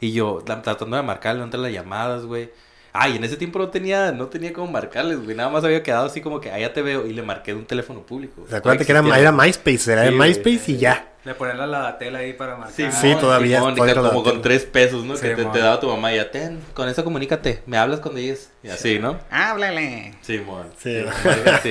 Y 0.00 0.12
yo 0.12 0.42
tratando 0.44 0.96
de 0.96 1.02
marcarle, 1.02 1.38
no 1.40 1.44
entran 1.44 1.62
las 1.62 1.72
llamadas, 1.72 2.24
güey. 2.24 2.50
Ah, 2.96 3.08
y 3.08 3.16
en 3.16 3.24
ese 3.24 3.36
tiempo 3.36 3.58
no 3.58 3.70
tenía, 3.70 4.12
no 4.12 4.28
tenía 4.28 4.52
cómo 4.52 4.70
marcarles, 4.70 5.20
güey. 5.24 5.36
Nada 5.36 5.50
más 5.50 5.64
había 5.64 5.82
quedado 5.82 6.06
así 6.06 6.20
como 6.20 6.40
que, 6.40 6.52
ah, 6.52 6.58
ya 6.60 6.72
te 6.72 6.80
veo. 6.80 7.06
Y 7.08 7.12
le 7.12 7.22
marqué 7.22 7.52
de 7.52 7.58
un 7.58 7.64
teléfono 7.66 8.02
público. 8.02 8.42
O 8.42 8.48
sea, 8.48 8.58
acuérdate 8.58 8.86
que 8.86 8.92
era, 8.92 9.32
MySpace, 9.32 9.92
era 9.92 10.02
de 10.02 10.10
Sí, 10.10 10.16
güey. 10.16 10.28
MySpace 10.28 10.70
y 10.72 10.76
ya. 10.76 11.10
Le 11.24 11.34
ponían 11.34 11.58
la, 11.58 11.66
la 11.66 11.98
tela 11.98 12.20
ahí 12.20 12.34
para 12.34 12.54
marcar. 12.56 12.74
Sí, 12.76 12.86
Sí, 12.92 13.16
todavía- 13.18 13.58
como 13.58 14.22
con 14.22 14.42
tres 14.42 14.64
pesos, 14.64 15.04
¿no? 15.04 15.16
Sí, 15.16 15.22
que 15.22 15.34
te, 15.34 15.44
te 15.44 15.58
daba 15.58 15.80
tu 15.80 15.88
mamá 15.88 16.12
y 16.12 16.16
ya, 16.16 16.30
ten, 16.30 16.60
con 16.72 16.88
eso 16.88 17.02
comunícate. 17.02 17.62
Me 17.66 17.78
hablas 17.78 17.98
cuando 17.98 18.20
llegues. 18.20 18.50
Y 18.62 18.68
así, 18.68 19.00
¿no? 19.00 19.18
Háblale. 19.30 20.14
Sí, 20.20 20.38
mon. 20.38 20.66
Sí. 20.78 21.04
Sí. 21.64 21.70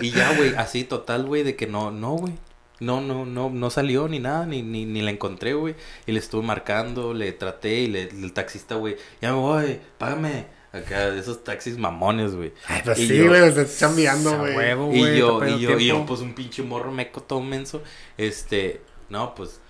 Y 0.00 0.10
ya, 0.12 0.36
güey, 0.36 0.54
así 0.56 0.84
total, 0.84 1.24
güey, 1.24 1.42
de 1.42 1.56
que 1.56 1.66
no, 1.66 1.90
no, 1.90 2.12
güey. 2.12 2.34
No, 2.80 3.00
no, 3.00 3.24
no, 3.24 3.50
no 3.50 3.70
salió 3.70 4.08
ni 4.08 4.18
nada, 4.18 4.46
ni, 4.46 4.62
ni, 4.62 4.84
ni 4.84 5.00
la 5.00 5.10
encontré, 5.10 5.54
güey. 5.54 5.76
Y 6.06 6.12
le 6.12 6.18
estuve 6.18 6.42
marcando, 6.44 7.14
le 7.14 7.32
traté 7.32 7.80
y 7.80 7.86
le, 7.86 8.02
el 8.02 8.32
taxista, 8.32 8.74
güey, 8.74 8.96
ya 9.20 9.32
me 9.32 9.38
voy, 9.38 9.80
págame. 9.98 10.46
Acá, 10.72 11.12
de 11.12 11.20
esos 11.20 11.44
taxis 11.44 11.78
mamones, 11.78 12.34
güey. 12.34 12.52
Ay, 12.66 12.82
pues 12.84 12.98
Y 12.98 13.06
sí, 13.06 13.20
güey, 13.24 13.46
estás 13.46 13.78
chambeando, 13.78 14.30
A 14.30 14.38
güey. 14.38 14.98
Y 14.98 15.18
yo, 15.18 15.46
y 15.46 15.60
yo, 15.60 15.78
y 15.78 15.86
yo, 15.86 16.04
pues 16.04 16.20
un 16.20 16.34
pinche 16.34 16.64
morro 16.64 16.90
meco 16.90 17.22
todo 17.22 17.40
menso. 17.40 17.80
Este, 18.18 18.80
no, 19.08 19.36
pues, 19.36 19.60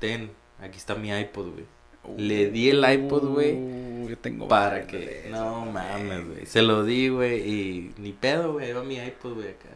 ten, 0.00 0.32
aquí 0.60 0.78
está 0.78 0.96
mi 0.96 1.16
iPod, 1.16 1.52
güey. 1.52 1.64
Le 2.16 2.50
di 2.50 2.70
el 2.70 2.84
iPod, 2.84 3.22
güey. 3.22 3.54
Uh, 3.54 4.08
yo 4.08 4.18
tengo 4.18 4.48
Para 4.48 4.84
que, 4.88 5.28
esos, 5.28 5.30
no 5.30 5.66
mames, 5.66 6.26
güey. 6.26 6.46
Se 6.46 6.62
lo 6.62 6.82
di, 6.82 7.08
güey, 7.08 7.48
y 7.48 7.94
ni 7.98 8.12
pedo, 8.12 8.54
güey. 8.54 8.66
Ahí 8.66 8.72
va 8.72 8.82
mi 8.82 8.96
iPod, 8.96 9.34
güey, 9.34 9.50
acá. 9.50 9.68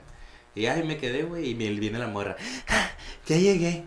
Y 0.56 0.66
ahí 0.66 0.82
me 0.82 0.96
quedé, 0.96 1.22
güey, 1.22 1.50
y 1.50 1.54
me 1.54 1.68
viene 1.70 1.98
la 1.98 2.08
morra. 2.08 2.36
"Ah, 2.68 2.90
ya 3.26 3.36
llegué. 3.38 3.84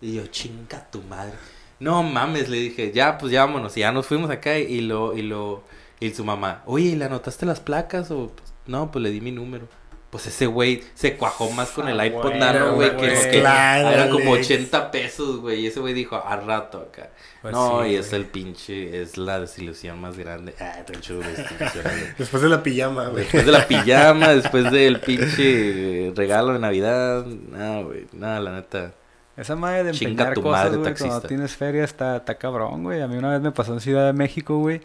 Y 0.00 0.14
yo, 0.14 0.26
chinga 0.26 0.90
tu 0.90 1.00
madre. 1.02 1.32
No 1.80 2.02
mames, 2.02 2.48
le 2.48 2.58
dije, 2.58 2.92
ya, 2.92 3.16
pues 3.18 3.32
ya 3.32 3.44
vámonos. 3.46 3.76
Y 3.76 3.80
ya 3.80 3.92
nos 3.92 4.06
fuimos 4.06 4.30
acá 4.30 4.58
y 4.58 4.80
lo, 4.80 5.16
y 5.16 5.22
lo, 5.22 5.62
y 6.00 6.10
su 6.10 6.24
mamá, 6.24 6.62
oye, 6.66 6.96
¿le 6.96 7.04
anotaste 7.04 7.46
las 7.46 7.60
placas? 7.60 8.10
O, 8.10 8.28
pues, 8.28 8.52
no, 8.66 8.90
pues 8.90 9.02
le 9.02 9.10
di 9.10 9.20
mi 9.20 9.30
número. 9.32 9.68
Pues 10.10 10.26
ese 10.28 10.46
güey 10.46 10.82
se 10.94 11.16
cuajó 11.16 11.50
más 11.50 11.70
con 11.70 11.88
el 11.88 11.98
Ah, 11.98 12.06
iPod 12.06 12.22
bueno, 12.22 12.38
Nano, 12.38 12.74
güey, 12.74 12.96
que 12.96 13.08
que 13.30 13.40
Claro, 13.40 13.90
eran 13.90 14.10
como 14.10 14.34
Alex. 14.34 14.46
80 14.46 14.90
pesos, 14.90 15.40
güey. 15.40 15.60
Y 15.60 15.66
ese 15.66 15.80
güey 15.80 15.94
dijo, 15.94 16.22
al 16.24 16.46
rato 16.46 16.88
acá. 16.88 17.10
Pues 17.42 17.52
no, 17.52 17.82
sí, 17.82 17.90
y 17.90 17.94
es 17.96 18.12
el 18.12 18.26
pinche, 18.26 19.02
es 19.02 19.18
la 19.18 19.40
desilusión 19.40 20.00
más 20.00 20.16
grande. 20.16 20.54
Ah, 20.60 20.76
güey. 20.86 22.14
Después 22.18 22.42
de 22.42 22.48
la 22.48 22.62
pijama, 22.62 23.08
güey. 23.08 23.24
Después 23.24 23.46
de 23.46 23.52
la 23.52 23.66
pijama, 23.68 24.28
después 24.28 24.70
del 24.70 25.00
pinche 25.00 26.12
regalo 26.14 26.52
de 26.52 26.58
Navidad. 26.60 27.24
No, 27.26 27.84
güey, 27.84 28.06
nada, 28.12 28.40
la 28.40 28.52
neta. 28.52 28.92
Esa 29.36 29.54
madre 29.54 29.84
de 29.84 29.90
empeñar 29.90 30.32
tu 30.32 30.42
cosas, 30.42 30.64
madre, 30.70 30.78
güey, 30.78 30.94
cuando 30.94 31.20
tienes 31.22 31.54
feria 31.54 31.84
está, 31.84 32.16
está 32.16 32.36
cabrón, 32.36 32.84
güey. 32.84 33.02
A 33.02 33.06
mí 33.06 33.16
una 33.16 33.32
vez 33.32 33.40
me 33.42 33.52
pasó 33.52 33.74
en 33.74 33.80
Ciudad 33.80 34.06
de 34.06 34.14
México, 34.14 34.56
güey. 34.58 34.80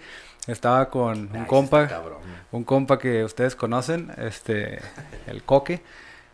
Estaba 0.47 0.89
con 0.89 1.29
un 1.29 1.35
Ay, 1.35 1.45
compa, 1.45 1.87
un 2.51 2.63
compa 2.63 2.97
que 2.97 3.23
ustedes 3.23 3.55
conocen, 3.55 4.11
este, 4.17 4.79
el 5.27 5.43
Coque, 5.43 5.81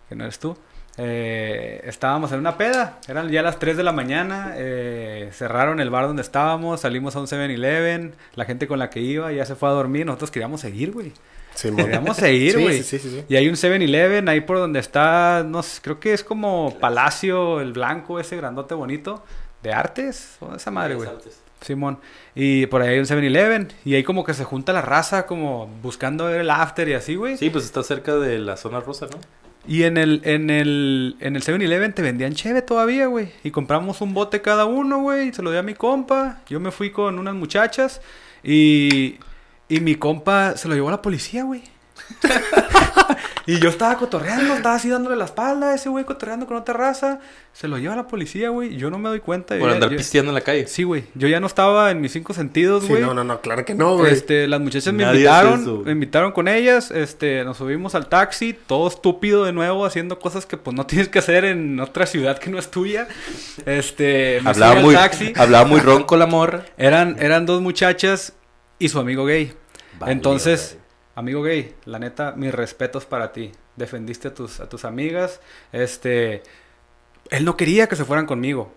que 0.08 0.16
no 0.16 0.24
eres 0.24 0.40
tú. 0.40 0.58
Eh, 1.00 1.82
estábamos 1.84 2.32
en 2.32 2.40
una 2.40 2.58
peda, 2.58 3.00
eran 3.08 3.30
ya 3.30 3.44
las 3.44 3.60
3 3.60 3.78
de 3.78 3.84
la 3.84 3.92
mañana, 3.92 4.54
eh, 4.56 5.30
cerraron 5.32 5.80
el 5.80 5.92
bar 5.92 6.08
donde 6.08 6.24
estábamos, 6.24 6.82
salimos 6.82 7.16
a 7.16 7.20
un 7.20 7.28
7-Eleven, 7.28 8.16
la 8.34 8.46
gente 8.46 8.68
con 8.68 8.80
la 8.80 8.90
que 8.90 9.00
iba 9.02 9.32
ya 9.32 9.46
se 9.46 9.56
fue 9.56 9.70
a 9.70 9.74
dormir, 9.74 10.08
nosotros 10.08 10.32
queríamos 10.32 10.62
seguir, 10.62 10.92
güey. 10.92 11.12
Simón. 11.54 11.86
Queríamos 11.86 12.18
seguir, 12.18 12.54
Sí, 12.58 12.64
güey. 12.64 12.78
Sí, 12.78 12.84
sí, 12.84 13.00
sí, 13.00 13.10
sí. 13.10 13.26
Y 13.30 13.36
hay 13.36 13.48
un 13.48 13.56
7-Eleven 13.56 14.28
ahí 14.28 14.42
por 14.42 14.58
donde 14.58 14.80
está, 14.80 15.44
no 15.46 15.62
sé, 15.62 15.82
creo 15.84 16.00
que 16.00 16.14
es 16.14 16.24
como 16.24 16.76
Palacio, 16.80 17.62
el 17.62 17.74
blanco, 17.74 18.20
ese 18.20 18.36
grandote 18.38 18.74
bonito, 18.74 19.24
de 19.62 19.74
artes, 19.74 20.38
o 20.40 20.56
esa 20.56 20.72
madre, 20.72 20.96
güey. 20.96 21.10
Simón. 21.62 22.00
Y 22.36 22.68
por 22.68 22.82
ahí 22.82 22.90
hay 22.90 23.00
un 23.00 23.06
7-Eleven. 23.06 23.70
Y 23.86 23.96
ahí 23.96 24.04
como 24.04 24.24
que 24.24 24.34
se 24.34 24.44
junta 24.44 24.74
la 24.74 24.82
raza, 24.82 25.26
como 25.26 25.68
buscando 25.82 26.26
ver 26.26 26.42
el 26.42 26.50
after 26.50 26.88
y 26.88 26.94
así, 26.94 27.16
güey. 27.16 27.38
Sí, 27.38 27.50
pues 27.50 27.66
está 27.66 27.84
cerca 27.84 28.16
de 28.16 28.40
la 28.40 28.58
zona 28.58 28.80
rosa, 28.80 29.08
¿no? 29.12 29.20
Y 29.68 29.84
en 29.84 29.98
el, 29.98 30.22
en 30.24 30.50
el, 30.50 31.18
en 31.20 31.36
el 31.36 31.44
7-Eleven 31.44 31.94
te 31.94 32.02
vendían 32.02 32.34
cheve 32.34 32.62
todavía, 32.62 33.08
güey. 33.08 33.32
Y 33.44 33.52
compramos 33.52 34.00
un 34.02 34.14
bote 34.14 34.42
cada 34.42 34.66
uno, 34.66 35.00
güey. 35.00 35.30
y 35.30 35.34
Se 35.34 35.42
lo 35.42 35.52
di 35.52 35.58
a 35.58 35.64
mi 35.64 35.74
compa. 35.74 36.40
Yo 36.48 36.60
me 36.60 36.72
fui 36.72 36.92
con 36.92 37.20
unas 37.20 37.36
muchachas. 37.36 38.02
Y, 38.44 39.20
y 39.68 39.82
mi 39.82 39.96
compa 39.96 40.56
se 40.56 40.70
lo 40.70 40.76
llevó 40.76 40.88
a 40.88 40.92
la 40.92 41.02
policía, 41.02 41.44
güey. 41.44 41.64
y 43.46 43.60
yo 43.60 43.70
estaba 43.70 43.98
cotorreando, 43.98 44.56
estaba 44.56 44.76
así 44.76 44.90
dándole 44.90 45.16
la 45.16 45.26
espalda 45.26 45.72
a 45.72 45.76
ese 45.76 45.88
güey 45.90 46.04
cotorreando 46.06 46.46
con 46.46 46.58
otra 46.58 46.74
raza. 46.76 47.20
Se 47.54 47.68
lo 47.68 47.78
lleva 47.78 47.94
a 47.94 47.98
la 47.98 48.08
policía, 48.08 48.50
güey. 48.50 48.76
Yo 48.78 48.90
no 48.92 49.00
me 49.00 49.10
doy 49.10 49.20
cuenta. 49.20 49.58
Por 49.58 49.70
andar 49.72 49.90
yo- 49.90 49.98
pisteando 49.98 50.30
en 50.32 50.36
la 50.36 50.42
calle. 50.42 50.68
Sí, 50.68 50.84
güey. 50.84 51.06
Yo 51.16 51.28
ya 51.28 51.40
no 51.40 51.48
estaba 51.48 51.90
en 51.92 52.02
mis 52.02 52.12
cinco 52.12 52.34
sentidos, 52.34 52.84
Sí, 52.84 52.90
güey. 52.90 53.02
no, 53.02 53.14
no, 53.14 53.24
no, 53.24 53.42
claro 53.42 53.66
que 53.66 53.74
no, 53.74 53.98
güey. 53.98 54.12
Este, 54.14 54.48
las 54.48 54.60
muchachas 54.60 54.94
me 54.94 55.04
Nadie 55.04 55.22
invitaron, 55.22 55.84
me 55.84 55.92
invitaron 55.92 56.32
con 56.34 56.48
ellas, 56.48 56.92
este, 56.92 57.44
nos 57.46 57.58
subimos 57.58 57.96
al 57.96 58.08
taxi, 58.10 58.54
todo 58.54 58.88
estúpido 58.88 59.44
de 59.46 59.54
nuevo, 59.54 59.86
haciendo 59.86 60.20
cosas 60.20 60.46
que 60.46 60.58
pues 60.58 60.76
no 60.76 60.86
tienes 60.88 61.08
que 61.10 61.20
hacer 61.20 61.46
en 61.46 61.80
otra 61.80 62.06
ciudad 62.06 62.38
que 62.38 62.50
no 62.52 62.60
es 62.60 62.70
tuya. 62.70 63.08
Este, 63.66 64.40
me 64.44 64.50
Hablaba 64.50 64.74
subí 64.74 64.80
al 64.80 64.86
muy, 64.86 64.96
taxi, 64.96 65.34
hablaba 65.36 65.66
muy 65.66 65.80
ronco 65.80 66.18
la 66.18 66.28
morra. 66.28 66.66
eran, 66.78 67.16
eran 67.20 67.46
dos 67.46 67.62
muchachas 67.62 68.34
y 68.80 68.90
su 68.90 69.00
amigo 69.00 69.26
gay. 69.26 69.54
Vale, 70.00 70.12
Entonces, 70.12 70.74
vale. 70.76 70.87
Amigo 71.18 71.42
gay, 71.42 71.76
la 71.86 71.98
neta, 71.98 72.34
mis 72.34 72.54
respetos 72.54 73.06
para 73.06 73.34
ti. 73.34 73.52
Defendiste 73.76 74.28
a 74.28 74.34
tus, 74.36 74.60
a 74.60 74.70
tus 74.70 74.86
amigas. 74.86 75.42
Este, 75.72 76.44
él 77.32 77.44
no 77.44 77.58
quería 77.58 77.88
que 77.88 77.96
se 77.96 78.06
fueran 78.06 78.28
conmigo. 78.28 78.72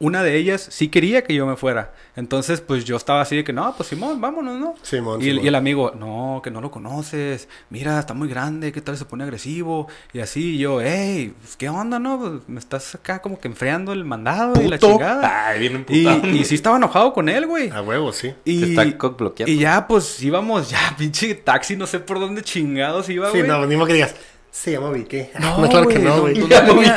Una 0.00 0.22
de 0.22 0.36
ellas 0.36 0.64
sí 0.70 0.88
quería 0.88 1.24
que 1.24 1.34
yo 1.34 1.44
me 1.44 1.56
fuera. 1.56 1.92
Entonces, 2.14 2.60
pues 2.60 2.84
yo 2.84 2.96
estaba 2.96 3.20
así 3.20 3.34
de 3.36 3.42
que, 3.42 3.52
no, 3.52 3.74
pues 3.76 3.88
Simón, 3.88 4.20
vámonos, 4.20 4.56
¿no? 4.58 4.74
Simón, 4.82 5.20
Y 5.20 5.24
Simón. 5.24 5.44
y 5.44 5.48
el 5.48 5.54
amigo, 5.56 5.92
no, 5.98 6.40
que 6.42 6.52
no 6.52 6.60
lo 6.60 6.70
conoces. 6.70 7.48
Mira, 7.70 7.98
está 7.98 8.14
muy 8.14 8.28
grande, 8.28 8.70
¿qué 8.70 8.80
tal 8.80 8.96
se 8.96 9.04
pone 9.04 9.24
agresivo? 9.24 9.88
Y 10.12 10.20
así, 10.20 10.54
y 10.54 10.58
yo, 10.58 10.80
hey, 10.80 11.34
pues, 11.40 11.56
¿qué 11.56 11.68
onda, 11.68 11.98
no? 11.98 12.18
Pues, 12.20 12.32
me 12.48 12.60
estás 12.60 12.94
acá 12.94 13.20
como 13.20 13.40
que 13.40 13.48
enfriando 13.48 13.92
el 13.92 14.04
mandado 14.04 14.62
y 14.62 14.68
la 14.68 14.78
chingada. 14.78 15.48
Ay, 15.48 15.60
bien 15.60 15.84
Y, 15.88 16.44
sí 16.44 16.54
estaba 16.54 16.76
enojado 16.76 17.12
con 17.12 17.28
él, 17.28 17.46
güey. 17.46 17.70
A 17.70 17.82
huevo, 17.82 18.12
sí. 18.12 18.32
Y, 18.44 18.60
Te 18.60 18.66
está 18.88 19.08
bloqueando. 19.08 19.52
y 19.52 19.58
ya, 19.58 19.86
pues 19.88 20.22
íbamos, 20.22 20.70
ya, 20.70 20.94
pinche 20.98 21.34
taxi, 21.34 21.76
no 21.76 21.86
sé 21.88 21.98
por 21.98 22.20
dónde 22.20 22.42
chingados 22.42 23.08
iba, 23.08 23.30
Sí, 23.32 23.38
güey. 23.38 23.48
no, 23.48 23.66
ni 23.66 23.86
que 23.86 23.92
digas, 23.94 24.14
se 24.50 24.72
llama 24.72 24.90
Vique. 24.90 25.30
No, 25.38 25.58
No, 25.62 25.68
claro 25.68 25.88
que 25.88 25.98
no, 25.98 26.16
no, 26.16 26.20
güey. 26.22 26.34
no. 26.38 26.42
No 26.42 26.48
tenía 26.48 26.94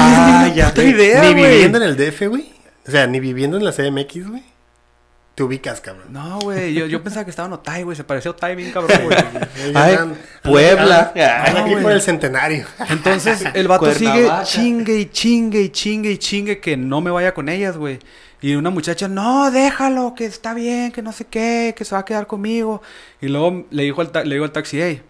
Ah, 0.00 0.46
ni 0.48 0.54
ya. 0.54 0.68
puta 0.68 0.82
güey. 0.82 0.94
idea, 0.94 1.22
Ni 1.22 1.34
viviendo 1.34 1.78
en 1.78 1.84
el 1.84 1.96
DF, 1.96 2.22
güey. 2.28 2.52
O 2.86 2.90
sea, 2.90 3.06
ni 3.06 3.20
viviendo 3.20 3.56
en 3.56 3.64
la 3.64 3.72
CMX, 3.72 4.28
güey. 4.28 4.42
Te 5.34 5.44
ubicas, 5.44 5.80
cabrón. 5.80 6.06
No, 6.10 6.40
güey, 6.40 6.74
yo, 6.74 6.86
yo 6.86 7.00
pensaba 7.02 7.22
que 7.24 7.30
estaba 7.30 7.46
en 7.46 7.52
Otay, 7.52 7.84
güey, 7.84 7.96
se 7.96 8.02
parecía 8.02 8.30
a 8.30 8.34
Otay 8.34 8.56
bien 8.56 8.72
cabrón, 8.72 8.98
güey. 9.04 9.18
Ay, 9.74 9.96
Puebla. 10.42 11.12
Andan 11.14 11.56
Ah, 11.56 11.60
aquí 11.60 11.70
güey. 11.72 11.82
por 11.82 11.92
el 11.92 12.00
centenario. 12.02 12.66
Entonces, 12.90 13.44
el 13.54 13.68
vato 13.68 13.92
sigue 13.92 14.28
chingue 14.44 14.98
y 14.98 15.06
chingue 15.06 15.60
y 15.60 15.68
chingue 15.68 16.10
y 16.10 16.18
chingue 16.18 16.58
que 16.60 16.76
no 16.76 17.00
me 17.00 17.10
vaya 17.12 17.34
con 17.34 17.48
ellas, 17.48 17.76
güey. 17.76 18.00
Y 18.40 18.54
una 18.56 18.70
muchacha, 18.70 19.06
no, 19.08 19.50
déjalo, 19.52 20.14
que 20.16 20.24
está 20.24 20.54
bien, 20.54 20.90
que 20.92 21.02
no 21.02 21.12
sé 21.12 21.24
qué, 21.26 21.72
que 21.76 21.84
se 21.84 21.94
va 21.94 22.00
a 22.00 22.04
quedar 22.04 22.26
conmigo. 22.26 22.82
Y 23.20 23.28
luego 23.28 23.64
le 23.70 23.82
dijo 23.84 24.00
al, 24.00 24.10
ta- 24.10 24.24
le 24.24 24.34
digo 24.34 24.44
al 24.44 24.52
taxi, 24.52 24.80
hey, 24.80 25.02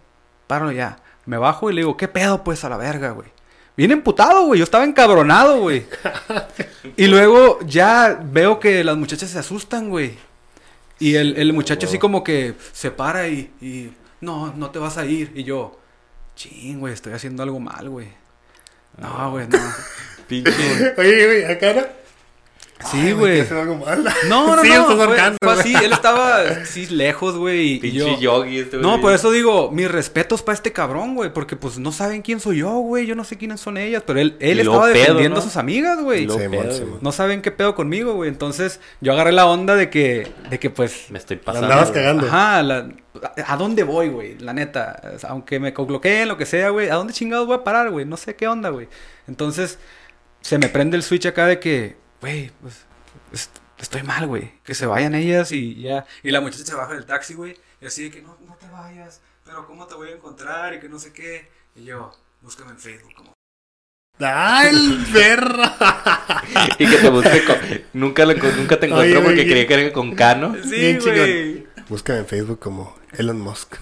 páralo 0.47 0.73
ya. 0.73 0.99
Me 1.29 1.37
bajo 1.37 1.71
y 1.71 1.75
le 1.75 1.83
digo, 1.83 1.95
¿qué 1.95 2.09
pedo, 2.09 2.43
pues, 2.43 2.65
a 2.65 2.71
la 2.71 2.79
verga, 2.79 3.11
güey? 3.11 3.29
Bien 3.77 3.91
emputado, 3.91 4.47
güey. 4.47 4.61
Yo 4.61 4.65
estaba 4.65 4.85
encabronado, 4.85 5.61
güey. 5.61 5.85
y 6.97 7.07
luego 7.07 7.59
ya 7.67 8.19
veo 8.25 8.59
que 8.59 8.83
las 8.83 8.97
muchachas 8.97 9.29
se 9.29 9.39
asustan, 9.39 9.91
güey. 9.91 10.17
Y 10.99 11.17
el, 11.17 11.37
el 11.37 11.53
muchacho 11.53 11.87
así 11.87 11.99
como 11.99 12.25
que 12.25 12.55
se 12.73 12.91
para 12.91 13.29
y, 13.29 13.51
y, 13.61 13.93
no, 14.23 14.55
no 14.55 14.71
te 14.71 14.79
vas 14.79 14.97
a 14.97 15.05
ir. 15.05 15.33
Y 15.35 15.45
yo, 15.45 15.79
ching, 16.35 16.81
güey, 16.81 16.95
estoy 16.95 17.13
haciendo 17.13 17.43
algo 17.43 17.61
mal, 17.61 17.91
güey. 17.91 18.09
No, 18.97 19.33
güey, 19.33 19.49
no. 19.49 19.59
Pinche. 20.29 20.95
Oye, 20.97 21.27
güey, 21.27 21.45
acá 21.45 21.75
no. 21.75 21.83
Sí, 22.91 23.13
güey. 23.13 23.45
Se 23.45 23.55
va 23.55 23.67
como, 23.67 23.87
"Ala". 23.87 24.15
No, 24.29 24.47
no, 24.57 24.63
Sí, 24.63 24.69
no. 24.69 24.75
estás 24.83 24.95
Fue, 24.95 25.05
ahorcando, 25.05 25.37
fue 25.43 25.53
así. 25.53 25.75
Él 25.75 25.93
estaba 25.93 26.65
sí, 26.65 26.87
lejos, 26.87 27.37
güey. 27.37 27.81
Pinche 27.81 27.99
yo. 27.99 28.19
yogi 28.21 28.59
este, 28.61 28.77
No, 28.79 28.91
güey. 28.91 29.01
por 29.03 29.13
eso 29.13 29.31
digo, 29.31 29.71
mis 29.73 29.91
respetos 29.91 30.43
para 30.43 30.55
este 30.55 30.73
cabrón, 30.73 31.15
güey. 31.17 31.33
Porque 31.33 31.57
pues 31.57 31.79
no 31.79 31.91
saben 31.93 32.23
quién 32.23 32.39
soy 32.41 32.59
yo, 32.59 32.71
güey. 32.79 33.07
Yo 33.07 33.15
no 33.17 33.25
sé 33.25 33.37
quiénes 33.37 33.61
son 33.61 33.77
ellas. 33.79 34.03
Pero 34.07 34.21
él, 34.21 34.37
él 34.41 34.61
estaba 34.61 34.85
pedo, 34.85 34.95
defendiendo 34.95 35.35
¿no? 35.37 35.41
a 35.41 35.45
sus 35.45 35.57
amigas, 35.57 36.01
güey. 36.01 36.29
Sí, 36.29 36.37
sí. 36.71 36.85
No 37.01 37.13
saben 37.13 37.43
qué 37.43 37.51
pedo 37.51 37.75
conmigo, 37.75 38.15
güey. 38.15 38.29
Entonces 38.31 38.81
yo 39.01 39.13
agarré 39.13 39.33
la 39.33 39.47
onda 39.47 39.75
de 39.75 39.91
que, 39.91 40.33
de 40.49 40.59
que 40.59 40.71
pues 40.71 41.07
Me 41.11 41.19
estoy 41.19 41.37
La 41.39 41.43
pasando. 41.43 41.67
andabas 41.67 41.91
cagando. 41.91 42.27
Ajá, 42.27 42.63
la- 42.63 42.89
¿a 43.47 43.57
dónde 43.57 43.83
voy, 43.83 44.09
güey? 44.09 44.39
La 44.39 44.53
neta, 44.53 45.01
aunque 45.29 45.59
me 45.59 45.75
coloqueen, 45.75 46.29
lo 46.29 46.37
que 46.37 46.47
sea, 46.47 46.71
güey, 46.71 46.89
¿a 46.89 46.95
dónde 46.95 47.13
chingados 47.13 47.47
voy 47.49 47.57
a 47.57 47.65
parar, 47.65 47.91
güey? 47.91 48.05
No 48.05 48.17
sé 48.17 48.37
qué 48.37 48.47
onda, 48.47 48.69
güey. 48.71 48.89
Entonces, 49.27 49.79
se 50.41 50.59
me 50.59 50.69
prende 50.69 50.97
el 50.97 51.03
switch 51.03 51.27
acá 51.27 51.47
de 51.47 51.59
que, 51.59 51.97
güey, 52.21 52.51
pues, 52.61 52.85
est- 53.33 53.57
estoy 53.79 54.03
mal, 54.03 54.27
güey. 54.27 54.53
Que 54.65 54.75
se 54.75 54.87
vayan 54.87 55.15
ellas 55.15 55.53
y 55.53 55.81
ya. 55.83 56.05
Y 56.23 56.31
la 56.31 56.41
muchacha 56.41 56.65
se 56.65 56.75
baja 56.75 56.95
del 56.95 57.07
taxi, 57.07 57.35
güey, 57.35 57.57
y 57.81 57.87
así 57.87 58.05
de 58.05 58.11
que, 58.11 58.23
no, 58.23 58.37
no 58.47 58.55
te 58.57 58.69
vayas, 58.69 59.21
pero 59.45 59.67
¿cómo 59.67 59.87
te 59.87 59.95
voy 59.95 60.09
a 60.11 60.13
encontrar? 60.17 60.75
Y 60.75 60.81
que 60.81 60.89
no 60.89 60.99
sé 60.99 61.13
qué. 61.13 61.49
Y 61.75 61.85
yo, 61.85 62.13
búscame 62.43 62.73
en 62.73 62.79
Facebook, 62.79 63.15
como. 63.15 63.33
¡Ay, 64.21 64.71
el 64.71 65.07
perro! 65.13 65.63
Y 66.79 66.87
que 66.91 66.97
te 66.97 67.09
busque 67.09 67.45
con... 67.45 67.57
Nunca, 67.93 68.25
lo- 68.25 68.35
nunca 68.35 68.81
te 68.81 68.87
encontró 68.87 68.97
Oye, 69.07 69.15
porque 69.21 69.35
güey, 69.35 69.49
creía 69.49 69.67
que 69.69 69.75
era 69.75 69.93
con 69.93 70.15
Cano. 70.17 70.57
Sí, 70.63 70.71
Bien 70.71 70.99
chingón. 70.99 71.17
güey. 71.19 71.67
Búscame 71.89 72.19
en 72.21 72.27
Facebook 72.27 72.59
como 72.59 72.99
Elon 73.13 73.41
Musk. 73.41 73.77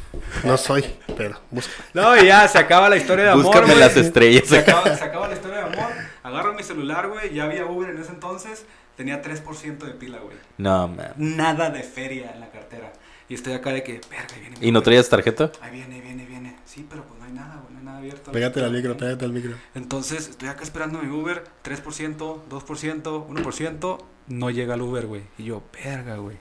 No 0.44 0.56
soy, 0.56 0.84
pero 1.16 1.40
busca. 1.50 1.72
No, 1.94 2.16
y 2.16 2.26
ya, 2.26 2.46
se 2.48 2.58
acaba 2.58 2.88
la 2.88 2.96
historia 2.96 3.24
de 3.24 3.30
amor, 3.32 3.44
Búscame 3.44 3.74
las 3.74 3.96
estrellas. 3.96 4.44
Se 4.46 4.58
acaba, 4.58 4.96
se 4.96 5.04
acaba 5.04 5.28
la 5.28 5.34
historia 5.34 5.58
de 5.58 5.62
amor. 5.64 5.92
Agarro 6.22 6.54
mi 6.54 6.62
celular, 6.62 7.08
güey. 7.08 7.34
Ya 7.34 7.44
había 7.44 7.66
Uber 7.66 7.90
en 7.90 8.00
ese 8.00 8.12
entonces. 8.12 8.64
Tenía 8.96 9.22
3% 9.22 9.78
de 9.78 9.92
pila, 9.92 10.18
güey. 10.18 10.36
No, 10.58 10.88
man. 10.88 11.12
Nada 11.16 11.70
de 11.70 11.82
feria 11.82 12.32
en 12.32 12.40
la 12.40 12.50
cartera. 12.50 12.92
Y 13.28 13.34
estoy 13.34 13.54
acá 13.54 13.70
de 13.70 13.82
que, 13.82 14.00
verga, 14.08 14.34
ahí 14.34 14.40
viene. 14.40 14.56
mi 14.58 14.68
¿Y 14.68 14.72
no 14.72 14.82
traías 14.82 15.08
tarjeta? 15.08 15.50
Ahí 15.60 15.72
viene, 15.72 15.96
ahí 15.96 16.00
viene, 16.00 16.22
ahí 16.22 16.28
viene. 16.28 16.56
Sí, 16.64 16.86
pero 16.88 17.04
pues 17.04 17.18
no 17.18 17.26
hay 17.26 17.32
nada, 17.32 17.60
güey. 17.60 17.72
No 17.74 17.78
hay 17.80 17.84
nada 17.84 17.98
abierto. 17.98 18.32
Pégate 18.32 18.62
al 18.62 18.70
micro, 18.72 18.96
pégate 18.96 19.24
al 19.24 19.32
micro. 19.32 19.54
Entonces, 19.74 20.28
estoy 20.28 20.48
acá 20.48 20.62
esperando 20.62 21.00
mi 21.00 21.10
Uber. 21.10 21.44
3%, 21.64 22.48
2%, 22.48 23.26
1%. 23.28 23.98
No 24.28 24.50
llega 24.50 24.74
el 24.74 24.82
Uber, 24.82 25.06
güey. 25.06 25.22
Y 25.38 25.44
yo, 25.44 25.62
verga, 25.72 26.16
güey. 26.16 26.38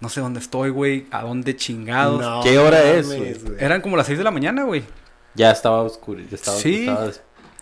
No 0.00 0.08
sé 0.08 0.20
dónde 0.20 0.40
estoy, 0.40 0.70
güey. 0.70 1.06
A 1.10 1.22
dónde 1.22 1.56
chingados. 1.56 2.20
No 2.20 2.40
¿Qué 2.42 2.58
hora 2.58 2.82
es? 2.92 3.08
Eran 3.58 3.80
como 3.80 3.96
las 3.96 4.06
6 4.06 4.18
de 4.18 4.24
la 4.24 4.30
mañana, 4.30 4.62
güey. 4.64 4.84
Ya 5.34 5.50
estaba 5.50 5.82
oscuro. 5.82 6.20
Ya 6.20 6.34
estaba, 6.36 6.56
Sí. 6.56 6.80
estaba 6.88 7.10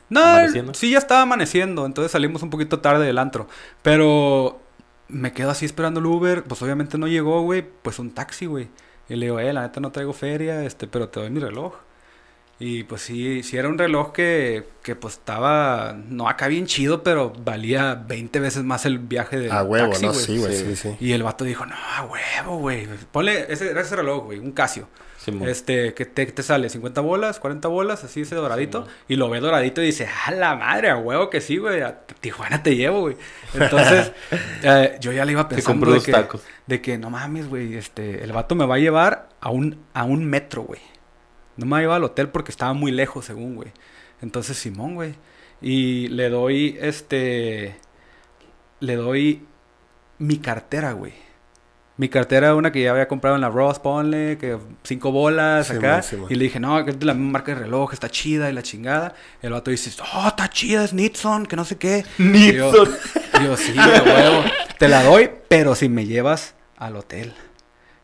No, 0.08 0.20
¿Amaneciendo? 0.22 0.74
sí, 0.74 0.90
ya 0.90 0.98
estaba 0.98 1.22
amaneciendo, 1.22 1.84
entonces 1.84 2.12
salimos 2.12 2.42
un 2.42 2.50
poquito 2.50 2.80
tarde 2.80 3.04
del 3.06 3.18
antro. 3.18 3.48
Pero 3.82 4.60
me 5.08 5.32
quedo 5.32 5.50
así 5.50 5.64
esperando 5.66 6.00
el 6.00 6.06
Uber, 6.06 6.44
pues 6.44 6.62
obviamente 6.62 6.96
no 6.98 7.06
llegó, 7.08 7.42
güey, 7.42 7.64
pues 7.82 7.98
un 7.98 8.10
taxi, 8.12 8.46
güey. 8.46 8.68
Y 9.08 9.16
le 9.16 9.26
digo, 9.26 9.38
eh, 9.40 9.52
la 9.52 9.62
neta 9.62 9.80
no 9.80 9.90
traigo 9.92 10.12
feria, 10.12 10.64
este, 10.64 10.86
pero 10.86 11.08
te 11.08 11.20
doy 11.20 11.30
mi 11.30 11.40
reloj. 11.40 11.74
Y 12.58 12.84
pues 12.84 13.02
sí, 13.02 13.42
sí 13.42 13.58
era 13.58 13.68
un 13.68 13.76
reloj 13.76 14.12
que, 14.12 14.66
que 14.82 14.96
pues 14.96 15.14
estaba, 15.14 15.94
no 16.08 16.26
acá 16.26 16.48
bien 16.48 16.64
chido, 16.66 17.02
pero 17.02 17.30
valía 17.44 17.94
20 18.08 18.40
veces 18.40 18.64
más 18.64 18.86
el 18.86 18.98
viaje 18.98 19.38
de 19.38 19.50
A 19.52 19.62
huevo, 19.62 19.90
taxi, 19.90 20.06
¿no? 20.06 20.12
güey. 20.12 20.24
Sí, 20.24 20.38
güey, 20.38 20.56
Sí. 20.56 20.64
sí, 20.64 20.76
sí. 20.76 20.96
Y 20.98 21.12
el 21.12 21.22
vato 21.22 21.44
dijo, 21.44 21.66
no, 21.66 21.74
a 21.74 22.04
huevo, 22.06 22.58
güey. 22.58 22.88
Ponle, 23.12 23.52
ese, 23.52 23.70
era 23.70 23.82
ese 23.82 23.96
reloj, 23.96 24.24
güey, 24.24 24.38
un 24.38 24.52
Casio. 24.52 24.88
Simón. 25.18 25.48
Este, 25.48 25.92
que 25.92 26.06
te, 26.06 26.24
te 26.24 26.42
sale 26.42 26.70
50 26.70 27.00
bolas, 27.02 27.40
40 27.40 27.68
bolas, 27.68 28.04
así 28.04 28.20
ese 28.22 28.36
doradito. 28.36 28.86
Sí, 28.86 28.90
y 29.08 29.16
lo 29.16 29.28
ve 29.28 29.40
doradito 29.40 29.82
y 29.82 29.86
dice, 29.86 30.08
a 30.24 30.30
la 30.30 30.54
madre, 30.54 30.88
a 30.88 30.96
huevo 30.96 31.28
que 31.28 31.40
sí, 31.42 31.58
güey. 31.58 31.82
A 31.82 31.98
Tijuana 32.20 32.62
te 32.62 32.74
llevo, 32.76 33.00
güey. 33.00 33.16
Entonces, 33.52 34.12
eh, 34.62 34.96
yo 35.00 35.12
ya 35.12 35.24
le 35.26 35.32
iba 35.32 35.46
pensando 35.46 35.72
compró 35.80 35.92
de 35.92 36.00
que, 36.06 36.12
tacos. 36.12 36.42
de 36.66 36.80
que, 36.80 36.96
no 36.96 37.10
mames, 37.10 37.48
güey, 37.50 37.74
este, 37.74 38.24
el 38.24 38.32
vato 38.32 38.54
me 38.54 38.64
va 38.66 38.76
a 38.76 38.78
llevar 38.78 39.28
a 39.40 39.50
un, 39.50 39.78
a 39.92 40.04
un 40.04 40.24
metro, 40.24 40.62
güey. 40.62 40.80
No 41.56 41.66
me 41.66 41.72
va 41.72 41.78
a 41.78 41.80
llevar 41.80 41.96
al 41.96 42.04
hotel 42.04 42.28
porque 42.28 42.50
estaba 42.50 42.72
muy 42.72 42.92
lejos, 42.92 43.24
según, 43.24 43.54
güey. 43.56 43.72
Entonces, 44.22 44.56
Simón, 44.58 44.94
güey. 44.94 45.14
Y 45.62 46.08
le 46.08 46.28
doy, 46.28 46.76
este, 46.80 47.76
le 48.80 48.96
doy 48.96 49.44
mi 50.18 50.38
cartera, 50.38 50.92
güey. 50.92 51.12
Mi 51.98 52.10
cartera, 52.10 52.54
una 52.54 52.72
que 52.72 52.82
ya 52.82 52.90
había 52.90 53.08
comprado 53.08 53.36
en 53.36 53.40
la 53.40 53.48
Ross, 53.48 53.78
ponle, 53.78 54.36
que 54.36 54.58
cinco 54.82 55.12
bolas 55.12 55.68
Sí, 55.68 55.76
acá. 55.76 55.92
man, 55.92 56.02
sí, 56.02 56.16
man. 56.16 56.26
y 56.28 56.34
le 56.34 56.44
dije, 56.44 56.60
no, 56.60 56.84
que 56.84 56.90
es 56.90 56.98
de 56.98 57.06
la 57.06 57.14
misma 57.14 57.30
marca 57.32 57.54
de 57.54 57.60
reloj, 57.62 57.94
está 57.94 58.10
chida 58.10 58.50
y 58.50 58.52
la 58.52 58.62
chingada. 58.62 59.14
El 59.40 59.52
vato 59.52 59.70
dice, 59.70 59.90
oh, 60.14 60.28
está 60.28 60.50
chida, 60.50 60.84
es 60.84 60.92
Nixon, 60.92 61.46
que 61.46 61.56
no 61.56 61.64
sé 61.64 61.78
qué. 61.78 62.04
Y 62.18 62.52
yo- 62.52 62.70
Nixon. 62.70 62.96
y 63.40 63.44
yo, 63.44 63.56
sí, 63.56 63.72
de 63.72 63.80
huevo. 64.12 64.44
Te 64.78 64.88
la 64.88 65.02
doy, 65.04 65.30
pero 65.48 65.74
si 65.74 65.88
me 65.88 66.04
llevas 66.04 66.54
al 66.76 66.96
hotel. 66.96 67.32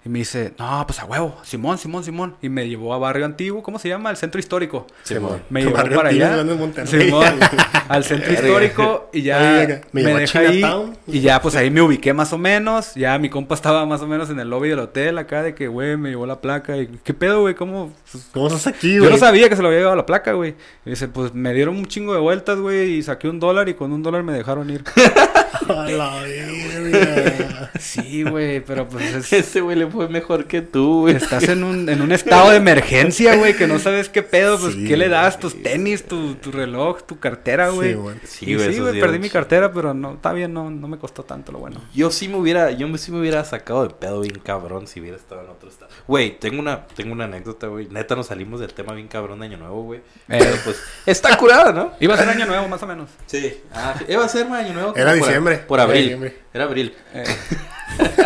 Y 0.05 0.09
me 0.09 0.19
dice, 0.19 0.53
no, 0.59 0.85
pues 0.85 0.99
a 0.99 1.05
huevo, 1.05 1.37
Simón, 1.45 1.79
Simón, 1.79 2.03
Simón. 2.03 2.37
Y 2.43 2.49
me 2.49 2.69
llevó 2.69 2.93
a 2.93 2.99
Barrio 2.99 3.25
Antiguo, 3.25 3.63
¿cómo 3.63 3.79
se 3.79 3.89
llama? 3.89 4.11
El 4.11 4.17
centro 4.17 4.41
histórico. 4.41 4.87
Simón. 5.05 5.43
Me 5.49 5.63
llevó 5.63 5.75
Barrio 5.75 5.97
para 5.97 6.09
allá. 6.09 6.45
Simón, 6.87 7.39
al 7.89 8.03
centro 8.03 8.33
histórico 8.33 9.11
y 9.13 9.23
ya 9.23 9.81
me, 9.93 10.03
Me 10.03 10.15
deja 10.15 10.41
ahí. 10.41 10.65
Y 11.07 11.21
ya 11.21 11.41
pues 11.41 11.55
ahí 11.55 11.71
me 11.71 11.83
ubiqué 11.83 12.13
más 12.13 12.33
o 12.33 12.39
menos. 12.39 12.97
Ya 12.97 13.17
mi 13.19 13.29
compa 13.29 13.55
estaba 13.55 13.87
más 13.87 14.01
o 14.01 14.09
menos 14.09 14.29
en 14.31 14.41
el 14.41 14.51
lobby 14.51 14.71
del 14.71 14.81
hotel 14.81 15.19
acá 15.19 15.45
de 15.45 15.55
que, 15.55 15.69
güey, 15.69 15.97
me 15.97 16.11
llevó 16.11 16.27
la 16.27 16.41
placa. 16.41 16.77
Y, 16.77 16.89
¿qué 17.05 17.15
pedo, 17.15 17.43
güey? 17.43 17.55
¿Cómo? 17.55 17.93
Pues, 18.11 18.27
¿Cómo 18.33 18.49
estás 18.49 18.67
aquí, 18.67 18.95
yo 18.95 19.03
güey? 19.03 19.13
no 19.13 19.19
sabía 19.19 19.49
que 19.49 19.55
se 19.55 19.63
lo 19.63 19.69
había 19.69 19.81
llevado 19.81 19.97
la 19.97 20.07
placa, 20.07 20.33
güey. 20.33 20.57
Y 20.85 20.91
dice, 20.91 21.07
pues 21.07 21.33
me 21.33 21.55
dieron 21.55 21.77
un 21.77 21.87
chingo 21.87 22.13
de 22.13 22.21
vueltas, 22.21 22.59
güey, 22.59 22.95
y 22.95 23.03
saqué 23.05 23.29
un 23.29 23.39
dólar 23.39 23.69
y 23.69 23.75
con 23.75 23.93
un 23.93 24.03
dólar 24.03 24.25
me 24.25 24.33
dejaron 24.33 24.69
ir. 24.69 24.83
A 25.69 25.91
la. 25.91 27.71
Sí, 27.79 28.23
güey, 28.23 28.61
pero 28.61 28.89
pues 28.89 29.15
es... 29.15 29.33
Ese 29.43 29.61
güey 29.61 29.77
le 29.77 29.87
fue 29.87 30.09
mejor 30.09 30.47
que 30.47 30.63
tú, 30.63 31.01
güey. 31.03 31.17
Estás 31.17 31.45
en 31.49 31.65
un, 31.65 31.89
en 31.89 32.01
un 32.03 32.13
estado 32.13 32.51
de 32.51 32.57
emergencia, 32.57 33.37
güey, 33.37 33.57
que 33.57 33.67
no 33.67 33.79
sabes 33.79 34.09
qué 34.09 34.23
pedo, 34.23 34.59
pues, 34.59 34.75
Sí, 34.75 34.85
¿qué 34.87 34.97
le 34.97 35.09
das? 35.09 35.39
Tus 35.39 35.63
tenis, 35.63 36.05
tu, 36.05 36.35
tu 36.35 36.53
reloj, 36.53 37.03
tu 37.03 37.19
cartera, 37.19 37.71
güey. 37.71 37.91
Sí, 37.91 37.95
güey. 37.97 38.17
Sí, 38.25 38.55
güey, 38.55 38.75
sí, 38.75 39.01
perdí 39.01 39.19
mi 39.19 39.31
cartera, 39.31 39.73
pero 39.73 39.95
no, 39.95 40.15
está 40.15 40.33
bien, 40.33 40.53
no, 40.53 40.71
no 40.71 40.89
me 40.89 40.99
costó 40.99 41.25
tanto 41.25 41.53
lo 41.53 41.59
bueno. 41.59 41.81
Yo 41.95 42.11
sí 42.11 42.29
me 42.29 42.37
hubiera, 42.37 42.71
yo 42.71 42.97
sí 42.99 43.11
me 43.13 43.21
hubiera 43.21 43.45
sacado 43.45 43.83
de 43.87 43.91
pedo 43.95 44.21
bien 44.21 44.39
cabrón 44.43 44.87
si 44.87 45.01
hubiera 45.01 45.17
estado 45.17 45.43
en 45.43 45.51
otro 45.51 45.69
estado. 45.69 45.91
Güey, 46.07 46.39
tengo 46.39 46.61
una, 46.61 46.87
tengo 46.87 47.13
una 47.13 47.25
anécdota, 47.25 47.67
güey. 47.67 47.89
Neta 47.89 48.15
nos 48.15 48.27
salimos 48.27 48.61
del 48.61 48.73
tema 48.75 48.93
bien 48.95 49.09
cabrón 49.09 49.41
de 49.41 49.47
Año 49.47 49.59
Nuevo, 49.59 49.83
güey. 49.83 50.01
Eh. 50.29 50.39
Pero 50.39 50.57
pues, 50.65 50.77
está 51.07 51.37
curada, 51.37 51.73
¿no? 51.73 51.93
Iba 52.01 52.15
a 52.15 52.19
ser 52.19 52.29
año 52.29 52.47
nuevo, 52.47 52.69
más 52.69 52.83
o 52.83 52.87
menos. 52.87 53.11
Sí. 53.27 53.61
Ah, 53.75 53.95
sí. 53.99 54.05
Iba 54.09 54.25
a 54.25 54.29
ser 54.29 54.47
Año 54.47 54.73
Nuevo. 54.73 54.95
Era 54.97 55.15
por- 55.17 55.29
diciembre. 55.53 55.67
Por 55.69 55.79
Era 55.79 55.85
abril. 55.85 56.03
diciembre. 56.03 56.37
Era 56.53 56.65
abril. 56.65 56.95
Eh, 57.15 57.25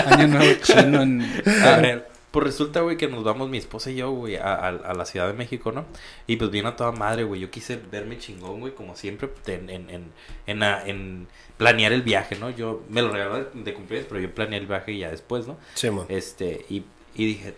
año 0.06 0.26
nuevo 0.28 0.54
chino 0.62 1.02
en 1.02 1.22
febrero. 1.44 2.04
Pues 2.30 2.44
resulta, 2.44 2.80
güey, 2.80 2.98
que 2.98 3.08
nos 3.08 3.24
vamos 3.24 3.48
mi 3.48 3.56
esposa 3.56 3.90
y 3.90 3.96
yo, 3.96 4.10
güey, 4.10 4.36
a, 4.36 4.54
a- 4.54 4.68
a 4.68 4.92
la 4.94 5.06
Ciudad 5.06 5.26
de 5.26 5.32
México, 5.32 5.72
¿no? 5.72 5.86
Y 6.26 6.36
pues 6.36 6.50
viene 6.50 6.68
a 6.68 6.76
toda 6.76 6.92
madre, 6.92 7.24
güey. 7.24 7.40
Yo 7.40 7.50
quise 7.50 7.76
verme 7.90 8.18
chingón, 8.18 8.60
güey, 8.60 8.74
como 8.74 8.94
siempre, 8.94 9.30
en, 9.46 9.70
en, 9.70 10.12
en, 10.46 10.62
en, 10.62 11.28
planear 11.56 11.92
el 11.94 12.02
viaje, 12.02 12.36
¿no? 12.36 12.50
Yo 12.50 12.82
me 12.90 13.00
lo 13.00 13.08
regaló 13.10 13.36
de, 13.44 13.46
de 13.54 13.72
cumpleaños, 13.72 14.06
pero 14.10 14.20
yo 14.20 14.34
planeé 14.34 14.58
el 14.60 14.66
viaje 14.66 14.98
ya 14.98 15.10
después, 15.10 15.46
¿no? 15.46 15.56
Simón. 15.74 16.04
Este, 16.10 16.66
y, 16.68 16.84
y 17.14 17.24
dije, 17.26 17.54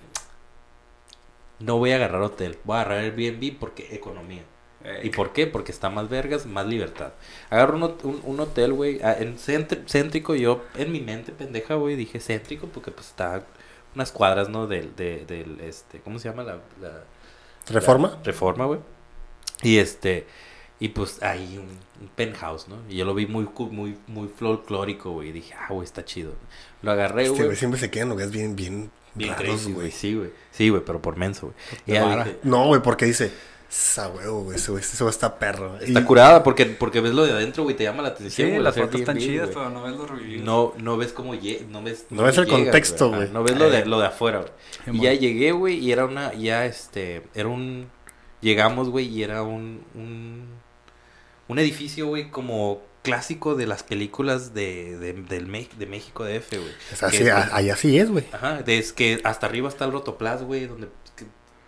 no 1.58 1.78
voy 1.78 1.90
a 1.90 1.96
agarrar 1.96 2.22
hotel, 2.22 2.56
voy 2.62 2.76
a 2.76 2.82
agarrar 2.82 2.98
Airbnb 3.04 3.58
porque 3.58 3.88
economía. 3.96 4.42
¿Y 5.02 5.10
por 5.10 5.32
qué? 5.32 5.46
Porque 5.46 5.72
está 5.72 5.90
más 5.90 6.08
vergas, 6.08 6.46
más 6.46 6.66
libertad. 6.66 7.12
Agarro 7.50 7.76
un, 7.76 7.82
hot- 7.82 8.04
un, 8.04 8.20
un 8.24 8.40
hotel, 8.40 8.72
güey, 8.72 9.00
ah, 9.02 9.16
en 9.18 9.36
céntr- 9.36 9.84
céntrico, 9.88 10.34
yo 10.34 10.64
en 10.76 10.92
mi 10.92 11.00
mente 11.00 11.32
pendeja, 11.32 11.74
güey, 11.74 11.96
dije 11.96 12.20
céntrico 12.20 12.68
porque 12.68 12.90
pues 12.90 13.08
está 13.08 13.44
unas 13.94 14.12
cuadras, 14.12 14.48
¿no? 14.48 14.66
Del, 14.66 14.94
de- 14.96 15.24
del, 15.26 15.60
este, 15.60 15.98
¿cómo 16.00 16.18
se 16.18 16.28
llama? 16.28 16.44
La, 16.44 16.54
la- 16.80 17.04
¿Reforma? 17.68 18.10
la 18.18 18.22
reforma, 18.22 18.66
güey. 18.66 18.80
Y 19.62 19.78
este, 19.78 20.26
y 20.80 20.88
pues 20.90 21.22
ahí 21.22 21.58
un, 21.58 21.68
un 22.00 22.08
penthouse, 22.14 22.68
¿no? 22.68 22.76
Y 22.88 22.96
yo 22.96 23.04
lo 23.04 23.14
vi 23.14 23.26
muy, 23.26 23.48
muy, 23.70 23.98
muy 24.06 24.28
folclórico, 24.28 25.10
güey, 25.10 25.30
y 25.30 25.32
dije, 25.32 25.54
ah, 25.58 25.66
güey, 25.70 25.84
está 25.84 26.04
chido. 26.04 26.32
Lo 26.82 26.92
agarré, 26.92 27.24
Este 27.24 27.42
güey. 27.44 27.56
siempre 27.56 27.80
se 27.80 27.90
queda 27.90 28.04
en 28.04 28.08
lugares 28.10 28.30
bien, 28.30 28.54
bien, 28.54 28.90
Bien 29.14 29.34
raros, 29.34 29.66
güey. 29.68 29.90
Sí, 29.90 30.14
güey. 30.14 30.30
Sí, 30.52 30.68
güey, 30.68 30.82
pero 30.86 31.02
por 31.02 31.16
menso, 31.16 31.52
güey. 31.86 31.98
No, 32.44 32.66
güey, 32.66 32.80
porque 32.80 33.04
dice, 33.06 33.32
esa 33.70 34.08
huevo, 34.08 34.44
güey, 34.44 34.56
ese 34.56 34.70
güey 34.70 34.82
está 34.82 35.38
perro. 35.38 35.76
está 35.78 36.00
Y- 36.00 36.04
curada 36.04 36.42
porque, 36.42 36.64
porque 36.66 37.00
ves 37.00 37.12
lo 37.12 37.24
de 37.26 37.32
adentro, 37.32 37.64
güey, 37.64 37.76
te 37.76 37.84
llama 37.84 38.02
la 38.02 38.08
atención, 38.08 38.48
Sí, 38.48 38.52
güey. 38.52 38.62
las 38.62 38.74
fotos 38.74 39.00
están 39.00 39.18
chidas, 39.18 39.46
güey. 39.52 39.58
Pero 39.58 39.70
no 39.70 39.82
ves 39.82 39.92
los 39.96 40.10
reviews. 40.10 40.42
No, 40.44 40.72
no 40.78 40.96
ves 40.96 41.12
cómo 41.12 41.34
no 41.34 41.82
ves 41.82 42.06
No 42.10 42.22
ves 42.22 42.38
el 42.38 42.44
llegas, 42.46 42.60
contexto, 42.62 43.10
güey. 43.10 43.28
No 43.30 43.42
ves 43.42 43.58
lo 43.58 43.68
de 43.70 43.84
lo 43.84 44.00
de 44.00 44.06
afuera, 44.06 44.38
güey. 44.86 44.96
Y 44.98 45.02
ya 45.02 45.12
llegué, 45.12 45.52
güey, 45.52 45.78
y 45.78 45.92
era 45.92 46.06
una 46.06 46.32
ya 46.34 46.64
este 46.64 47.22
era 47.34 47.48
un 47.48 47.90
llegamos, 48.40 48.88
güey, 48.88 49.06
y 49.06 49.22
era 49.22 49.42
un 49.42 49.84
un 49.94 50.46
un 51.48 51.58
edificio, 51.58 52.06
güey, 52.06 52.30
como 52.30 52.82
clásico 53.02 53.54
de 53.54 53.66
las 53.66 53.82
películas 53.82 54.54
de 54.54 54.96
de, 54.98 55.12
del 55.12 55.46
Me- 55.46 55.68
de 55.78 55.86
México 55.86 56.24
DF, 56.24 56.56
güey. 56.58 56.72
Es 56.92 57.02
así, 57.02 57.28
a- 57.28 57.54
allá 57.54 57.76
sí 57.76 57.98
es, 57.98 58.10
güey. 58.10 58.24
Ajá, 58.32 58.62
es 58.66 58.92
que 58.92 59.20
hasta 59.24 59.46
arriba 59.46 59.68
está 59.68 59.84
el 59.84 59.92
rotoplas, 59.92 60.42
güey, 60.42 60.66
donde 60.66 60.88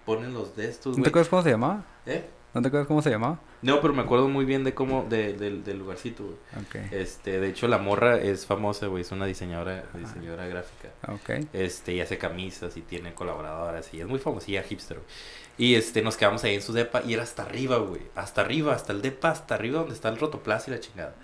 ponen 0.05 0.33
los 0.35 0.57
de 0.57 0.69
estos, 0.69 0.93
¿No 0.93 0.95
te 0.97 1.01
güey. 1.01 1.09
acuerdas 1.11 1.29
cómo 1.29 1.43
se 1.43 1.51
llamaba? 1.51 1.85
¿Eh? 2.07 2.25
¿No 2.53 2.63
te 2.63 2.67
acuerdas 2.69 2.89
cómo 2.89 3.01
se 3.01 3.11
llamaba? 3.11 3.39
No, 3.63 3.81
pero 3.81 3.95
me 3.95 4.03
acuerdo 4.03 4.27
muy 4.29 4.45
bien 4.45 4.65
de 4.65 4.75
cómo, 4.75 5.07
de, 5.09 5.35
del- 5.35 5.63
del 5.63 5.79
lugarcito, 5.79 6.25
güey. 6.25 6.37
Ok. 6.65 6.93
Este, 6.93 7.39
de 7.39 7.49
hecho, 7.49 7.69
la 7.69 7.79
morra 7.79 8.17
es 8.19 8.45
famosa, 8.45 8.89
güey. 8.89 9.03
Es 9.03 9.13
una 9.13 9.27
diseñadora, 9.27 9.85
diseñadora 9.95 10.47
gráfica. 10.49 10.89
Ok. 11.07 11.47
Este, 11.53 11.93
y 11.93 12.01
hace 12.01 12.19
camisas 12.19 12.77
y 12.77 12.81
tiene 12.81 13.15
colaboradoras 13.15 13.95
y 13.95 14.01
es 14.01 14.07
muy 14.09 14.19
famosilla 14.19 14.65
hipster, 14.65 14.97
güey. 14.97 15.09
Y 15.59 15.75
este, 15.77 16.01
nos 16.03 16.17
quedamos 16.17 16.43
ahí 16.43 16.55
en 16.55 16.63
su 16.63 16.73
depa 16.73 17.03
y 17.07 17.13
era 17.15 17.23
hasta 17.23 17.43
arriba, 17.43 17.77
güey. 17.77 18.01
Hasta 18.17 18.41
arriba, 18.41 18.75
hasta 18.75 18.93
el 18.95 19.03
depa, 19.03 19.31
hasta 19.31 19.55
arriba 19.55 19.81
donde 19.81 19.95
está 19.95 20.09
el 20.09 20.19
rotoplas 20.19 20.67
y 20.67 20.71
la 20.73 20.81
chingada. 20.81 21.15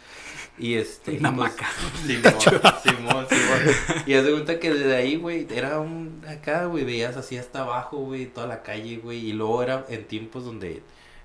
Y 0.58 0.74
este. 0.74 1.18
Una 1.18 1.34
pues, 1.34 1.50
hamaca. 1.50 1.68
Simón, 2.06 2.34
Simón, 2.82 3.26
Simón. 3.28 4.04
Y 4.06 4.14
haz 4.14 4.24
de 4.24 4.32
cuenta 4.32 4.58
que 4.58 4.72
desde 4.72 4.96
ahí, 4.96 5.16
güey, 5.16 5.46
era 5.50 5.80
un. 5.80 6.22
Acá, 6.26 6.66
güey, 6.66 6.84
veías 6.84 7.16
así 7.16 7.36
hasta 7.36 7.62
abajo, 7.62 7.98
güey, 7.98 8.26
toda 8.26 8.46
la 8.46 8.62
calle, 8.62 8.98
güey. 8.98 9.26
Y 9.26 9.32
luego 9.32 9.62
era 9.62 9.84
en 9.88 10.04
tiempos 10.04 10.44
donde. 10.44 10.82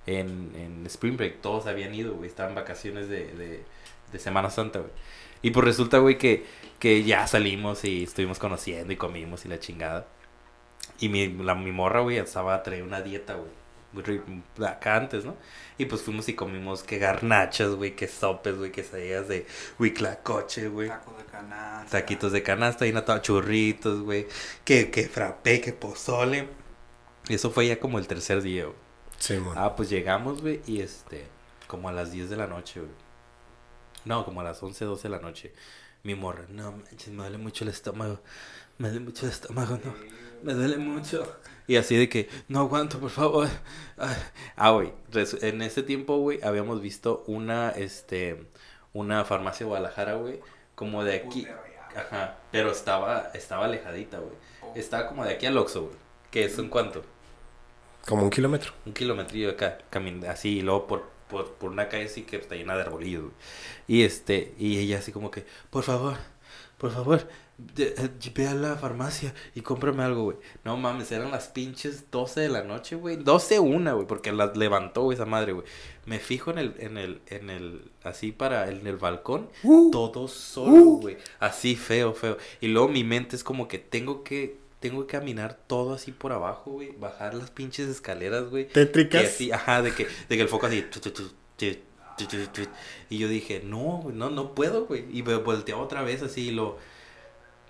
En, 0.07 0.51
en 0.55 0.85
Spring 0.87 1.15
Break 1.15 1.41
todos 1.41 1.67
habían 1.67 1.93
ido, 1.93 2.15
güey. 2.15 2.27
Estaban 2.27 2.55
vacaciones 2.55 3.07
de, 3.07 3.27
de, 3.35 3.63
de 4.11 4.19
Semana 4.19 4.49
Santa, 4.49 4.79
güey. 4.79 4.91
Y 5.43 5.51
pues 5.51 5.65
resulta, 5.65 5.99
güey, 5.99 6.17
que, 6.17 6.45
que 6.79 7.03
ya 7.03 7.25
salimos 7.27 7.83
y 7.83 8.03
estuvimos 8.03 8.39
conociendo 8.39 8.93
y 8.93 8.95
comimos 8.95 9.45
y 9.45 9.49
la 9.49 9.59
chingada. 9.59 10.07
Y 10.99 11.09
mi, 11.09 11.27
la, 11.29 11.55
mi 11.55 11.71
morra, 11.71 12.01
güey, 12.01 12.17
estaba 12.17 12.55
a 12.55 12.63
traer 12.63 12.83
una 12.83 13.01
dieta, 13.01 13.35
güey. 13.35 13.49
Acá 14.65 14.95
antes, 14.95 15.25
¿no? 15.25 15.35
Y 15.77 15.85
pues 15.85 16.01
fuimos 16.01 16.29
y 16.29 16.33
comimos 16.33 16.83
que 16.83 16.97
garnachas, 16.97 17.71
güey, 17.71 17.95
que 17.95 18.07
sopes, 18.07 18.57
güey, 18.57 18.71
quesadillas 18.71 19.27
de 19.27 19.45
huiclacoche, 19.79 20.69
güey. 20.69 20.89
Tacos 20.89 21.17
de 21.17 21.25
canasta. 21.25 21.99
Taquitos 21.99 22.31
de 22.31 22.43
canasta 22.43 22.87
y 22.87 22.93
nata, 22.93 23.21
churritos, 23.21 24.01
güey. 24.01 24.27
Que, 24.63 24.89
que 24.91 25.07
frappé, 25.07 25.59
que 25.61 25.73
pozole. 25.73 26.47
Y 27.27 27.35
eso 27.35 27.51
fue 27.51 27.67
ya 27.67 27.79
como 27.79 27.99
el 27.99 28.07
tercer 28.07 28.41
día, 28.41 28.65
güey. 28.65 28.77
Sí, 29.17 29.37
mon. 29.37 29.57
Ah, 29.57 29.75
pues 29.75 29.89
llegamos, 29.89 30.41
güey, 30.41 30.61
y 30.65 30.81
este, 30.81 31.27
como 31.67 31.89
a 31.89 31.91
las 31.91 32.11
10 32.11 32.29
de 32.29 32.37
la 32.37 32.47
noche, 32.47 32.79
güey. 32.79 32.91
No, 34.05 34.25
como 34.25 34.41
a 34.41 34.43
las 34.43 34.61
11, 34.63 34.85
12 34.85 35.03
de 35.03 35.09
la 35.09 35.19
noche. 35.19 35.53
Mi 36.03 36.15
morra, 36.15 36.45
no 36.49 36.71
manches, 36.71 37.09
me 37.09 37.17
duele 37.23 37.37
mucho 37.37 37.63
el 37.63 37.69
estómago. 37.69 38.21
Me 38.79 38.89
duele 38.89 39.05
mucho 39.05 39.25
el 39.27 39.31
estómago, 39.31 39.79
no. 39.83 39.93
Me 40.41 40.53
duele 40.53 40.77
mucho. 40.77 41.39
Y 41.71 41.77
así 41.77 41.95
de 41.95 42.09
que, 42.09 42.27
no 42.49 42.59
aguanto, 42.59 42.99
por 42.99 43.11
favor. 43.11 43.47
Ah, 43.97 44.15
Ah, 44.57 44.71
güey, 44.71 44.91
en 45.41 45.61
ese 45.61 45.83
tiempo, 45.83 46.17
güey, 46.17 46.39
habíamos 46.43 46.81
visto 46.81 47.23
una, 47.27 47.69
este, 47.69 48.45
una 48.93 49.23
farmacia 49.25 49.65
de 49.65 49.69
Guadalajara, 49.69 50.15
güey, 50.15 50.41
como 50.75 51.03
de 51.05 51.15
aquí. 51.15 51.43
Ya. 51.43 51.61
Ajá, 51.95 52.39
pero 52.51 52.71
estaba, 52.71 53.31
estaba 53.33 53.65
alejadita, 53.65 54.19
güey. 54.19 54.35
Estaba 54.75 55.07
como 55.07 55.23
de 55.23 55.33
aquí 55.33 55.45
al 55.45 55.57
Oxxo, 55.57 55.83
güey. 55.83 55.95
Que 56.29 56.43
es 56.45 56.57
en 56.57 56.67
cuánto? 56.69 57.03
Como 58.07 58.23
un 58.23 58.29
kilómetro. 58.29 58.73
un 58.85 58.93
kilometrillo 58.93 59.47
de 59.47 59.53
acá, 59.53 59.77
camin 59.89 60.25
así, 60.25 60.59
y 60.59 60.61
luego 60.61 60.87
por, 60.87 61.09
por, 61.29 61.53
por 61.53 61.71
una 61.71 61.87
calle 61.87 62.05
así 62.05 62.23
que 62.23 62.37
está 62.37 62.55
llena 62.55 62.75
de 62.75 62.81
arbolillos, 62.81 63.23
güey. 63.23 63.33
Y 63.87 64.03
este, 64.03 64.53
y 64.57 64.79
ella 64.79 64.97
así 64.99 65.11
como 65.13 65.31
que, 65.31 65.45
por 65.69 65.83
favor, 65.83 66.17
por 66.77 66.91
favor, 66.91 67.27
ve 67.75 68.47
a 68.47 68.53
la 68.53 68.75
farmacia 68.75 69.33
y 69.55 69.61
cómprame 69.61 70.03
algo, 70.03 70.23
güey. 70.23 70.37
No 70.63 70.77
mames, 70.77 71.11
eran 71.11 71.31
las 71.31 71.47
pinches 71.47 72.09
12 72.11 72.41
de 72.41 72.49
la 72.49 72.63
noche, 72.63 72.95
güey. 72.95 73.17
12 73.17 73.59
una, 73.59 73.93
güey, 73.93 74.07
porque 74.07 74.31
las 74.31 74.55
levantó, 74.57 75.03
güey, 75.03 75.15
esa 75.15 75.25
madre, 75.25 75.53
güey. 75.53 75.65
Me 76.05 76.19
fijo 76.19 76.51
en 76.51 76.57
el, 76.57 76.75
en 76.79 76.97
el, 76.97 77.21
en 77.27 77.49
el, 77.49 77.91
así 78.03 78.31
para, 78.31 78.69
en 78.69 78.85
el 78.87 78.97
balcón, 78.97 79.49
todo 79.91 80.27
solo, 80.27 80.83
güey. 81.01 81.17
Así 81.39 81.75
feo, 81.75 82.13
feo. 82.13 82.37
Y 82.59 82.67
luego 82.67 82.87
mi 82.87 83.03
mente 83.03 83.35
es 83.35 83.43
como 83.43 83.67
que 83.67 83.77
tengo 83.77 84.23
que, 84.23 84.57
tengo 84.79 85.05
que 85.05 85.17
caminar 85.17 85.57
todo 85.67 85.93
así 85.93 86.11
por 86.11 86.31
abajo, 86.31 86.71
güey. 86.71 86.91
Bajar 86.97 87.33
las 87.33 87.51
pinches 87.51 87.87
escaleras, 87.87 88.49
güey. 88.49 88.67
Tétricas. 88.67 89.25
así, 89.25 89.51
ajá, 89.51 89.81
de 89.81 89.93
que, 89.93 90.05
de 90.05 90.35
que 90.35 90.41
el 90.41 90.49
foco 90.49 90.65
así. 90.65 90.81
tu, 90.81 90.99
tu, 90.99 91.11
tu. 91.11 91.23
Y 93.09 93.17
yo 93.17 93.27
dije, 93.27 93.61
no, 93.63 94.01
güey, 94.03 94.15
no, 94.15 94.29
no 94.29 94.53
puedo, 94.53 94.85
güey. 94.85 95.05
Y 95.11 95.23
me 95.23 95.35
volteaba 95.35 95.81
otra 95.81 96.01
vez 96.01 96.21
así 96.21 96.49
y 96.49 96.51
lo. 96.51 96.77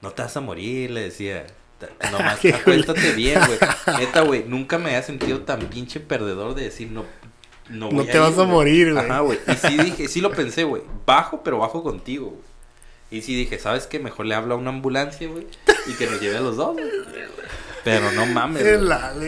No 0.01 0.11
te 0.11 0.21
vas 0.21 0.35
a 0.35 0.41
morir, 0.41 0.91
le 0.91 1.01
decía. 1.01 1.45
Nomás 2.11 2.43
acuéstate 2.45 3.13
bien, 3.13 3.39
güey. 3.45 3.59
Neta, 3.99 4.21
güey, 4.21 4.43
nunca 4.47 4.77
me 4.77 4.85
había 4.87 5.03
sentido 5.03 5.41
tan 5.41 5.61
pinche 5.61 5.99
perdedor 5.99 6.55
de 6.55 6.63
decir, 6.63 6.91
no. 6.91 7.05
No, 7.69 7.89
No 7.89 7.97
voy 7.97 8.07
te 8.07 8.19
vas 8.19 8.33
ir, 8.33 8.39
a 8.41 8.43
morir, 8.43 8.93
güey. 8.93 9.05
Ajá, 9.05 9.19
güey. 9.21 9.39
Y 9.47 9.53
sí 9.53 9.77
dije, 9.83 10.07
sí 10.07 10.21
lo 10.21 10.31
pensé, 10.31 10.63
güey. 10.63 10.83
Bajo, 11.05 11.41
pero 11.43 11.59
bajo 11.59 11.83
contigo, 11.83 12.27
güey. 12.27 12.41
Y 13.11 13.21
sí 13.21 13.35
dije, 13.35 13.59
¿sabes 13.59 13.87
qué? 13.87 13.99
Mejor 13.99 14.25
le 14.25 14.35
hablo 14.35 14.55
a 14.55 14.57
una 14.57 14.69
ambulancia, 14.69 15.27
güey. 15.27 15.47
Y 15.87 15.93
que 15.93 16.07
nos 16.07 16.21
lleve 16.21 16.37
a 16.37 16.41
los 16.41 16.57
dos, 16.57 16.73
güey. 16.73 16.85
Pero 17.83 18.11
no 18.11 18.25
mames. 18.25 18.63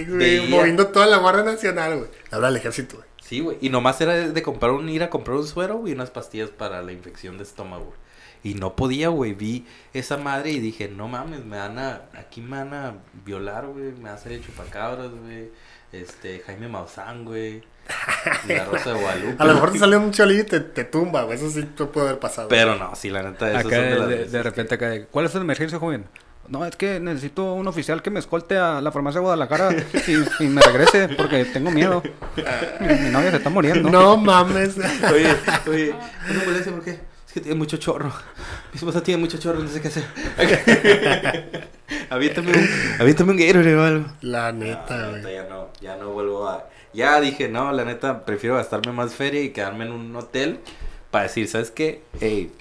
güey. 0.10 0.48
Moviendo 0.48 0.88
toda 0.88 1.06
la 1.06 1.18
Guardia 1.18 1.44
Nacional, 1.44 1.98
güey. 1.98 2.10
Habla 2.32 2.50
al 2.50 2.58
ejército, 2.58 2.98
güey. 2.98 3.08
Sí, 3.22 3.40
güey. 3.40 3.58
Y 3.62 3.70
nomás 3.70 4.00
era 4.02 4.14
de, 4.14 4.32
de 4.32 4.42
comprar 4.42 4.72
un, 4.72 4.88
ir 4.90 5.04
a 5.04 5.10
comprar 5.10 5.38
un 5.38 5.48
suero, 5.48 5.78
güey, 5.78 5.92
y 5.94 5.96
unas 5.96 6.12
pastillas 6.12 6.50
para 6.50 6.82
la 6.82 6.92
infección 6.92 7.38
de 7.38 7.44
estómago, 7.44 7.86
güey. 7.86 8.03
Y 8.44 8.56
no 8.56 8.76
podía, 8.76 9.08
güey. 9.10 9.34
Vi 9.34 9.66
esa 9.94 10.18
madre 10.18 10.52
y 10.52 10.60
dije, 10.60 10.90
no 10.90 11.08
mames, 11.08 11.46
me 11.46 11.58
van 11.58 11.80
a, 11.80 12.02
aquí 12.18 12.42
me 12.42 12.58
van 12.58 12.74
a 12.74 12.94
violar, 13.26 13.68
güey. 13.68 13.86
Me 13.94 14.04
van 14.04 14.08
a 14.08 14.14
hacer 14.16 14.34
el 14.34 14.46
chupacabras, 14.46 15.12
güey. 15.12 15.50
Este, 15.94 16.42
Jaime 16.46 16.68
Maussan, 16.68 17.24
güey. 17.24 17.64
La 18.48 18.66
Rosa 18.66 18.94
de 18.94 19.00
Guadalupe. 19.02 19.36
A 19.38 19.46
lo 19.46 19.54
mejor 19.54 19.72
te 19.72 19.80
sale 19.80 19.98
un 19.98 20.12
cholillo 20.12 20.42
y 20.42 20.46
te, 20.46 20.60
te 20.60 20.84
tumba, 20.86 21.24
güey. 21.24 21.38
Eso 21.38 21.50
sí 21.50 21.64
te 21.64 21.86
puede 21.86 22.08
haber 22.08 22.20
pasado. 22.20 22.48
Pero 22.50 22.76
no, 22.76 22.96
sí, 22.96 23.10
la 23.10 23.24
neta, 23.24 23.50
esos 23.50 23.66
Acá 23.66 23.76
son 23.76 23.86
de 23.86 23.90
de, 23.92 23.98
las 24.00 24.10
de- 24.10 24.26
de 24.38 24.44
repente 24.44 24.76
acá 24.76 24.90
de, 24.90 25.06
¿cuál 25.06 25.26
es 25.26 25.32
su 25.32 25.38
emergencia, 25.38 25.80
joven? 25.80 26.06
No, 26.50 26.66
es 26.66 26.76
que 26.76 27.00
necesito 27.00 27.54
un 27.54 27.68
oficial 27.68 28.02
que 28.02 28.10
me 28.10 28.20
escolte 28.20 28.58
a 28.58 28.82
la 28.82 28.92
farmacia 28.92 29.20
de 29.20 29.24
Guadalajara 29.24 29.74
y, 30.40 30.44
y 30.44 30.48
me 30.48 30.62
regrese 30.62 31.08
porque 31.10 31.46
tengo 31.46 31.72
miedo. 31.72 32.04
Mi, 32.82 32.88
mi 32.96 33.10
novia 33.12 33.32
se 33.32 33.38
está 33.38 33.50
muriendo. 33.50 33.90
No 33.90 34.18
mames. 34.18 34.76
Oye, 34.78 35.34
oye, 35.70 35.96
no 36.28 36.34
me 36.40 36.46
moleste 36.46 36.72
porque 36.72 37.00
es 37.34 37.42
que 37.42 37.42
tiene 37.42 37.58
mucho 37.58 37.78
chorro. 37.78 38.10
Mi 38.72 38.78
esposa 38.78 39.02
tiene 39.02 39.20
mucho 39.20 39.40
chorro, 39.40 39.60
no 39.60 39.68
sé 39.68 39.82
qué 39.82 39.88
hacer. 39.88 40.04
aviéntame 42.12 42.52
un, 42.52 42.70
aviéntame 43.00 43.32
un 43.32 43.38
Gatorade 43.38 43.76
o 43.76 43.84
algo. 43.84 44.06
La 44.22 44.52
neta, 44.52 44.98
la 44.98 45.10
güey. 45.10 45.18
neta, 45.24 45.32
ya 45.32 45.44
no, 45.50 45.70
ya 45.82 45.96
no 45.98 46.10
vuelvo 46.12 46.48
a... 46.48 46.70
Ya 46.94 47.20
dije, 47.20 47.50
no, 47.50 47.72
la 47.72 47.86
neta, 47.86 48.24
prefiero 48.24 48.56
gastarme 48.58 48.92
más 48.92 49.16
feria 49.16 49.42
y 49.42 49.50
quedarme 49.50 49.86
en 49.86 49.94
un 49.94 50.16
hotel 50.16 50.60
para 51.10 51.24
decir, 51.24 51.48
¿sabes 51.48 51.72
qué? 51.72 52.04
Ey, 52.22 52.52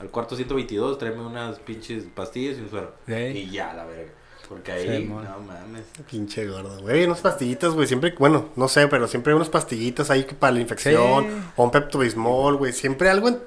al 0.00 0.08
cuarto 0.08 0.36
122, 0.36 0.96
tráeme 0.96 1.20
unas 1.20 1.58
pinches 1.58 2.04
pastillas 2.04 2.56
y 2.56 2.62
un 2.62 2.70
suero. 2.70 2.94
Y 3.06 3.50
ya, 3.50 3.74
la 3.74 3.84
verga. 3.84 4.12
Porque 4.48 4.72
ahí, 4.72 5.02
Sí, 5.02 5.04
no 5.04 5.16
mames. 5.16 5.82
Pinche 6.10 6.46
gordo, 6.46 6.80
güey. 6.80 7.04
Unas 7.04 7.20
pastillitas, 7.20 7.72
güey. 7.74 7.86
Siempre, 7.86 8.14
bueno, 8.18 8.48
no 8.56 8.66
sé, 8.66 8.88
pero 8.88 9.06
siempre 9.06 9.32
hay 9.32 9.36
unas 9.36 9.50
pastillitas 9.50 10.10
ahí 10.10 10.22
para 10.38 10.52
la 10.54 10.60
infección. 10.60 11.24
Sí. 11.24 11.30
O 11.56 11.64
un 11.64 11.70
Pepto-Bismol, 11.70 12.56
güey. 12.56 12.72
Siempre 12.72 13.10
algo 13.10 13.28
en- 13.28 13.40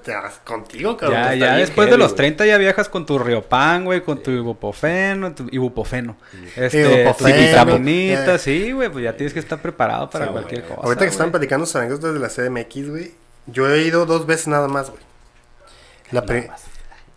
contigo, 0.45 0.97
cabrón. 0.97 1.20
Ya, 1.24 1.34
ya 1.36 1.56
después 1.56 1.89
de 1.89 1.97
los 1.97 2.10
güey. 2.10 2.18
30 2.18 2.45
ya 2.45 2.58
viajas 2.60 2.88
con 2.88 3.06
tu 3.08 3.18
Riopan, 3.18 3.84
güey, 3.86 4.02
con 4.04 4.22
tu 4.22 4.30
ibupofeno, 4.30 5.34
tu 5.34 5.47
ibupofeno. 5.52 6.18
Este, 6.56 6.84
tu 6.84 6.89
Ibupofeno, 6.91 7.38
vitaminita, 7.38 8.36
eh. 8.36 8.39
sí, 8.39 8.72
güey, 8.72 8.89
pues 8.89 9.04
ya 9.04 9.18
tienes 9.18 9.34
que 9.34 9.39
estar 9.39 9.60
preparado 9.60 10.10
para 10.10 10.26
Sí, 10.28 10.32
cualquier 10.32 10.62
cosa. 10.64 10.82
Ahorita 10.84 11.06
que 11.06 11.10
están 11.12 11.28
güey. 11.28 11.32
platicando 11.32 11.66
sus 11.66 11.76
anécdotas 11.78 12.14
de 12.14 12.20
la 12.20 12.30
CDMX, 12.30 12.89
güey. 12.89 13.12
Yo 13.47 13.68
he 13.68 13.82
ido 13.82 14.06
dos 14.06 14.28
veces 14.28 14.47
nada 14.49 14.68
más, 14.68 14.91
güey. 14.91 15.02
La 16.12 16.22
más. 16.22 16.64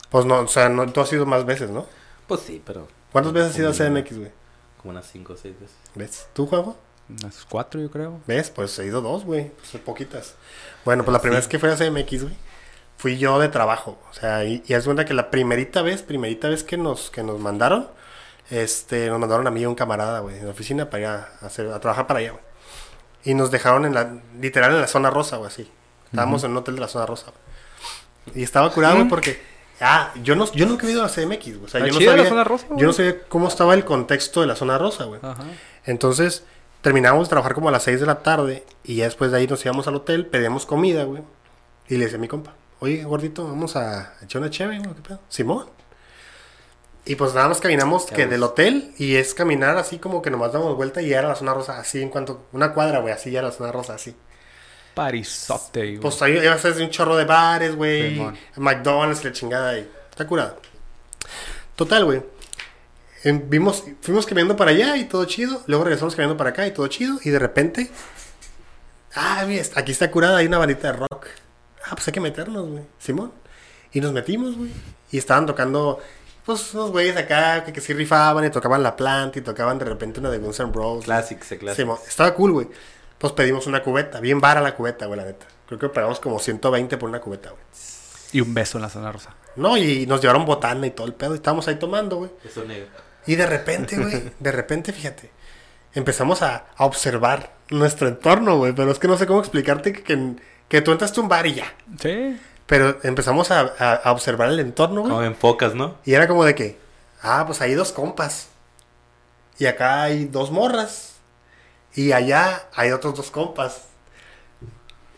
Pues 0.08 0.24
no, 0.24 0.40
o 0.40 0.48
sea, 0.48 0.68
no, 0.68 0.90
tú 0.90 1.00
has 1.00 1.12
ido 1.12 1.26
más 1.26 1.44
veces, 1.44 1.68
¿no? 1.70 1.86
Pues 2.26 2.40
sí, 2.40 2.62
pero 2.64 2.88
¿Cuántas 3.14 3.32
veces 3.32 3.52
has 3.52 3.58
ido 3.58 3.70
a 3.70 3.72
CDMX, 3.72 4.18
güey? 4.18 4.44
como 4.84 4.90
unas 4.90 5.06
5 5.06 5.32
o 5.32 5.36
6 5.36 5.54
veces. 5.58 5.76
¿Ves? 5.94 6.28
¿Tú, 6.34 6.46
Juanjo? 6.46 6.76
Unas 7.08 7.46
cuatro, 7.46 7.80
yo 7.80 7.90
creo. 7.90 8.20
¿Ves? 8.26 8.50
Pues 8.50 8.78
he 8.78 8.84
ido 8.84 9.00
dos, 9.00 9.24
güey. 9.24 9.48
Pues 9.48 9.68
son 9.68 9.80
poquitas. 9.80 10.34
Bueno, 10.84 11.04
pues 11.04 11.12
la 11.14 11.20
primera 11.20 11.38
vez 11.40 11.48
que 11.48 11.58
fui 11.58 11.70
a 11.70 11.76
CMX, 11.76 12.24
güey, 12.24 12.34
fui 12.98 13.16
yo 13.16 13.38
de 13.38 13.48
trabajo. 13.48 13.98
O 14.10 14.12
sea, 14.12 14.44
y, 14.44 14.62
y 14.66 14.74
haz 14.74 14.84
cuenta 14.84 15.06
que 15.06 15.14
la 15.14 15.30
primerita 15.30 15.80
vez, 15.80 16.02
primerita 16.02 16.50
vez 16.50 16.64
que 16.64 16.76
nos, 16.76 17.10
que 17.10 17.22
nos 17.22 17.40
mandaron, 17.40 17.88
este, 18.50 19.08
nos 19.08 19.18
mandaron 19.18 19.46
a 19.46 19.50
mí 19.50 19.62
y 19.62 19.64
a 19.64 19.70
un 19.70 19.74
camarada, 19.74 20.20
güey, 20.20 20.38
en 20.38 20.44
la 20.44 20.50
oficina 20.50 20.90
para 20.90 21.14
allá, 21.14 21.28
a, 21.40 21.46
hacer, 21.46 21.68
a 21.68 21.80
trabajar 21.80 22.06
para 22.06 22.20
allá, 22.20 22.32
güey. 22.32 22.44
Y 23.24 23.32
nos 23.32 23.50
dejaron 23.50 23.86
en 23.86 23.94
la, 23.94 24.18
literal 24.38 24.72
en 24.72 24.82
la 24.82 24.86
zona 24.86 25.08
rosa, 25.08 25.38
güey, 25.38 25.48
así. 25.48 25.70
Estábamos 26.06 26.44
en 26.44 26.50
un 26.50 26.58
hotel 26.58 26.74
de 26.74 26.82
la 26.82 26.88
zona 26.88 27.06
rosa, 27.06 27.32
güey. 28.24 28.40
Y 28.40 28.42
estaba 28.42 28.70
curado, 28.70 28.96
güey, 28.96 29.08
porque, 29.08 29.40
ah, 29.80 30.12
yo, 30.22 30.36
no, 30.36 30.50
yo 30.52 30.66
nunca 30.66 30.86
he 30.86 30.92
ido 30.92 31.04
a 31.04 31.08
CMX, 31.08 31.58
güey. 31.58 31.64
O 31.64 31.68
sea, 31.68 31.80
yo 31.80 31.92
no, 31.92 31.98
chida 31.98 32.12
la 32.12 32.16
sabía, 32.18 32.30
zona 32.30 32.44
rosa, 32.44 32.66
yo 32.76 32.86
no 32.86 32.92
sabía 32.92 33.20
cómo 33.28 33.48
estaba 33.48 33.74
el 33.74 33.84
contexto 33.84 34.40
de 34.40 34.46
la 34.46 34.56
zona 34.56 34.78
rosa, 34.78 35.04
güey. 35.04 35.20
Ajá. 35.22 35.44
Entonces, 35.84 36.44
terminábamos 36.82 37.28
de 37.28 37.30
trabajar 37.30 37.54
como 37.54 37.68
a 37.68 37.72
las 37.72 37.82
6 37.84 38.00
de 38.00 38.06
la 38.06 38.22
tarde 38.22 38.64
y 38.84 38.96
ya 38.96 39.04
después 39.04 39.30
de 39.30 39.38
ahí 39.38 39.46
nos 39.46 39.64
íbamos 39.64 39.88
al 39.88 39.96
hotel, 39.96 40.26
pedíamos 40.26 40.66
comida, 40.66 41.04
güey. 41.04 41.22
Y 41.88 41.96
le 41.96 42.04
decía 42.04 42.18
a 42.18 42.20
mi 42.20 42.28
compa, 42.28 42.54
oye, 42.80 43.04
gordito, 43.04 43.46
vamos 43.46 43.76
a 43.76 44.14
echar 44.22 44.40
una 44.42 44.50
chévere, 44.50 44.78
güey, 44.78 44.94
¿qué 44.94 45.02
pedo? 45.02 45.20
Simón. 45.28 45.66
Y 47.06 47.16
pues 47.16 47.34
nada 47.34 47.48
más 47.48 47.60
caminamos 47.60 48.06
que 48.06 48.26
del 48.26 48.42
hotel 48.42 48.94
y 48.96 49.16
es 49.16 49.34
caminar 49.34 49.76
así 49.76 49.98
como 49.98 50.22
que 50.22 50.30
nomás 50.30 50.52
damos 50.52 50.74
vuelta 50.74 51.02
y 51.02 51.08
ya 51.08 51.18
era 51.18 51.28
la 51.28 51.34
zona 51.34 51.52
rosa, 51.52 51.78
así 51.78 52.00
en 52.00 52.08
cuanto, 52.08 52.46
una 52.52 52.72
cuadra, 52.72 53.00
güey, 53.00 53.12
así 53.12 53.30
ya 53.30 53.40
era 53.40 53.48
la 53.48 53.54
zona 53.54 53.72
rosa, 53.72 53.94
así. 53.94 54.16
Parizote, 54.94 55.80
güey. 55.80 55.98
Pues 55.98 56.22
ahí 56.22 56.38
iba 56.38 56.54
a 56.54 56.58
ser 56.58 56.80
un 56.80 56.90
chorro 56.90 57.16
de 57.16 57.24
bares, 57.24 57.74
güey. 57.74 58.20
McDonald's, 58.56 59.22
y 59.22 59.24
la 59.24 59.32
chingada 59.32 59.70
ahí. 59.70 59.90
Está 60.10 60.26
curado. 60.26 60.60
Total, 61.76 62.04
güey. 62.04 62.22
Em, 63.24 63.42
Vimos, 63.48 63.84
fuimos 64.00 64.26
caminando 64.26 64.56
para 64.56 64.70
allá 64.70 64.96
y 64.96 65.04
todo 65.04 65.24
chido. 65.24 65.62
Luego 65.66 65.84
regresamos 65.84 66.14
caminando 66.14 66.36
para 66.36 66.50
acá 66.50 66.66
y 66.66 66.70
todo 66.72 66.86
chido. 66.88 67.18
Y 67.24 67.30
de 67.30 67.38
repente 67.38 67.90
Ah, 69.14 69.44
mira, 69.46 69.64
aquí 69.76 69.92
está 69.92 70.10
curada, 70.10 70.38
hay 70.38 70.46
una 70.46 70.58
bandita 70.58 70.90
de 70.92 70.98
rock. 70.98 71.26
Ah, 71.86 71.90
pues 71.94 72.06
hay 72.08 72.12
que 72.12 72.20
meternos, 72.20 72.68
güey. 72.68 72.82
Simón. 72.98 73.32
Y 73.92 74.00
nos 74.00 74.12
metimos, 74.12 74.56
güey. 74.56 74.70
Y 75.12 75.18
estaban 75.18 75.46
tocando, 75.46 76.00
pues, 76.44 76.74
unos 76.74 76.90
güeyes 76.90 77.16
acá 77.16 77.64
que, 77.64 77.72
que 77.72 77.80
sí 77.80 77.92
rifaban 77.92 78.44
y 78.44 78.50
tocaban 78.50 78.82
La 78.82 78.96
Planta 78.96 79.38
y 79.38 79.42
tocaban 79.42 79.78
de 79.78 79.84
repente 79.84 80.18
una 80.18 80.30
de 80.30 80.38
Guns 80.38 80.58
N' 80.58 80.72
Roses. 80.72 81.04
Classics, 81.04 81.52
eh, 81.52 81.58
classics. 81.58 81.76
Simón. 81.76 81.98
Estaba 82.06 82.34
cool, 82.34 82.52
güey. 82.52 82.68
Pues 83.24 83.32
pedimos 83.32 83.66
una 83.66 83.82
cubeta, 83.82 84.20
bien 84.20 84.38
vara 84.38 84.60
la 84.60 84.74
cubeta, 84.74 85.06
güey, 85.06 85.18
la 85.18 85.24
neta. 85.24 85.46
Creo 85.66 85.78
que 85.78 85.88
pagamos 85.88 86.20
como 86.20 86.38
120 86.38 86.98
por 86.98 87.08
una 87.08 87.20
cubeta, 87.22 87.48
güey. 87.52 87.62
Y 88.32 88.42
un 88.42 88.52
beso 88.52 88.76
en 88.76 88.82
la 88.82 88.90
zona 88.90 89.10
rosa. 89.10 89.30
No, 89.56 89.78
y 89.78 90.06
nos 90.06 90.20
llevaron 90.20 90.44
botana 90.44 90.86
y 90.86 90.90
todo 90.90 91.06
el 91.06 91.14
pedo. 91.14 91.32
Y 91.32 91.36
estábamos 91.36 91.66
ahí 91.66 91.76
tomando, 91.76 92.16
güey. 92.18 92.30
Eso 92.44 92.66
negro. 92.66 92.88
Y 93.26 93.36
de 93.36 93.46
repente, 93.46 93.96
güey, 93.96 94.30
de 94.38 94.52
repente, 94.52 94.92
fíjate, 94.92 95.30
empezamos 95.94 96.42
a, 96.42 96.66
a 96.76 96.84
observar 96.84 97.54
nuestro 97.70 98.08
entorno, 98.08 98.58
güey. 98.58 98.74
Pero 98.74 98.90
es 98.90 98.98
que 98.98 99.08
no 99.08 99.16
sé 99.16 99.26
cómo 99.26 99.40
explicarte 99.40 99.94
que, 99.94 100.02
que, 100.02 100.34
que 100.68 100.82
tú 100.82 100.92
entraste 100.92 101.18
a 101.18 101.22
un 101.22 101.30
bar 101.30 101.46
y 101.46 101.54
ya. 101.54 101.72
Sí. 101.98 102.38
Pero 102.66 102.98
empezamos 103.04 103.50
a, 103.50 103.60
a- 103.78 103.94
a 103.94 104.12
observar 104.12 104.50
el 104.50 104.60
entorno, 104.60 105.00
güey. 105.00 105.10
Como 105.12 105.22
enfocas, 105.24 105.74
¿no? 105.74 105.96
Y 106.04 106.12
era 106.12 106.28
como 106.28 106.44
de 106.44 106.54
que, 106.54 106.78
ah, 107.22 107.44
pues 107.46 107.62
hay 107.62 107.72
dos 107.72 107.90
compas. 107.90 108.48
Y 109.58 109.64
acá 109.64 110.02
hay 110.02 110.26
dos 110.26 110.50
morras. 110.50 111.13
Y 111.94 112.12
allá 112.12 112.68
hay 112.74 112.90
otros 112.90 113.14
dos 113.14 113.30
compas. 113.30 113.82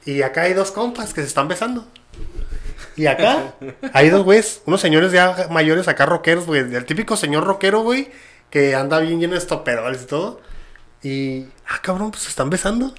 Y 0.05 0.23
acá 0.23 0.43
hay 0.43 0.55
dos 0.55 0.71
compas 0.71 1.15
que 1.15 1.23
se 1.23 1.27
están 1.27 1.49
besando. 1.49 1.87
Y 2.97 3.07
acá 3.07 3.55
hay 3.93 4.11
dos 4.11 4.25
güeyes, 4.25 4.63
unos 4.67 4.81
señores 4.81 5.13
ya 5.13 5.49
mayores 5.51 5.89
acá 5.89 6.07
rockeros, 6.07 6.47
güey. 6.47 6.61
El 6.61 6.85
típico 6.85 7.17
señor 7.17 7.45
rockero, 7.45 7.81
güey, 7.81 8.11
que 8.51 8.75
anda 8.75 9.01
bien 9.01 9.21
lleno 9.21 9.33
de 9.33 9.39
estoperoles 9.39 10.03
y 10.03 10.07
todo. 10.07 10.41
Y, 11.03 11.47
ah, 11.69 11.81
cabrón, 11.83 12.11
pues 12.11 12.25
se 12.25 12.31
están 12.31 12.51
besando. 12.51 12.95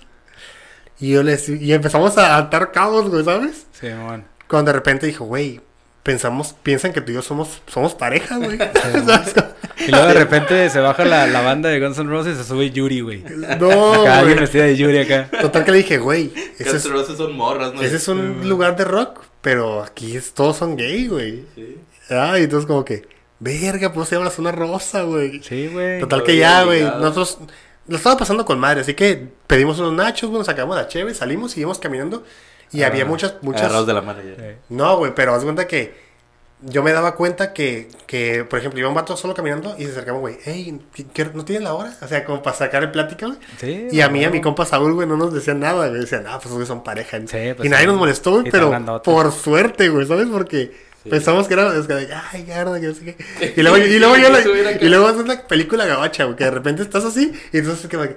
Y 1.00 1.12
yo 1.12 1.24
les, 1.24 1.48
y 1.50 1.74
empezamos 1.74 2.18
a 2.18 2.38
atar 2.38 2.72
cabos, 2.72 3.10
güey, 3.10 3.24
¿sabes? 3.24 3.68
Sí, 3.72 3.88
man. 3.90 4.26
Cuando 4.48 4.72
de 4.72 4.78
repente 4.78 5.06
dijo, 5.06 5.26
güey, 5.26 5.62
pensamos, 6.08 6.56
piensan 6.64 6.94
que 6.94 7.02
tú 7.02 7.12
y 7.12 7.16
yo 7.16 7.22
somos, 7.22 7.62
somos 7.68 7.94
pareja, 7.94 8.38
güey. 8.38 8.58
Y 9.88 9.92
luego 9.92 10.08
de 10.08 10.14
repente 10.16 10.70
se 10.70 10.80
baja 10.80 11.06
la, 11.06 11.28
la 11.28 11.42
banda 11.42 11.70
de 11.70 11.80
Guns 11.80 11.98
N' 12.00 12.10
Roses 12.10 12.34
y 12.36 12.38
se 12.42 12.44
sube 12.48 12.72
Yuri, 12.72 13.02
güey. 13.02 13.24
No, 13.60 13.94
Acá 13.94 14.20
alguien 14.20 14.40
vestida 14.40 14.64
de 14.64 14.76
Yuri 14.76 14.98
acá. 15.00 15.30
Total 15.40 15.64
que 15.64 15.72
le 15.72 15.78
dije, 15.78 15.98
güey, 16.00 16.32
Guns 16.60 16.86
N' 16.86 16.92
Roses 16.94 17.18
son 17.18 17.36
morras, 17.38 17.74
¿no? 17.74 17.82
ese 17.82 17.98
es 17.98 18.08
un 18.08 18.50
lugar 18.50 18.76
de 18.76 18.86
rock, 18.86 19.22
pero 19.42 19.84
aquí 19.84 20.18
es- 20.18 20.34
todos 20.34 20.58
son 20.58 20.76
gay, 20.78 21.08
güey. 21.08 21.44
Sí. 21.56 21.78
Ah, 22.10 22.40
y 22.40 22.44
entonces 22.44 22.66
como 22.66 22.84
que, 22.86 23.08
verga, 23.40 23.94
pues 23.94 24.10
se 24.10 24.16
llama 24.16 24.26
la 24.26 24.32
zona 24.32 24.52
rosa, 24.52 25.04
güey. 25.04 25.42
Sí, 25.44 25.68
güey. 25.68 26.00
Total 26.00 26.24
que 26.24 26.38
ya, 26.38 26.64
güey, 26.64 26.82
nosotros 26.82 27.38
lo 27.88 27.98
estaba 27.98 28.18
pasando 28.18 28.46
con 28.46 28.60
madre, 28.60 28.82
así 28.82 28.94
que 28.96 29.28
pedimos 29.46 29.78
unos 29.80 29.94
nachos, 29.94 30.30
güey, 30.30 30.40
nos 30.40 30.48
sacamos 30.48 30.76
la 30.76 30.88
cheve, 30.88 31.14
salimos, 31.14 31.52
seguimos 31.52 31.78
caminando 31.80 32.24
y 32.72 32.84
Ah, 32.84 32.88
había 32.88 33.06
muchas, 33.06 33.36
muchas... 33.42 33.62
Agarrados 33.64 33.88
de 33.88 33.94
la 33.94 34.02
mano 34.02 34.20
ya. 34.22 34.36
Sí. 34.36 34.56
No, 34.70 34.98
güey, 34.98 35.14
pero 35.16 35.34
haz 35.34 35.44
cuenta 35.44 35.68
que 35.68 36.08
yo 36.62 36.82
me 36.82 36.92
daba 36.92 37.14
cuenta 37.16 37.54
que, 37.54 37.88
que, 38.08 38.44
por 38.44 38.58
ejemplo, 38.58 38.80
iba 38.80 38.90
un 38.90 38.96
vato 38.96 39.16
solo 39.16 39.34
caminando 39.36 39.76
y 39.78 39.84
se 39.86 39.92
acercaba, 39.92 40.18
güey, 40.18 40.38
hey, 40.44 40.80
¿qué- 40.94 41.06
qué- 41.14 41.26
¿no 41.34 41.46
tienes 41.46 41.64
la 41.64 41.74
hora? 41.76 41.94
O 42.02 42.08
sea, 42.08 42.26
como 42.26 42.42
para 42.42 42.56
sacar 42.56 42.82
el 42.84 42.90
plática, 42.92 43.28
güey. 43.28 43.38
Sí, 43.60 43.88
Y 43.92 44.02
a 44.02 44.10
mí, 44.10 44.26
a 44.26 44.32
mi 44.32 44.42
compa 44.42 44.66
Saúl, 44.66 44.94
güey, 44.94 45.08
no 45.08 45.18
nos 45.18 45.34
decían 45.34 45.60
nada, 45.60 45.88
güey. 45.88 46.02
Decían, 46.02 46.26
ah, 46.28 46.40
pues 46.42 46.54
güey, 46.56 46.66
son 46.66 46.84
pareja. 46.84 47.20
Sí, 47.20 47.54
pues, 47.56 47.64
y 47.66 47.70
nadie 47.70 47.84
sí. 47.84 47.88
nos 47.88 47.98
molestó, 47.98 48.32
güey, 48.42 48.50
pero 48.52 49.02
por 49.04 49.32
suerte, 49.32 49.90
güey, 49.90 50.08
¿sabes? 50.08 50.28
Porque 50.32 50.72
pensamos 51.08 51.48
que 51.48 51.54
era, 51.54 51.74
es 51.78 51.86
que, 51.86 51.94
ay, 52.34 52.44
garda, 52.46 52.82
que 52.82 52.88
no 52.88 52.94
sé 52.96 53.06
qué. 53.16 53.54
Y 53.56 53.62
luego, 53.62 53.78
y 53.78 54.00
luego 54.00 54.18
yo 54.18 54.30
la, 54.30 54.42
y 54.82 54.90
luego 54.90 55.10
es 55.12 55.16
una 55.16 55.40
película 55.44 55.86
gabacha, 55.86 56.24
güey, 56.26 56.36
que 56.36 56.44
de 56.46 56.52
repente 56.52 56.82
estás 56.82 57.06
así 57.06 57.32
y 57.54 57.60
entonces 57.60 57.84
es 57.86 57.90
que, 57.90 57.98
ah, 57.98 58.10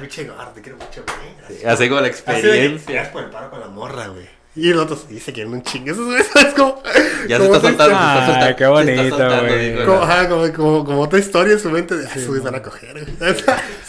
pinche 0.00 0.24
gordo, 0.24 0.50
te 0.54 0.62
quiero 0.62 0.78
mucho, 0.78 1.04
güey. 1.04 1.44
Así. 1.58 1.66
Así 1.66 1.88
como 1.88 2.00
la 2.00 2.08
Así 2.08 2.22
de 2.26 2.32
experiencia. 2.32 2.86
"Tiras 2.86 3.08
por 3.08 3.24
el 3.24 3.30
paro 3.30 3.50
con 3.50 3.60
la 3.60 3.68
morra, 3.68 4.06
güey. 4.08 4.28
Y 4.56 4.72
otros, 4.72 5.04
sí, 5.08 5.20
se 5.20 5.32
quieren 5.34 5.52
un 5.52 5.62
chingo. 5.62 5.90
Eso 5.90 6.16
es, 6.16 6.54
como. 6.54 6.82
Ya 7.28 7.36
se 7.38 7.44
está 7.44 7.60
soltando, 7.60 8.26
se 8.26 8.32
está 8.32 8.56
qué 8.56 8.64
se 8.64 8.70
bonito, 8.70 9.02
está 9.02 9.16
soltando, 9.18 9.42
güey. 9.52 9.84
Como, 9.84 10.28
como, 10.28 10.52
como, 10.54 10.84
como 10.84 11.00
otra 11.02 11.18
historia 11.18 11.52
en 11.52 11.60
su 11.60 11.70
mente 11.70 11.94
de, 11.94 12.06
ah, 12.06 12.10
esos 12.14 12.28
güeyes 12.28 12.44
van 12.44 12.54
a 12.54 12.62
coger. 12.62 12.92
güey". 12.92 13.34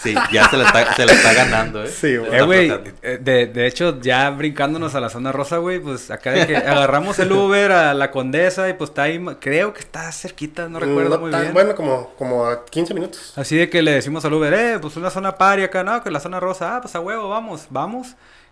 Sí, 0.03 0.13
ya 0.31 0.47
se 0.49 0.57
la 0.57 0.65
está, 0.65 0.93
se 0.95 1.05
la 1.05 1.11
está 1.13 1.33
ganando, 1.33 1.83
¿eh? 1.83 1.87
Sí, 1.89 2.17
güey. 2.17 2.29
Se 2.29 2.37
Eh, 2.37 2.41
güey, 2.43 2.71
eh, 3.01 3.17
de, 3.19 3.47
de 3.47 3.65
hecho, 3.67 3.99
ya 3.99 4.29
brincándonos 4.29 4.93
a 4.93 4.99
la 4.99 5.09
zona 5.09 5.31
rosa, 5.31 5.57
güey, 5.57 5.79
pues 5.79 6.11
acá 6.11 6.31
de 6.31 6.45
que 6.45 6.55
agarramos 6.55 7.17
el 7.19 7.31
Uber 7.31 7.71
a 7.71 7.93
la 7.95 8.11
Condesa 8.11 8.69
y 8.69 8.73
pues 8.73 8.91
está 8.91 9.03
ahí, 9.03 9.19
creo 9.39 9.73
que 9.73 9.79
está 9.79 10.11
cerquita, 10.11 10.69
no 10.69 10.79
recuerdo 10.79 11.09
No 11.15 11.19
muy 11.19 11.31
tan- 11.31 11.41
bien. 11.41 11.53
Bueno, 11.53 11.75
como, 11.75 12.09
como 12.17 12.45
a 12.45 12.63
15 12.65 12.93
minutos. 12.93 13.33
Así 13.35 13.57
de 13.57 13.69
que 13.69 13.81
le 13.81 13.91
decimos 13.91 14.23
al 14.23 14.33
Uber, 14.33 14.53
eh, 14.53 14.77
pues 14.79 14.95
una 14.97 15.09
zona 15.09 15.35
pari 15.35 15.63
acá, 15.63 15.83
no, 15.83 16.01
que 16.03 16.11
la 16.11 16.19
zona 16.19 16.39
rosa, 16.39 16.75
ah, 16.77 16.81
pues 16.81 16.93
a 16.95 16.99
huevo, 16.99 17.27
vamos, 17.29 17.65
vamos. 17.71 18.09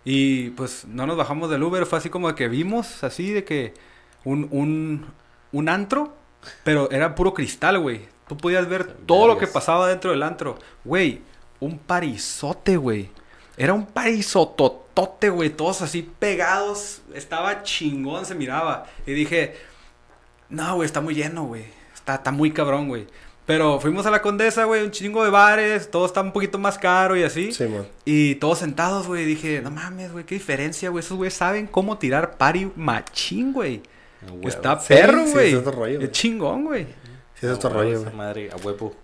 Y 0.08 0.50
pues 0.50 0.84
no 0.84 1.04
nos 1.04 1.16
bajamos 1.16 1.50
del 1.50 1.64
Uber, 1.64 1.84
fue 1.84 1.98
así 1.98 2.10
como 2.10 2.32
que 2.36 2.46
vimos, 2.46 3.02
así 3.02 3.32
de 3.32 3.42
que 3.42 3.74
un, 4.22 4.46
un, 4.52 5.04
un 5.50 5.68
antro, 5.68 6.14
pero 6.62 6.88
era 6.92 7.16
puro 7.16 7.34
cristal, 7.34 7.80
güey. 7.80 8.02
Tú 8.28 8.36
podías 8.36 8.68
ver 8.68 8.84
todo 8.84 9.26
lo 9.26 9.36
que 9.36 9.48
pasaba 9.48 9.88
dentro 9.88 10.12
del 10.12 10.22
antro. 10.22 10.60
Güey, 10.84 11.22
un 11.58 11.76
parizote, 11.76 12.76
güey. 12.76 13.10
Era 13.56 13.74
un 13.74 13.84
parizototote, 13.84 15.28
güey, 15.28 15.50
todos 15.50 15.82
así 15.82 16.02
pegados. 16.02 17.02
Estaba 17.12 17.64
chingón, 17.64 18.26
se 18.26 18.36
miraba. 18.36 18.86
Y 19.08 19.12
dije, 19.12 19.56
no, 20.48 20.76
güey, 20.76 20.86
está 20.86 21.00
muy 21.00 21.16
lleno, 21.16 21.46
güey. 21.46 21.64
Está, 21.92 22.14
está 22.14 22.30
muy 22.30 22.52
cabrón, 22.52 22.86
güey. 22.86 23.08
Pero 23.46 23.78
fuimos 23.80 24.04
a 24.06 24.10
la 24.10 24.22
Condesa, 24.22 24.64
güey, 24.64 24.82
un 24.82 24.90
chingo 24.90 25.22
de 25.22 25.30
bares, 25.30 25.88
todo 25.90 26.04
está 26.04 26.20
un 26.20 26.32
poquito 26.32 26.58
más 26.58 26.78
caro 26.78 27.16
y 27.16 27.22
así. 27.22 27.52
Sí, 27.52 27.64
man. 27.66 27.86
Y 28.04 28.34
todos 28.36 28.58
sentados, 28.58 29.06
güey, 29.06 29.24
dije, 29.24 29.60
no 29.62 29.70
mames, 29.70 30.10
güey, 30.12 30.24
qué 30.24 30.34
diferencia, 30.34 30.90
güey. 30.90 31.04
Esos 31.04 31.16
güeyes 31.16 31.34
saben 31.34 31.68
cómo 31.68 31.96
tirar 31.98 32.36
pari 32.38 32.70
machín, 32.74 33.52
güey. 33.52 33.82
Está 34.42 34.80
Sí, 34.80 34.88
perro, 34.88 35.24
sí, 35.26 35.32
güey. 35.32 35.48
es 35.52 35.58
otro 35.58 35.72
rollo, 35.72 35.94
güey. 35.96 36.06
es 36.06 36.10
chingón, 36.12 36.64
güey. 36.64 36.84
Sí, 37.38 37.46
es 37.46 37.52
otro 37.52 37.70
rollo, 37.70 37.92
esa 37.92 38.02
güey. 38.04 38.16
madre, 38.16 38.50
a 38.52 38.56
huevo. 38.56 38.94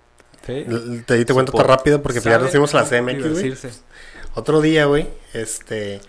Sí. 0.45 0.66
Te, 1.07 1.24
te 1.24 1.32
cuento 1.32 1.53
Support. 1.53 1.68
tan 1.68 1.76
rápido 1.78 2.03
porque 2.03 2.18
ya 2.18 2.22
Saben 2.24 2.40
nos 2.43 2.51
fuimos 2.51 2.74
a 2.74 2.82
la 2.82 2.88
CMX, 2.88 3.30
güey. 3.40 3.55
Otro 4.34 4.61
día, 4.61 4.86
güey, 4.86 5.07
este, 5.34 6.01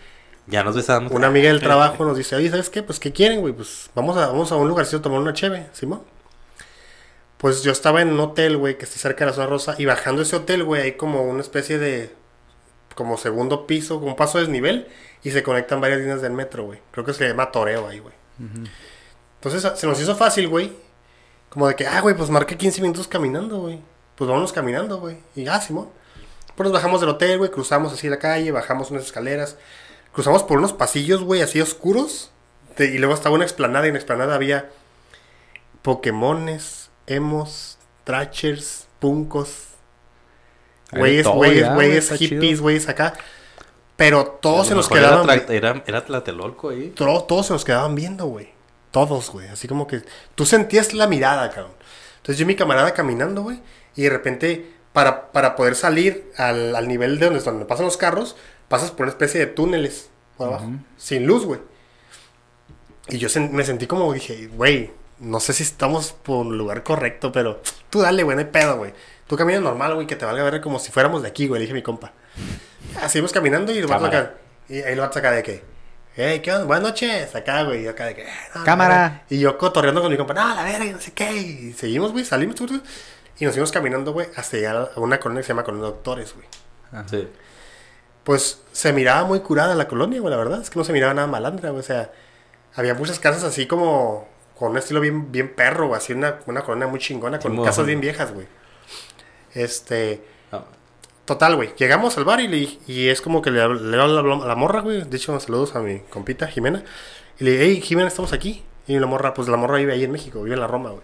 Ya 0.47 0.63
nos 0.63 0.75
besamos. 0.75 1.11
una 1.11 1.27
amiga 1.27 1.49
del 1.49 1.59
trabajo 1.61 2.03
nos 2.03 2.17
dice, 2.17 2.35
oye, 2.35 2.49
¿sabes 2.49 2.71
qué? 2.71 2.81
Pues, 2.81 2.99
¿qué 2.99 3.11
quieren, 3.11 3.41
güey? 3.41 3.53
Pues, 3.53 3.91
vamos 3.93 4.17
a, 4.17 4.25
vamos 4.27 4.51
a 4.51 4.55
un 4.55 4.67
lugarcito 4.67 4.97
a 4.97 5.01
tomar 5.03 5.19
una 5.19 5.33
cheve, 5.33 5.67
Simón. 5.73 6.01
Pues 7.43 7.61
yo 7.61 7.71
estaba 7.73 8.01
en 8.01 8.07
un 8.13 8.19
hotel, 8.21 8.55
güey, 8.57 8.77
que 8.77 8.85
está 8.85 8.97
cerca 8.97 9.25
de 9.25 9.31
la 9.31 9.35
zona 9.35 9.47
rosa, 9.47 9.75
y 9.77 9.85
bajando 9.85 10.21
ese 10.23 10.35
hotel, 10.37 10.63
güey, 10.63 10.81
hay 10.81 10.91
como 10.93 11.23
una 11.23 11.41
especie 11.41 11.77
de, 11.77 12.09
como 12.95 13.17
segundo 13.17 13.67
piso, 13.67 13.97
un 13.97 14.15
paso 14.15 14.37
de 14.37 14.45
desnivel, 14.45 14.87
y 15.23 15.31
se 15.31 15.43
conectan 15.43 15.81
varias 15.81 15.99
líneas 15.99 16.21
del 16.21 16.31
metro, 16.31 16.63
güey. 16.63 16.79
Creo 16.91 17.05
que 17.05 17.13
se 17.13 17.27
llama 17.27 17.51
Toreo 17.51 17.87
ahí, 17.87 17.99
güey. 17.99 18.13
Entonces 19.41 19.77
se 19.77 19.85
nos 19.87 19.99
hizo 20.01 20.15
fácil, 20.15 20.47
güey. 20.47 20.71
Como 21.49 21.67
de 21.67 21.75
que, 21.75 21.85
ah, 21.85 21.99
güey, 22.01 22.15
pues 22.15 22.29
marqué 22.29 22.57
15 22.57 22.81
minutos 22.81 23.07
caminando, 23.07 23.59
güey. 23.59 23.79
Pues 24.15 24.27
vámonos 24.27 24.53
caminando, 24.53 24.99
güey. 24.99 25.17
Y 25.35 25.43
ya, 25.43 25.59
Simón. 25.61 25.89
Pues 26.55 26.63
nos 26.69 26.73
bajamos 26.73 27.01
del 27.01 27.09
hotel, 27.09 27.37
güey, 27.39 27.51
cruzamos 27.51 27.91
así 27.93 28.07
la 28.09 28.19
calle, 28.19 28.51
bajamos 28.51 28.89
unas 28.91 29.03
escaleras, 29.03 29.57
cruzamos 30.13 30.43
por 30.43 30.57
unos 30.59 30.71
pasillos, 30.71 31.23
güey, 31.23 31.41
así 31.41 31.59
oscuros. 31.61 32.29
de- 32.77 32.85
y 32.87 32.97
luego 32.99 33.13
estaba 33.13 33.35
una 33.35 33.43
explanada 33.43 33.85
y 33.85 33.89
en 33.89 33.93
la 33.95 33.99
explanada 33.99 34.33
había 34.35 34.69
Pokémones, 35.83 36.82
emos, 37.07 37.77
Hay 40.91 40.99
de 40.99 40.99
güeyes, 40.99 41.25
güeyes, 41.35 41.73
güeyes, 41.75 42.09
hippies, 42.19 42.61
güeyes 42.61 42.89
acá. 42.89 43.13
Pero 43.95 44.25
todos 44.25 44.67
se 44.67 44.75
nos 44.75 44.89
era 44.91 44.99
quedaban. 44.99 45.43
Era, 45.49 45.83
era 45.85 46.05
Tlatelolco 46.05 46.69
ahí. 46.69 46.91
Todos 46.95 47.47
se 47.47 47.53
nos 47.53 47.63
quedaban 47.65 47.95
viendo, 47.95 48.25
güey. 48.25 48.49
Todos, 48.91 49.29
güey. 49.31 49.47
Así 49.47 49.67
como 49.67 49.87
que 49.87 50.01
tú 50.35 50.45
sentías 50.45 50.93
la 50.93 51.07
mirada, 51.07 51.49
cabrón. 51.49 51.73
Entonces 52.17 52.37
yo 52.37 52.43
y 52.43 52.47
mi 52.47 52.55
camarada 52.55 52.93
caminando, 52.93 53.43
güey. 53.43 53.59
Y 53.95 54.03
de 54.03 54.09
repente, 54.09 54.71
para, 54.93 55.31
para 55.31 55.55
poder 55.55 55.75
salir 55.75 56.31
al, 56.37 56.75
al 56.75 56.87
nivel 56.87 57.19
de 57.19 57.25
donde, 57.25 57.41
donde 57.41 57.65
pasan 57.65 57.85
los 57.85 57.97
carros, 57.97 58.35
pasas 58.67 58.91
por 58.91 59.01
una 59.03 59.11
especie 59.11 59.39
de 59.39 59.47
túneles 59.47 60.09
por 60.37 60.47
abajo. 60.47 60.71
Sin 60.97 61.25
luz, 61.27 61.45
güey. 61.45 61.59
Y 63.09 63.17
yo 63.17 63.27
sen- 63.29 63.49
me 63.51 63.63
sentí 63.63 63.85
como, 63.87 64.11
dije, 64.13 64.47
güey, 64.47 64.91
no 65.23 65.39
sé 65.39 65.53
si 65.53 65.63
estamos 65.63 66.11
por 66.11 66.45
el 66.45 66.57
lugar 66.57 66.83
correcto, 66.83 67.31
pero 67.31 67.61
tú 67.89 68.01
dale, 68.01 68.23
güey, 68.23 68.35
no 68.35 68.41
hay 68.41 68.49
pedo, 68.49 68.77
güey. 68.77 68.93
Tú 69.27 69.37
caminas 69.37 69.61
normal, 69.61 69.95
güey, 69.95 70.05
que 70.05 70.15
te 70.15 70.25
valga 70.25 70.43
ver 70.43 70.61
como 70.61 70.79
si 70.79 70.91
fuéramos 70.91 71.21
de 71.23 71.29
aquí, 71.29 71.47
güey, 71.47 71.59
le 71.59 71.63
dije 71.63 71.71
a 71.73 71.75
mi 71.75 71.81
compa. 71.81 72.11
Seguimos 73.07 73.31
caminando 73.31 73.71
y 73.71 73.77
el 73.77 73.87
vato 73.87 74.03
Cámara. 74.03 74.19
acá. 74.19 74.33
Y 74.69 74.81
ahí 74.81 74.95
lo 74.95 75.01
vato 75.01 75.19
acá 75.19 75.31
de 75.31 75.43
que, 75.43 75.63
hey, 76.15 76.41
¿qué 76.43 76.51
onda? 76.51 76.65
Buenas 76.65 76.83
noches, 76.83 77.33
acá, 77.35 77.63
güey. 77.63 77.83
Y 77.83 77.87
acá 77.87 78.05
de 78.05 78.15
que, 78.15 78.23
"Eh, 78.23 78.27
no, 78.55 78.63
Cámara. 78.63 78.95
verga". 78.95 79.23
Y 79.29 79.39
yo 79.39 79.57
cotorreando 79.57 80.01
con 80.01 80.11
mi 80.11 80.17
compa, 80.17 80.33
no, 80.33 80.53
la 80.55 80.63
verga, 80.63 80.85
y 80.85 80.91
no 80.91 80.99
sé 80.99 81.11
qué. 81.13 81.31
Y 81.33 81.73
seguimos, 81.73 82.11
güey, 82.11 82.25
salimos, 82.25 82.55
y 83.39 83.45
nos 83.45 83.53
fuimos 83.53 83.71
caminando, 83.71 84.13
güey, 84.13 84.27
hasta 84.35 84.57
llegar 84.57 84.91
a 84.95 84.99
una 84.99 85.19
colonia 85.19 85.41
que 85.41 85.47
se 85.47 85.49
llama 85.53 85.63
Colonia 85.63 85.87
Doctores, 85.87 86.33
güey. 86.35 86.45
Ajá. 86.91 87.05
Sí. 87.09 87.27
Pues 88.23 88.61
se 88.71 88.93
miraba 88.93 89.25
muy 89.25 89.39
curada 89.41 89.73
la 89.75 89.87
colonia, 89.87 90.19
güey, 90.21 90.31
la 90.31 90.37
verdad. 90.37 90.61
Es 90.61 90.69
que 90.69 90.77
no 90.79 90.85
se 90.85 90.93
miraba 90.93 91.13
nada 91.13 91.27
malandra, 91.27 91.71
güey. 91.71 91.79
O 91.81 91.83
sea, 91.83 92.11
había 92.75 92.93
muchas 92.93 93.19
casas 93.19 93.43
así 93.43 93.65
como 93.67 94.27
con 94.57 94.71
un 94.71 94.77
estilo 94.77 94.99
bien, 94.99 95.31
bien 95.31 95.53
perro, 95.55 95.87
güey. 95.87 95.97
Así 95.97 96.13
una, 96.13 96.39
una 96.45 96.61
colonia 96.61 96.87
muy 96.87 96.99
chingona, 96.99 97.39
con 97.39 97.63
casas 97.63 97.85
bien 97.85 98.01
viejas, 98.01 98.33
güey. 98.33 98.47
Este, 99.53 100.23
Ah, 100.51 100.63
Total, 101.25 101.55
güey. 101.55 101.73
Llegamos 101.77 102.17
al 102.17 102.25
bar 102.25 102.41
y, 102.41 102.47
le, 102.47 102.77
y 102.85 103.07
es 103.07 103.21
como 103.21 103.41
que 103.41 103.49
le, 103.49 103.67
le 103.67 104.01
a 104.01 104.07
la, 104.07 104.21
la 104.21 104.55
morra, 104.55 104.81
güey. 104.81 105.03
De 105.03 105.17
hecho, 105.17 105.39
saludos 105.39 105.75
a 105.75 105.79
mi 105.79 105.99
compita 105.99 106.47
Jimena. 106.47 106.83
Y 107.39 107.43
le 107.45 107.51
digo, 107.51 107.63
hey, 107.63 107.81
Jimena, 107.81 108.07
estamos 108.09 108.33
aquí. 108.33 108.63
Y 108.87 108.99
la 108.99 109.07
morra, 109.07 109.33
pues 109.33 109.47
la 109.47 109.55
morra 109.57 109.77
vive 109.77 109.93
ahí 109.93 110.03
en 110.03 110.11
México, 110.11 110.43
vive 110.43 110.55
en 110.55 110.59
la 110.59 110.67
Roma, 110.67 110.89
güey. 110.89 111.03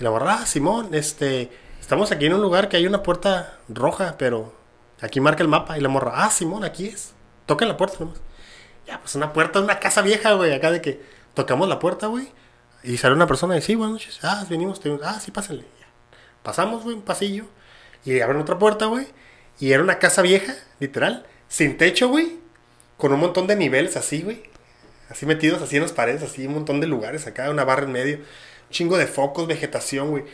Y 0.00 0.04
la 0.04 0.10
morra, 0.10 0.38
ah, 0.40 0.46
Simón, 0.46 0.94
este, 0.94 1.50
estamos 1.80 2.10
aquí 2.10 2.26
en 2.26 2.34
un 2.34 2.40
lugar 2.40 2.68
que 2.70 2.78
hay 2.78 2.86
una 2.86 3.02
puerta 3.02 3.58
roja, 3.68 4.16
pero 4.18 4.54
aquí 5.02 5.20
marca 5.20 5.42
el 5.42 5.48
mapa. 5.48 5.76
Y 5.76 5.82
la 5.82 5.90
morra, 5.90 6.12
ah, 6.14 6.30
Simón, 6.30 6.64
aquí 6.64 6.86
es. 6.86 7.12
Toca 7.44 7.66
la 7.66 7.76
puerta 7.76 7.98
nomás. 8.00 8.20
Ya, 8.86 8.98
pues 9.00 9.14
una 9.16 9.34
puerta, 9.34 9.60
una 9.60 9.78
casa 9.78 10.00
vieja, 10.00 10.32
güey. 10.32 10.54
Acá 10.54 10.70
de 10.70 10.80
que 10.80 11.02
tocamos 11.34 11.68
la 11.68 11.78
puerta, 11.78 12.06
güey. 12.06 12.28
Y 12.82 12.96
sale 12.96 13.14
una 13.14 13.26
persona 13.26 13.56
y 13.56 13.62
sí, 13.62 13.74
buenas 13.74 13.94
noches. 13.94 14.18
Ah, 14.22 14.46
venimos, 14.48 14.80
tenemos- 14.80 15.02
ah, 15.04 15.18
sí, 15.20 15.30
pásenle. 15.30 15.64
Pasamos, 16.42 16.84
güey, 16.84 16.96
un 16.96 17.02
pasillo. 17.02 17.44
Y 18.04 18.20
abren 18.20 18.40
otra 18.40 18.58
puerta, 18.58 18.86
güey. 18.86 19.06
Y 19.58 19.72
era 19.72 19.82
una 19.82 19.98
casa 19.98 20.22
vieja, 20.22 20.54
literal. 20.78 21.26
Sin 21.48 21.76
techo, 21.76 22.08
güey. 22.08 22.38
Con 22.96 23.12
un 23.12 23.20
montón 23.20 23.46
de 23.46 23.56
niveles 23.56 23.96
así, 23.96 24.22
güey. 24.22 24.42
Así 25.10 25.26
metidos 25.26 25.62
así 25.62 25.76
en 25.76 25.82
las 25.82 25.92
paredes, 25.92 26.22
así 26.22 26.46
un 26.46 26.54
montón 26.54 26.80
de 26.80 26.86
lugares 26.86 27.26
acá, 27.26 27.50
una 27.50 27.64
barra 27.64 27.84
en 27.84 27.92
medio. 27.92 28.16
Un 28.18 28.70
chingo 28.70 28.98
de 28.98 29.06
focos, 29.06 29.46
vegetación, 29.46 30.10
güey. 30.10 30.24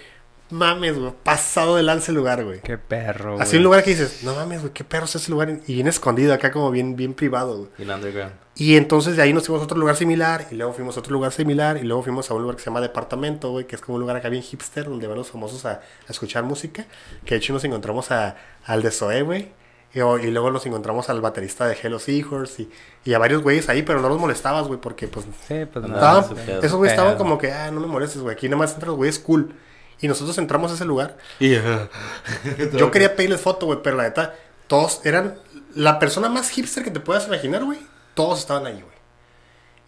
Mames, 0.50 0.98
güey. 0.98 1.12
Pasado 1.22 1.76
de 1.76 1.82
lance 1.82 2.10
el 2.10 2.16
lugar, 2.16 2.44
güey. 2.44 2.60
Qué 2.60 2.78
perro, 2.78 3.36
Así 3.40 3.52
güey. 3.52 3.58
un 3.58 3.64
lugar 3.64 3.82
que 3.82 3.90
dices, 3.90 4.22
no 4.22 4.34
mames, 4.34 4.60
güey, 4.60 4.72
qué 4.72 4.84
perro 4.84 5.06
es 5.06 5.14
ese 5.16 5.30
lugar. 5.30 5.58
Y 5.66 5.74
bien 5.74 5.86
escondido 5.88 6.32
acá, 6.34 6.52
como 6.52 6.70
bien, 6.70 6.96
bien 6.96 7.14
privado, 7.14 7.56
güey. 7.56 7.68
En 7.78 7.90
underground. 7.90 8.32
Y 8.54 8.76
entonces 8.76 9.16
de 9.16 9.22
ahí 9.22 9.32
nos 9.32 9.46
fuimos 9.46 9.62
a 9.62 9.64
otro 9.64 9.78
lugar 9.78 9.96
similar, 9.96 10.46
y 10.50 10.54
luego 10.54 10.72
fuimos 10.74 10.96
a 10.96 11.00
otro 11.00 11.12
lugar 11.12 11.32
similar, 11.32 11.76
y 11.78 11.82
luego 11.82 12.02
fuimos 12.04 12.30
a 12.30 12.34
un 12.34 12.42
lugar 12.42 12.56
que 12.56 12.62
se 12.62 12.66
llama 12.70 12.80
Departamento, 12.80 13.50
güey, 13.50 13.66
que 13.66 13.74
es 13.74 13.82
como 13.82 13.96
un 13.96 14.02
lugar 14.02 14.16
acá 14.16 14.28
bien 14.28 14.42
hipster, 14.44 14.84
donde 14.84 15.06
van 15.08 15.16
los 15.16 15.30
famosos 15.30 15.64
a, 15.64 15.72
a 15.72 15.80
escuchar 16.10 16.44
música. 16.44 16.84
Que 17.24 17.34
de 17.34 17.38
hecho 17.38 17.52
nos 17.52 17.64
encontramos 17.64 18.10
a, 18.12 18.36
al 18.64 18.82
de 18.82 18.90
Zoé, 18.92 19.22
güey. 19.22 19.48
Y, 19.94 19.98
y 20.00 20.30
luego 20.30 20.50
nos 20.50 20.66
encontramos 20.66 21.08
al 21.08 21.20
baterista 21.20 21.66
de 21.66 21.76
Hello 21.82 21.98
Seahorse 21.98 22.62
y, 22.62 22.70
y 23.04 23.14
a 23.14 23.18
varios 23.18 23.42
güeyes 23.42 23.68
ahí, 23.68 23.82
pero 23.82 24.00
no 24.00 24.08
los 24.08 24.18
molestabas, 24.20 24.66
güey, 24.68 24.78
porque 24.80 25.08
pues 25.08 25.24
Sí, 25.48 25.64
pues 25.72 25.84
no. 25.88 25.94
Estaban- 25.94 26.34
pedo. 26.34 26.60
esos 26.62 26.76
güeyes 26.76 26.92
estaban 26.92 27.16
como 27.16 27.38
que, 27.38 27.50
ah, 27.50 27.70
no 27.72 27.80
me 27.80 27.86
molestes, 27.86 28.20
güey, 28.20 28.34
aquí 28.36 28.46
nada 28.48 28.58
más 28.58 28.72
entran 28.74 28.88
los 28.90 28.96
güeyes 28.96 29.18
cool. 29.20 29.54
Y 30.00 30.08
nosotros 30.08 30.36
entramos 30.38 30.70
a 30.70 30.74
ese 30.74 30.84
lugar 30.84 31.16
Y, 31.38 31.54
yo 32.76 32.90
quería 32.90 33.16
pedirles 33.16 33.40
foto, 33.40 33.66
güey, 33.66 33.80
pero 33.82 33.96
la 33.96 34.04
neta, 34.04 34.34
todos 34.66 35.00
eran 35.04 35.38
la 35.74 35.98
persona 35.98 36.28
más 36.28 36.50
hipster 36.50 36.84
que 36.84 36.90
te 36.90 37.00
puedas 37.00 37.26
imaginar, 37.26 37.64
güey. 37.64 37.78
Todos 38.14 38.40
estaban 38.40 38.66
ahí, 38.66 38.80
güey. 38.80 38.94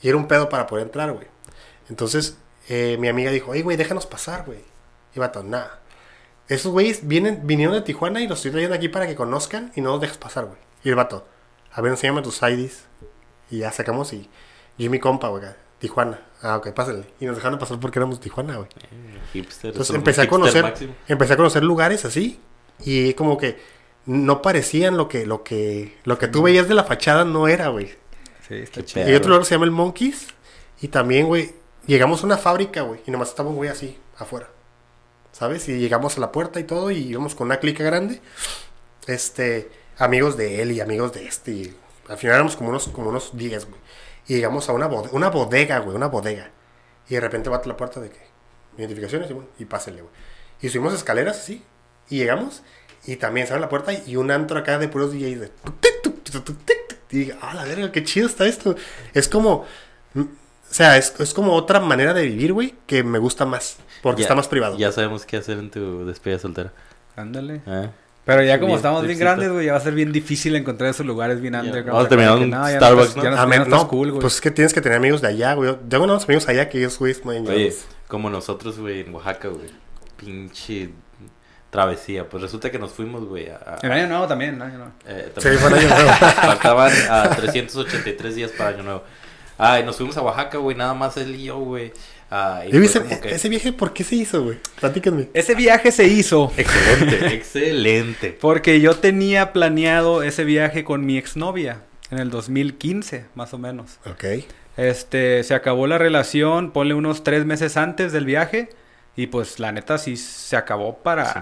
Y 0.03 0.09
era 0.09 0.17
un 0.17 0.29
pedo 0.29 0.49
para 0.49 0.67
poder 0.67 0.87
entrar, 0.87 1.13
güey. 1.13 1.27
Entonces, 1.89 2.39
eh, 2.69 2.97
mi 2.99 3.09
amiga 3.09 3.31
dijo, 3.31 3.55
hey, 3.55 3.63
güey, 3.63 3.77
déjanos 3.77 4.07
pasar, 4.07 4.45
güey. 4.45 4.65
Y 5.15 5.19
vato, 5.19 5.43
nada. 5.43 5.81
Esos 6.49 6.73
güeyes 6.73 7.07
vienen, 7.07 7.47
vinieron 7.47 7.75
de 7.75 7.83
Tijuana 7.83 8.21
y 8.21 8.29
los 8.29 8.39
estoy 8.39 8.53
trayendo 8.53 8.77
aquí 8.77 8.89
para 8.89 9.07
que 9.07 9.17
conozcan 9.17 9.73
y 9.75 9.81
no 9.81 9.91
los 9.93 10.01
dejes 10.01 10.19
pasar, 10.19 10.45
güey. 10.45 10.59
Y 10.85 10.91
el 10.91 10.95
vato, 10.95 11.27
a 11.73 11.81
ver, 11.81 11.93
enséñame 11.93 12.23
tus 12.23 12.41
IDs. 12.43 12.85
Y 13.51 13.59
ya 13.59 13.73
sacamos 13.73 14.13
y 14.13 14.29
yo 14.79 14.87
y 14.87 14.89
mi 14.89 14.99
compa, 14.99 15.29
güey, 15.29 15.45
Tijuana. 15.79 16.21
Ah, 16.43 16.57
ok, 16.57 16.71
pásenle. 16.73 17.05
Y 17.21 17.27
nos 17.27 17.37
dejaron 17.37 17.59
pasar 17.59 17.79
porque 17.81 17.99
éramos 17.99 18.19
de 18.19 18.25
Tijuana, 18.25 18.57
güey. 18.57 18.69
Hipster. 19.33 19.71
Entonces 19.71 19.95
empecé 19.95 20.23
a 20.23 20.29
conocer, 20.29 20.63
máximo. 20.63 20.95
empecé 21.09 21.33
a 21.33 21.37
conocer 21.37 21.63
lugares 21.63 22.05
así 22.05 22.41
y 22.81 23.15
como 23.15 23.37
que 23.39 23.59
no 24.07 24.43
parecían 24.43 24.97
lo 24.97 25.09
que, 25.09 25.27
lo 25.27 25.43
que, 25.43 25.99
lo 26.05 26.19
que 26.19 26.29
tú 26.29 26.43
veías 26.43 26.69
de 26.69 26.75
la 26.75 26.85
fachada 26.85 27.25
no 27.25 27.49
era, 27.49 27.69
güey. 27.69 27.95
Sí, 28.47 28.55
está 28.55 28.85
chido. 28.85 29.07
Y 29.07 29.11
hay 29.11 29.17
otro 29.17 29.31
lugar 29.31 29.43
que 29.43 29.49
se 29.49 29.55
llama 29.55 29.65
el 29.65 29.73
Monkeys 29.73 30.29
y 30.81 30.89
también, 30.89 31.27
güey, 31.27 31.53
llegamos 31.87 32.23
a 32.23 32.27
una 32.27 32.37
fábrica, 32.37 32.83
güey, 32.83 33.01
y 33.07 33.11
nomás 33.11 33.31
estaba 33.31 33.49
un 33.49 33.57
güey 33.57 33.71
así, 33.71 33.99
afuera, 34.19 34.49
¿sabes? 35.33 35.69
Y 35.69 35.79
llegamos 35.79 36.17
a 36.17 36.21
la 36.21 36.33
puerta 36.33 36.61
y 36.61 36.65
todo 36.65 36.91
y 36.91 36.99
íbamos 36.99 37.35
con 37.35 37.47
una 37.47 37.59
clica 37.59 37.83
grande, 37.83 38.21
este, 39.07 39.71
amigos 39.99 40.37
de 40.37 40.63
él 40.63 40.73
y 40.73 40.81
amigos 40.81 41.13
de 41.13 41.27
este, 41.27 41.51
y 41.51 41.77
al 42.09 42.19
final 42.19 42.37
éramos 42.37 42.57
como 42.57 42.71
unos, 42.71 42.89
como 42.89 43.09
unos 43.09 43.37
10, 43.37 43.67
güey. 43.67 43.81
Y 44.29 44.35
llegamos 44.35 44.69
a 44.69 44.73
una, 44.73 44.89
bode- 44.89 45.11
una 45.13 45.29
bodega, 45.31 45.79
güey, 45.81 45.97
una 45.97 46.07
bodega. 46.09 46.51
Y 47.09 47.15
de 47.15 47.21
repente 47.21 47.49
bate 47.49 47.69
la 47.69 47.77
puerta 47.77 48.01
de 48.01 48.11
que, 48.11 48.21
identificaciones, 48.79 49.31
y, 49.31 49.35
bueno, 49.35 49.49
y 49.59 49.65
pásenle, 49.65 50.03
güey. 50.03 50.13
Y 50.61 50.69
subimos 50.69 50.95
escaleras 50.95 51.39
así, 51.39 51.63
y 52.09 52.19
llegamos, 52.19 52.63
y 53.05 53.17
también 53.17 53.47
se 53.47 53.53
abre 53.53 53.61
la 53.61 53.69
puerta 53.69 53.93
y 53.93 54.17
un 54.17 54.31
antro 54.31 54.59
acá 54.59 54.79
de 54.79 54.89
puros 54.89 55.13
DJs 55.13 55.41
de... 55.41 55.53
Y 57.11 57.19
dije, 57.19 57.37
ah, 57.41 57.55
la 57.55 57.65
verga, 57.65 57.93
qué 57.93 58.03
chido 58.03 58.27
está 58.27 58.47
esto. 58.47 58.75
Es 59.15 59.29
como... 59.29 59.65
mm, 60.15 60.21
O 60.23 60.75
sea, 60.75 60.97
es, 60.97 61.15
es 61.21 61.33
como 61.33 61.55
otra 61.55 61.79
manera 61.79 62.13
de 62.13 62.25
vivir, 62.25 62.53
güey, 62.53 62.75
que 62.87 63.05
me 63.05 63.19
gusta 63.21 63.47
más. 63.47 63.77
Porque 64.03 64.23
Ya- 64.23 64.25
está 64.25 64.35
más 64.35 64.49
privado. 64.49 64.77
Ya 64.77 64.91
sabemos 64.91 65.25
qué 65.25 65.37
hacer 65.37 65.59
en 65.59 65.71
tu 65.71 66.05
despedida 66.05 66.39
soltera. 66.41 66.73
Ándale. 67.15 67.63
¿eh? 67.67 67.91
Pero 68.27 68.43
ya 68.43 68.57
como 68.59 68.67
Bien 68.73 68.77
estamos 68.79 69.07
bien 69.07 69.19
grandes, 69.21 69.53
güey, 69.53 69.67
ya 69.67 69.73
va 69.73 69.79
a 69.79 69.81
ser 69.81 69.95
bien 69.95 70.11
difícil 70.11 70.57
encontrar 70.57 70.91
esos 70.91 71.07
lugares 71.07 71.41
bien 71.41 71.55
underground. 71.55 71.87
Vamos 71.93 72.07
a 72.07 72.09
terminar 72.09 72.39
no, 72.41 72.69
ya 72.71 72.77
Starbucks. 72.77 73.15
Ya 73.15 73.31
no, 73.31 73.37
Ah, 73.41 73.49
ya 73.49 73.65
no 73.65 73.89
cool, 73.89 74.11
güey. 74.11 74.21
pues 74.21 74.35
es 74.35 74.41
que 74.41 74.51
tienes 74.51 74.75
que 74.75 74.81
tener 74.81 74.99
amigos 74.99 75.21
de 75.23 75.29
allá, 75.29 75.55
güey. 75.55 75.71
Yo 75.71 75.77
tengo 75.77 76.05
unos 76.05 76.25
amigos 76.25 76.49
allá 76.49 76.69
que 76.69 76.79
ellos, 76.79 76.99
güey, 76.99 77.15
Oye, 77.25 77.73
como 78.09 78.29
nosotros, 78.29 78.79
güey, 78.81 79.01
en 79.03 79.15
Oaxaca, 79.15 79.47
güey. 79.49 79.71
Pinche 80.17 80.91
travesía. 81.71 82.29
Pues 82.29 82.43
resulta 82.43 82.71
que 82.71 82.79
nos 82.81 82.91
fuimos, 82.93 83.25
güey, 83.27 83.49
a... 83.49 83.57
a- 83.57 83.79
El 83.83 83.93
año 83.93 84.09
nuevo 84.09 84.27
también, 84.27 84.59
¿no? 84.59 84.65
Año 84.65 84.79
nuevo. 84.79 84.93
eh, 85.07 85.31
Sí, 85.37 85.49
fue 85.59 85.69
el 85.71 85.75
año 85.79 85.89
nuevo. 85.89 86.11
Faltaban 86.19 86.93
a 87.09 87.31
383 87.31 88.35
días 88.35 88.51
para 88.51 88.71
Año 88.71 88.83
Nuevo. 88.83 89.03
Ay, 89.59 89.85
nos 89.85 89.97
fuimos 89.97 90.17
a 90.17 90.23
Oaxaca, 90.23 90.59
güey, 90.59 90.77
nada 90.77 90.95
más 90.95 91.17
él 91.17 91.35
y 91.35 91.45
yo, 91.45 91.59
güey. 91.59 91.93
Ah, 92.31 92.63
y 92.65 92.69
¿Y 92.69 92.71
fue 92.73 92.81
viste- 92.81 93.01
como 93.03 93.21
que- 93.21 93.35
Ese 93.35 93.49
viaje, 93.49 93.73
¿por 93.73 93.93
qué 93.93 94.03
se 94.05 94.17
hizo, 94.17 94.43
güey? 94.45 94.59
Platíquenme. 94.81 95.29
Ese 95.33 95.55
viaje 95.55 95.93
se 95.93 96.07
hizo 96.09 96.53
Excelente, 96.57 97.27
excelente. 97.35 98.39
porque 98.41 98.81
yo 98.81 98.97
tenía 98.97 99.53
planeado 99.53 100.23
ese 100.23 100.45
viaje 100.45 100.83
con 100.85 101.07
mi 101.07 101.19
exnovia 101.19 101.83
en 102.11 102.19
el 102.19 102.31
2015, 102.31 103.27
más 103.35 103.55
o 103.55 103.59
menos. 103.59 103.99
Ok. 104.07 104.25
Este, 104.77 105.43
se 105.45 105.55
acabó 105.55 105.87
la 105.87 105.99
relación, 105.99 106.73
ponle 106.73 106.95
unos 106.95 107.25
tres 107.25 107.47
meses 107.47 107.77
antes 107.77 108.13
del 108.13 108.25
viaje. 108.27 108.69
Y 109.19 109.29
pues 109.29 109.59
la 109.59 109.73
neta 109.73 109.97
sí 109.97 110.17
se 110.17 110.57
acabó 110.57 110.99
para. 110.99 111.33
Sí. 111.33 111.41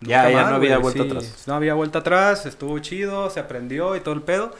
Ya- 0.00 0.30
ya 0.30 0.50
no 0.50 0.56
había 0.56 0.76
güey, 0.76 0.94
vuelta 0.94 1.02
sí. 1.04 1.08
atrás. 1.08 1.44
No 1.46 1.54
había 1.54 1.74
vuelta 1.74 2.00
atrás, 2.00 2.44
estuvo 2.44 2.78
chido, 2.80 3.30
se 3.30 3.40
aprendió 3.40 3.96
y 3.96 4.00
todo 4.00 4.14
el 4.14 4.22
pedo. 4.22 4.54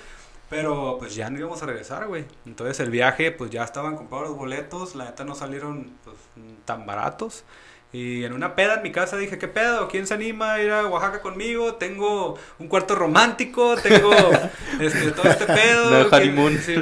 Pero 0.50 0.96
pues 0.98 1.14
ya 1.14 1.28
no 1.28 1.38
íbamos 1.38 1.62
a 1.62 1.66
regresar, 1.66 2.06
güey. 2.06 2.24
Entonces 2.46 2.80
el 2.80 2.90
viaje, 2.90 3.32
pues 3.32 3.50
ya 3.50 3.64
estaban 3.64 3.96
comprados 3.96 4.28
los 4.28 4.36
boletos, 4.38 4.94
la 4.94 5.04
neta 5.04 5.24
no 5.24 5.34
salieron 5.34 5.92
pues, 6.04 6.16
tan 6.64 6.86
baratos. 6.86 7.44
Y 7.90 8.24
en 8.24 8.34
una 8.34 8.54
peda 8.54 8.74
en 8.74 8.82
mi 8.82 8.92
casa 8.92 9.16
dije, 9.16 9.38
¿qué 9.38 9.48
pedo? 9.48 9.88
¿Quién 9.88 10.06
se 10.06 10.12
anima 10.12 10.52
a 10.54 10.62
ir 10.62 10.70
a 10.70 10.86
Oaxaca 10.86 11.22
conmigo? 11.22 11.76
Tengo 11.76 12.38
un 12.58 12.68
cuarto 12.68 12.94
romántico, 12.94 13.76
tengo 13.76 14.10
este, 14.80 15.10
todo 15.12 15.30
este 15.30 15.46
pedo. 15.46 15.90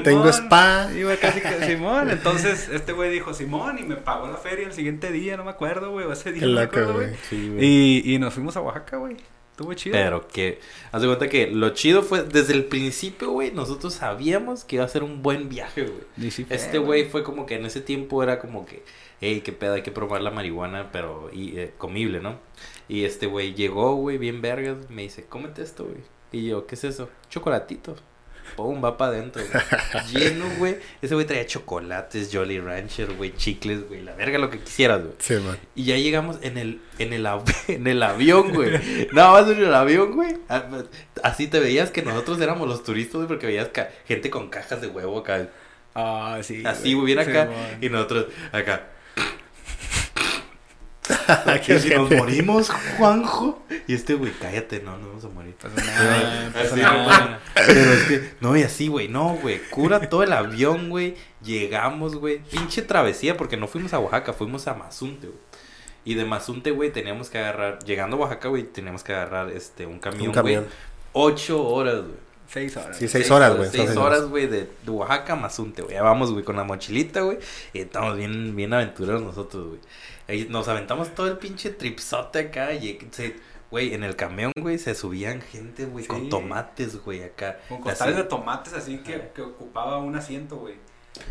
Tengo 0.03 0.29
spa. 0.33 0.89
Iba 0.93 1.15
casi 1.17 1.41
que 1.41 1.65
Simón. 1.65 2.11
Entonces 2.11 2.69
este 2.71 2.93
güey 2.93 3.11
dijo 3.13 3.35
Simón 3.35 3.79
y 3.79 3.85
me 3.85 3.95
pagó 3.95 4.27
la 4.27 4.37
feria 4.37 4.67
el 4.67 4.73
siguiente 4.73 5.13
día, 5.13 5.37
no 5.37 5.45
me 5.45 5.51
acuerdo, 5.51 5.93
güey. 5.93 6.07
o 6.07 6.13
Ese 6.13 6.33
día 6.33 6.41
Qué 6.41 6.47
no 6.47 6.55
me 6.55 6.63
acuerdo, 6.63 6.95
güey. 6.95 7.07
güey. 7.07 7.19
Sí, 7.31 7.51
güey. 7.51 7.65
Y, 7.65 8.15
y 8.15 8.19
nos 8.19 8.35
fuimos 8.35 8.57
a 8.57 8.61
Oaxaca, 8.61 8.97
güey. 8.97 9.17
Estuvo 9.57 9.73
chido. 9.73 9.95
Pero 9.95 10.29
que, 10.29 10.61
haz 10.93 11.01
de 11.01 11.09
cuenta 11.09 11.31
que 11.31 11.47
lo 11.47 11.71
chido 11.71 12.03
fue, 12.03 12.25
desde 12.25 12.53
el 12.53 12.67
principio, 12.67 13.31
güey, 13.31 13.53
nosotros 13.53 13.95
sabíamos 13.95 14.65
que 14.65 14.77
iba 14.77 14.85
a 14.85 14.89
ser 14.89 15.03
un 15.03 15.23
buen 15.23 15.49
viaje, 15.49 15.87
güey. 15.87 16.31
Sí 16.31 16.47
Este 16.51 16.77
güey 16.77 17.09
fue 17.09 17.23
como 17.23 17.47
que 17.47 17.55
en 17.55 17.65
ese 17.65 17.81
tiempo 17.81 18.23
era 18.23 18.39
como 18.39 18.67
que, 18.67 18.83
hey, 19.23 19.41
qué 19.43 19.53
pedo, 19.53 19.73
hay 19.73 19.83
que 19.83 19.91
probar 19.91 20.21
la 20.21 20.31
marihuana, 20.31 20.93
pero 20.93 21.31
y, 21.33 21.59
eh, 21.59 21.73
comible, 21.79 22.21
¿no? 22.21 22.39
Y 22.87 23.05
este 23.05 23.25
güey 23.29 23.55
llegó, 23.55 23.95
güey, 23.95 24.19
bien 24.19 24.43
vergas, 24.43 24.91
me 24.91 25.01
dice, 25.01 25.25
cómete 25.25 25.63
esto, 25.63 25.85
güey. 25.85 26.03
Y 26.33 26.49
yo, 26.49 26.67
¿qué 26.67 26.75
es 26.75 26.85
eso? 26.85 27.09
Chocolatitos. 27.31 28.03
Pum, 28.55 28.83
va 28.85 28.97
para 28.97 29.13
adentro, 29.13 29.43
güey. 29.43 30.05
Lleno, 30.13 30.45
güey. 30.59 30.77
Ese 31.03 31.15
güey 31.15 31.27
traía 31.27 31.47
chocolates, 31.47 32.31
Jolly 32.33 32.61
Rancher, 32.61 33.13
güey, 33.15 33.35
chicles, 33.37 33.87
güey, 33.89 34.03
la 34.03 34.15
verga, 34.15 34.39
lo 34.39 34.49
que 34.51 34.59
quisieras, 34.61 35.01
güey. 35.03 35.15
Sí, 35.19 35.35
man. 35.35 35.59
Y 35.75 35.85
ya 35.85 35.97
llegamos 35.97 36.39
en 36.43 36.59
el, 36.59 36.81
en 36.99 37.13
el, 37.13 37.27
av- 37.27 37.45
en 37.69 37.87
el 37.87 38.03
avión, 38.03 38.53
güey. 38.53 39.09
Nada 39.13 39.33
más 39.33 39.51
en 39.51 39.59
el 39.63 39.75
avión, 39.75 40.13
güey. 40.15 40.37
Ah, 40.49 40.65
Así 41.23 41.49
te 41.49 41.59
veías 41.61 41.91
que 41.91 42.03
nosotros 42.03 42.41
éramos 42.41 42.69
los 42.69 42.83
turistas, 42.85 43.17
güey, 43.17 43.29
porque 43.29 43.47
veías 43.47 43.71
gente 44.07 44.31
con 44.31 44.49
cajas 44.49 44.81
de 44.81 44.87
huevo 44.89 45.19
acá. 45.19 45.49
Ah, 45.95 46.39
sí. 46.43 46.63
Así, 46.65 46.93
güey, 46.95 47.07
bien 47.07 47.19
acá. 47.19 47.49
Y 47.81 47.89
nosotros 47.89 48.27
acá. 48.53 48.89
Qué 51.67 51.75
Y 51.77 51.81
si 51.81 51.91
nos 51.91 52.11
morimos, 52.11 52.71
Juanjo. 52.99 53.63
Y 53.87 53.95
este, 53.95 54.15
güey, 54.15 54.33
cállate, 54.41 54.81
no, 54.81 54.97
no 54.99 55.09
vamos 55.09 55.25
a 55.25 55.29
morir. 55.29 55.55
Pasa 55.55 55.77
nada, 55.77 56.51
pasa 56.53 56.73
Así, 56.75 56.81
nada. 56.81 57.41
Pero 57.55 57.93
es 57.93 58.05
que, 58.05 58.35
no, 58.41 58.57
y 58.57 58.63
así, 58.63 58.89
güey, 58.89 59.09
no, 59.09 59.35
güey, 59.41 59.61
cura 59.71 60.01
todo 60.09 60.23
el 60.23 60.33
avión, 60.33 60.91
güey, 60.91 61.15
llegamos, 61.43 62.17
güey, 62.17 62.39
pinche 62.39 62.83
travesía, 62.83 63.37
porque 63.37 63.57
no 63.57 63.67
fuimos 63.69 63.93
a 63.95 63.99
Oaxaca, 63.99 64.33
fuimos 64.33 64.67
a 64.69 64.75
Mazunte, 64.75 65.29
güey, 65.29 65.39
y 66.05 66.15
de 66.15 66.25
Mazunte, 66.25 66.71
güey, 66.71 66.93
teníamos 66.93 67.31
que 67.31 67.39
agarrar, 67.39 67.79
llegando 67.85 68.17
a 68.17 68.21
Oaxaca, 68.21 68.49
güey, 68.49 68.65
teníamos 68.65 69.03
que 69.03 69.13
agarrar, 69.13 69.51
este, 69.51 69.87
un 69.87 69.99
camión, 69.99 70.29
Un 70.29 70.33
güey, 70.33 70.35
camión. 70.35 70.67
ocho 71.13 71.67
horas, 71.67 72.03
güey. 72.03 72.27
Seis 72.49 72.77
horas. 72.77 72.97
Sí, 72.97 73.09
seis 73.09 73.29
horas, 73.33 73.57
güey. 73.57 73.69
Seis 73.71 73.97
horas, 73.97 74.27
güey, 74.27 74.47
de, 74.47 74.69
de 74.85 74.91
Oaxaca 74.91 75.33
a 75.33 75.37
Mazunte, 75.37 75.83
güey. 75.83 75.95
Ya 75.95 76.03
vamos, 76.03 76.31
güey, 76.31 76.45
con 76.45 76.55
la 76.55 76.63
mochilita, 76.63 77.23
güey. 77.23 77.39
Y 77.73 77.81
estamos 77.81 78.17
bien, 78.17 78.55
bien 78.55 78.73
aventureros 78.73 79.21
nosotros, 79.21 79.67
güey. 79.67 79.81
Nos 80.49 80.69
aventamos 80.69 81.15
todo 81.15 81.29
el 81.29 81.39
pinche 81.39 81.71
tripsote 81.71 82.39
acá. 82.41 82.73
Y, 82.75 82.99
se- 83.13 83.37
güey, 83.71 83.95
en 83.95 84.03
el 84.05 84.17
camión, 84.17 84.53
güey, 84.61 84.79
se 84.79 84.95
subían 84.95 85.41
gente, 85.41 85.87
güey, 85.87 86.05
Sí. 86.05 86.09
con 86.09 86.29
tomates, 86.29 87.03
güey, 87.05 87.23
acá. 87.25 87.59
Con 87.69 87.79
Así. 87.79 87.85
costales 87.85 88.17
de 88.17 88.25
tomates 88.25 88.73
así 88.75 88.99
que, 88.99 89.31
que 89.35 89.43
ocupaba 89.43 89.99
un 89.99 90.17
asiento, 90.17 90.57
güey. 90.57 90.75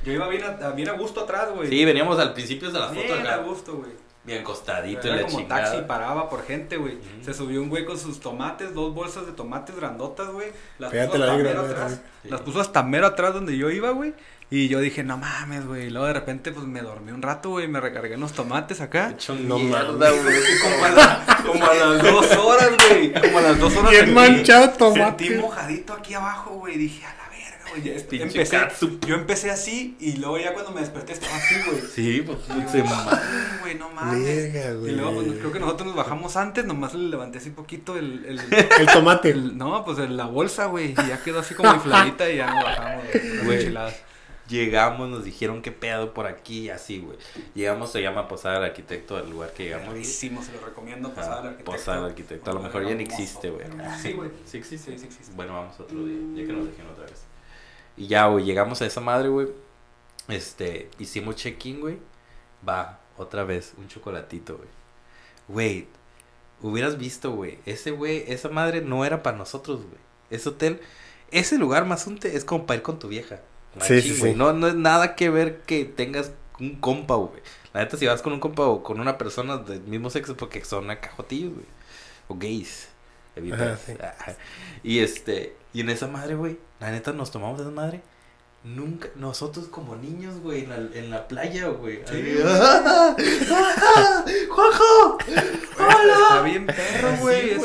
Yo 0.04 0.12
iba 0.14 0.28
bien 0.30 0.44
a, 0.44 0.70
bien 0.72 0.90
a 0.90 0.94
gusto 0.94 1.22
atrás, 1.22 1.50
güey. 1.54 1.70
Sí, 1.70 1.86
veníamos 1.86 2.18
al 2.20 2.34
principio 2.34 2.72
de 2.72 2.80
la 2.80 2.88
foto 2.88 3.02
Bien 3.02 3.28
a 3.28 3.38
gusto, 3.38 3.76
güey. 3.78 3.92
Bien 4.24 4.42
acostadito 4.42 5.06
y 5.06 5.12
Era 5.12 5.18
la 5.22 5.26
como 5.28 5.38
chingada. 5.38 5.64
taxi, 5.66 5.84
paraba 5.88 6.28
por 6.30 6.44
gente, 6.44 6.78
güey. 6.78 6.98
Se 7.22 7.32
subió 7.36 7.62
un 7.62 7.70
güey 7.70 7.86
con 7.86 8.00
sus 8.00 8.20
tomates, 8.20 8.74
dos 8.74 8.92
bolsas 8.96 9.28
de 9.28 9.34
tomates 9.34 9.76
grandotas, 9.76 10.30
güey. 10.30 10.48
Las 10.80 10.92
Fíjate 10.92 11.10
puso 11.12 11.20
la 11.20 11.32
hasta 11.34 11.44
mero 11.44 11.62
atrás. 11.62 12.02
sí. 12.24 12.30
Las 12.30 12.42
puso 12.42 12.60
hasta 12.60 12.82
mero 12.82 13.06
atrás 13.06 13.36
donde 13.36 13.56
yo 13.56 13.70
iba, 13.70 13.92
güey. 13.92 14.16
Y 14.52 14.68
yo 14.68 14.80
dije, 14.80 15.04
no 15.04 15.18
mames, 15.18 15.66
güey. 15.66 15.88
Y 15.88 15.90
luego 15.90 16.06
de 16.08 16.14
repente, 16.14 16.52
pues 16.52 16.66
me 16.68 16.82
dormí 16.82 17.12
un 17.12 17.22
rato, 17.24 17.50
güey. 17.50 17.68
Me 17.68 17.80
recargué 17.82 18.16
unos 18.16 18.34
tomates 18.34 18.80
acá. 18.80 19.10
Hecho 19.12 19.36
No 19.36 19.58
mierda, 19.58 20.12
güey. 20.12 20.36
Como 20.62 20.86
a, 20.86 20.90
la- 20.92 21.44
como 21.46 21.66
a 21.66 21.74
las 21.74 22.04
dos 22.04 22.32
horas, 22.38 22.70
güey. 22.90 23.12
Como 23.14 23.40
a 23.40 23.42
las 23.42 23.60
dos 23.60 23.76
horas. 23.76 23.90
Bien 23.92 24.06
sentí- 24.06 24.14
manchado 24.14 24.70
tomate. 24.72 25.26
Sentí 25.26 25.42
mojadito 25.42 25.94
aquí 25.94 26.14
abajo, 26.14 26.52
güey. 26.60 26.78
Dije, 26.78 27.04
a 27.06 27.10
la 27.16 27.30
verga, 27.30 27.72
güey. 27.72 28.22
Empecé, 28.22 28.58
yo 29.08 29.16
empecé 29.16 29.50
así 29.50 29.98
y 30.00 30.18
luego 30.18 30.38
ya 30.38 30.54
cuando 30.54 30.72
me 30.72 30.82
desperté 30.82 31.14
estaba 31.14 31.36
así, 31.36 31.56
güey. 31.66 31.82
Sí, 31.94 32.22
pues 32.24 32.38
se 32.72 32.78
no 32.84 32.86
ma- 32.86 33.04
mames, 33.04 33.62
güey, 33.62 33.76
no 33.76 33.90
mames. 33.90 34.24
Verga, 34.54 34.74
güey. 34.76 34.92
Y 34.92 34.96
luego, 34.96 35.24
pues, 35.24 35.28
creo 35.40 35.52
que 35.54 35.60
nosotros 35.60 35.88
nos 35.88 35.96
bajamos 35.96 36.38
antes, 36.38 36.64
nomás 36.66 36.94
le 36.94 37.10
levanté 37.10 37.40
así 37.40 37.50
poquito 37.50 37.98
el, 37.98 38.24
el, 38.26 38.40
El 38.80 38.86
tomate. 38.94 39.32
el- 39.32 39.58
no, 39.58 39.84
pues 39.84 39.98
el- 39.98 40.16
la 40.16 40.26
bolsa, 40.26 40.66
güey, 40.68 40.92
y 40.92 40.96
ya 40.96 41.20
quedó 41.24 41.40
así 41.40 41.56
como 41.56 41.74
infladita 41.74 42.30
y 42.30 42.38
ya 42.38 42.46
nos 42.54 42.64
bajamos, 42.64 43.04
güey. 43.44 43.76
Llegamos, 44.48 45.10
nos 45.10 45.24
dijeron 45.26 45.62
qué 45.64 45.72
pedo 45.72 46.14
por 46.14 46.28
aquí, 46.28 46.70
así, 46.70 47.00
güey. 47.00 47.18
Llegamos, 47.56 47.92
se 47.92 48.02
llama 48.02 48.28
Posada 48.28 48.56
del 48.56 48.66
Arquitecto, 48.66 49.18
el 49.18 49.30
lugar 49.30 49.52
que 49.54 49.64
llegamos. 49.64 49.88
Buenísimo, 49.88 50.44
se 50.44 50.52
lo 50.54 50.60
recomiendo, 50.64 51.10
Posada 51.14 51.38
del 51.38 51.48
Arquitecto. 51.52 51.72
Posada 51.72 51.98
del 52.02 52.10
Arquitecto. 52.12 52.52
A 52.52 52.54
lo 52.54 52.60
mejor 52.62 52.88
ya 52.88 52.94
ni 52.94 53.04
existe, 53.04 53.50
güey. 53.50 53.66
Sí, 54.02 54.14
güey. 54.14 54.30
Sí 54.46 54.58
existe. 54.58 54.92
Sí, 54.92 55.00
sí 55.00 55.06
existe. 55.08 55.34
Bueno, 55.36 55.54
vamos 55.54 55.80
otro 55.80 55.98
día, 56.06 56.18
ya 56.36 56.46
que 56.48 56.54
nos 56.54 56.68
dejen 56.68 56.86
otra 56.88 57.06
vez. 57.06 57.24
Y 57.98 58.08
ya, 58.08 58.28
güey, 58.28 58.46
llegamos 58.46 58.82
a 58.82 58.86
esa 58.86 59.02
madre, 59.02 59.30
güey. 59.30 59.48
Este, 60.28 60.90
hicimos 61.00 61.36
check-in, 61.38 61.80
güey. 61.82 61.98
Va, 62.68 63.00
otra 63.18 63.44
vez, 63.46 63.74
un 63.78 63.88
chocolatito, 63.88 64.58
güey. 64.58 64.70
Güey, 65.48 65.88
hubieras 66.62 66.98
visto, 67.00 67.32
güey. 67.32 67.58
Ese 67.66 67.92
güey, 67.92 68.26
esa 68.28 68.50
madre 68.50 68.82
no 68.82 69.06
era 69.06 69.24
para 69.24 69.38
nosotros, 69.38 69.82
güey. 69.82 70.02
Ese 70.30 70.50
hotel, 70.50 70.82
ese 71.32 71.58
lugar 71.58 71.86
más 71.86 72.06
un 72.08 72.20
te- 72.20 72.36
es 72.36 72.46
como 72.46 72.66
para 72.68 72.78
ir 72.78 72.84
con 72.84 73.00
tu 73.00 73.08
vieja. 73.08 73.40
Sí, 73.82 74.02
sí, 74.02 74.16
sí. 74.16 74.34
No, 74.36 74.54
no 74.54 74.68
es 74.68 74.76
nada 74.76 75.16
que 75.16 75.30
ver 75.30 75.62
que 75.62 75.86
tengas 75.86 76.32
un 76.60 76.76
compa, 76.76 77.16
güey. 77.16 77.42
La 77.74 77.82
neta, 77.82 77.98
si 77.98 78.06
vas 78.06 78.22
con 78.22 78.34
un 78.34 78.40
compa 78.40 78.64
o 78.64 78.84
con 78.84 79.00
una 79.00 79.18
persona 79.18 79.58
del 79.58 79.82
mismo 79.82 80.10
sexo, 80.10 80.38
porque 80.38 80.64
son 80.64 80.90
acajotillos, 80.90 81.54
güey. 81.54 81.66
O 82.28 82.36
gays. 82.36 82.88
Evita. 83.36 83.74
Ajá, 83.74 83.78
sí. 83.86 83.94
Y 84.84 85.00
este, 85.00 85.56
y 85.74 85.82
en 85.82 85.90
esa 85.90 86.08
madre, 86.08 86.36
güey, 86.36 86.58
la 86.80 86.92
neta 86.92 87.12
nos 87.12 87.32
tomamos 87.32 87.60
esa 87.60 87.72
madre. 87.72 88.02
Nunca, 88.64 89.10
nosotros 89.16 89.68
como 89.68 89.96
niños, 89.96 90.40
güey, 90.40 90.64
en 90.64 90.70
la, 90.70 90.78
en 90.78 91.10
la 91.12 91.28
playa, 91.28 91.68
güey. 91.68 91.98
Sí. 92.06 92.38
Así, 92.44 92.44
¡Ah! 92.44 93.16
¡Ah! 93.52 94.26
¡Juanjo! 94.50 95.18
Está 96.12 96.42
bien 96.42 96.66
perro, 96.66 97.18
güey. 97.20 97.58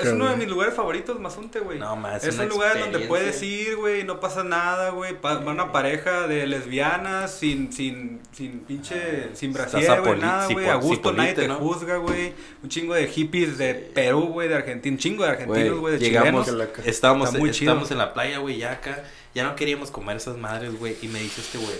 es, 0.00 0.12
uno 0.12 0.28
de 0.28 0.36
mis 0.36 0.48
lugares 0.48 0.74
favoritos, 0.74 1.18
Mazunte, 1.20 1.60
güey. 1.60 1.78
No, 1.78 1.94
más. 1.96 2.22
Es 2.24 2.38
un 2.38 2.48
lugar 2.48 2.78
donde 2.80 2.98
puedes 3.08 3.42
ir, 3.42 3.76
güey, 3.76 4.04
no 4.04 4.20
pasa 4.20 4.44
nada, 4.44 4.90
güey. 4.90 5.20
Pa- 5.20 5.38
Va 5.38 5.52
una 5.52 5.72
pareja 5.72 6.26
de 6.26 6.46
lesbianas 6.46 7.32
sin, 7.34 7.72
sin, 7.72 8.20
sin 8.32 8.60
pinche, 8.60 9.34
sin 9.34 9.52
brasier, 9.52 9.82
güey, 10.00 10.20
nada, 10.20 10.46
güey. 10.54 10.66
A 10.68 10.74
gusto 10.76 11.12
nadie 11.12 11.30
te 11.34 11.48
juzga, 11.60 11.96
güey. 11.96 12.32
Un 12.62 12.68
chingo 12.68 12.94
de 12.94 13.06
hippies 13.08 13.58
de 13.58 13.74
Perú, 13.74 14.28
güey, 14.32 14.48
de 14.48 14.54
Argentina. 14.56 14.92
Un 14.94 14.98
chingo 14.98 15.24
de 15.24 15.30
argentinos, 15.30 15.78
güey, 15.80 15.94
de 15.94 15.98
llegamos, 16.00 16.46
estábamos, 16.86 17.28
estábamos 17.62 17.90
en 17.90 17.98
la 17.98 18.12
playa, 18.14 18.38
güey, 18.38 18.58
ya 18.58 18.72
acá. 18.72 19.04
Ya 19.34 19.44
no 19.44 19.56
queríamos 19.56 19.90
comer 19.90 20.16
esas 20.18 20.36
madres, 20.36 20.78
güey. 20.78 20.96
Y 21.02 21.08
me 21.08 21.18
dice 21.18 21.40
este 21.40 21.56
güey, 21.58 21.76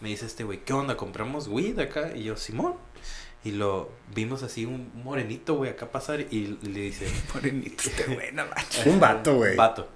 me 0.00 0.08
dice 0.08 0.26
este 0.26 0.42
güey, 0.44 0.58
¿qué 0.64 0.72
onda? 0.72 0.96
¿Compramos 0.96 1.46
weed 1.48 1.78
acá? 1.78 2.10
Y 2.14 2.24
yo, 2.24 2.36
Simón. 2.36 2.74
Y 3.46 3.52
lo 3.52 3.90
vimos 4.14 4.42
así, 4.42 4.64
un 4.64 4.90
morenito, 5.04 5.54
güey, 5.54 5.70
acá 5.70 5.86
pasar. 5.92 6.20
Y 6.30 6.58
le 6.62 6.80
dice, 6.80 7.06
Morenito, 7.34 7.84
qué 7.96 8.04
buena, 8.14 8.44
macho. 8.46 8.82
Un 8.86 8.98
vato, 9.00 9.36
güey. 9.36 9.54
vato. 9.56 9.88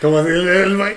Como 0.00 0.18
así 0.18 0.28
el, 0.30 0.48
el, 0.48 0.80
el, 0.80 0.96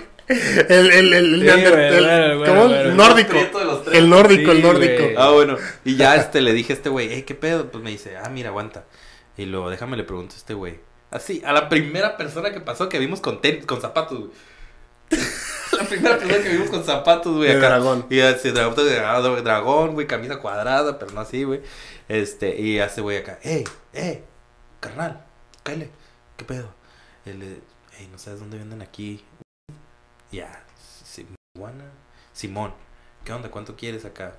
el, 0.69 0.91
el, 0.91 1.13
el, 1.13 1.13
el 1.13 1.41
Sí, 1.41 1.69
güey, 1.71 1.85
el- 1.87 2.03
bueno, 2.03 2.37
bueno, 2.37 2.45
¿cómo? 2.45 2.67
bueno. 2.67 2.75
El 2.89 2.97
nórdico. 2.97 3.29
Prieto 3.29 3.59
de 3.59 3.65
los 3.65 3.83
tres. 3.83 3.97
El 3.97 4.09
nórdico, 4.09 4.51
Sí, 4.51 4.57
el 4.57 4.63
nórdico. 4.63 5.03
güey. 5.03 5.15
Ah, 5.17 5.29
bueno. 5.31 5.57
Y 5.83 5.95
ya 5.95 6.15
este 6.15 6.41
le 6.41 6.53
dije 6.53 6.73
a 6.73 6.75
este 6.75 6.89
güey, 6.89 7.09
hey, 7.11 7.23
¿qué 7.23 7.33
pedo? 7.35 7.71
Pues 7.71 7.83
me 7.83 7.89
dice, 7.91 8.17
ah, 8.17 8.29
mira, 8.29 8.49
aguanta. 8.49 8.85
Y 9.37 9.45
luego, 9.45 9.69
déjame 9.69 9.97
le 9.97 10.03
pregunto 10.03 10.35
a 10.35 10.37
este 10.37 10.53
güey. 10.53 10.79
Así, 11.11 11.41
a 11.45 11.53
la 11.53 11.69
primera 11.69 12.17
persona 12.17 12.51
que 12.51 12.59
pasó 12.61 12.87
que 12.89 12.99
vimos 12.99 13.19
con 13.21 13.41
ten- 13.41 13.65
con 13.65 13.81
zapatos, 13.81 14.19
güey. 14.19 14.31
La 15.77 15.83
primera 15.87 16.17
persona 16.17 16.43
que 16.43 16.49
vimos 16.49 16.69
con 16.69 16.83
zapatos, 16.83 17.35
güey. 17.37 17.49
De 17.49 17.57
acá. 17.57 17.67
dragón. 17.69 18.05
Y 18.09 18.19
así, 18.21 18.51
dragón, 18.51 18.75
de 18.75 19.41
dragón, 19.41 19.93
güey, 19.93 20.07
camisa 20.07 20.37
cuadrada, 20.39 20.97
pero 20.99 21.11
no 21.11 21.21
así, 21.21 21.43
güey. 21.43 21.61
Este, 22.07 22.59
y 22.59 22.79
hace 22.79 23.01
güey 23.01 23.17
acá, 23.17 23.39
hey, 23.41 23.63
hey, 23.93 24.23
carnal, 24.79 25.25
cállate, 25.63 25.89
¿qué 26.37 26.45
pedo? 26.45 26.69
Él, 27.25 27.39
le, 27.39 27.59
hey, 27.97 28.07
¿no 28.11 28.19
sabes 28.19 28.39
dónde 28.39 28.57
venden 28.59 28.81
aquí? 28.81 29.23
Ya, 30.31 30.63
marihuana. 31.55 31.85
Simón, 32.33 32.73
¿qué 33.23 33.33
onda? 33.33 33.49
¿Cuánto 33.49 33.75
quieres 33.75 34.05
acá? 34.05 34.35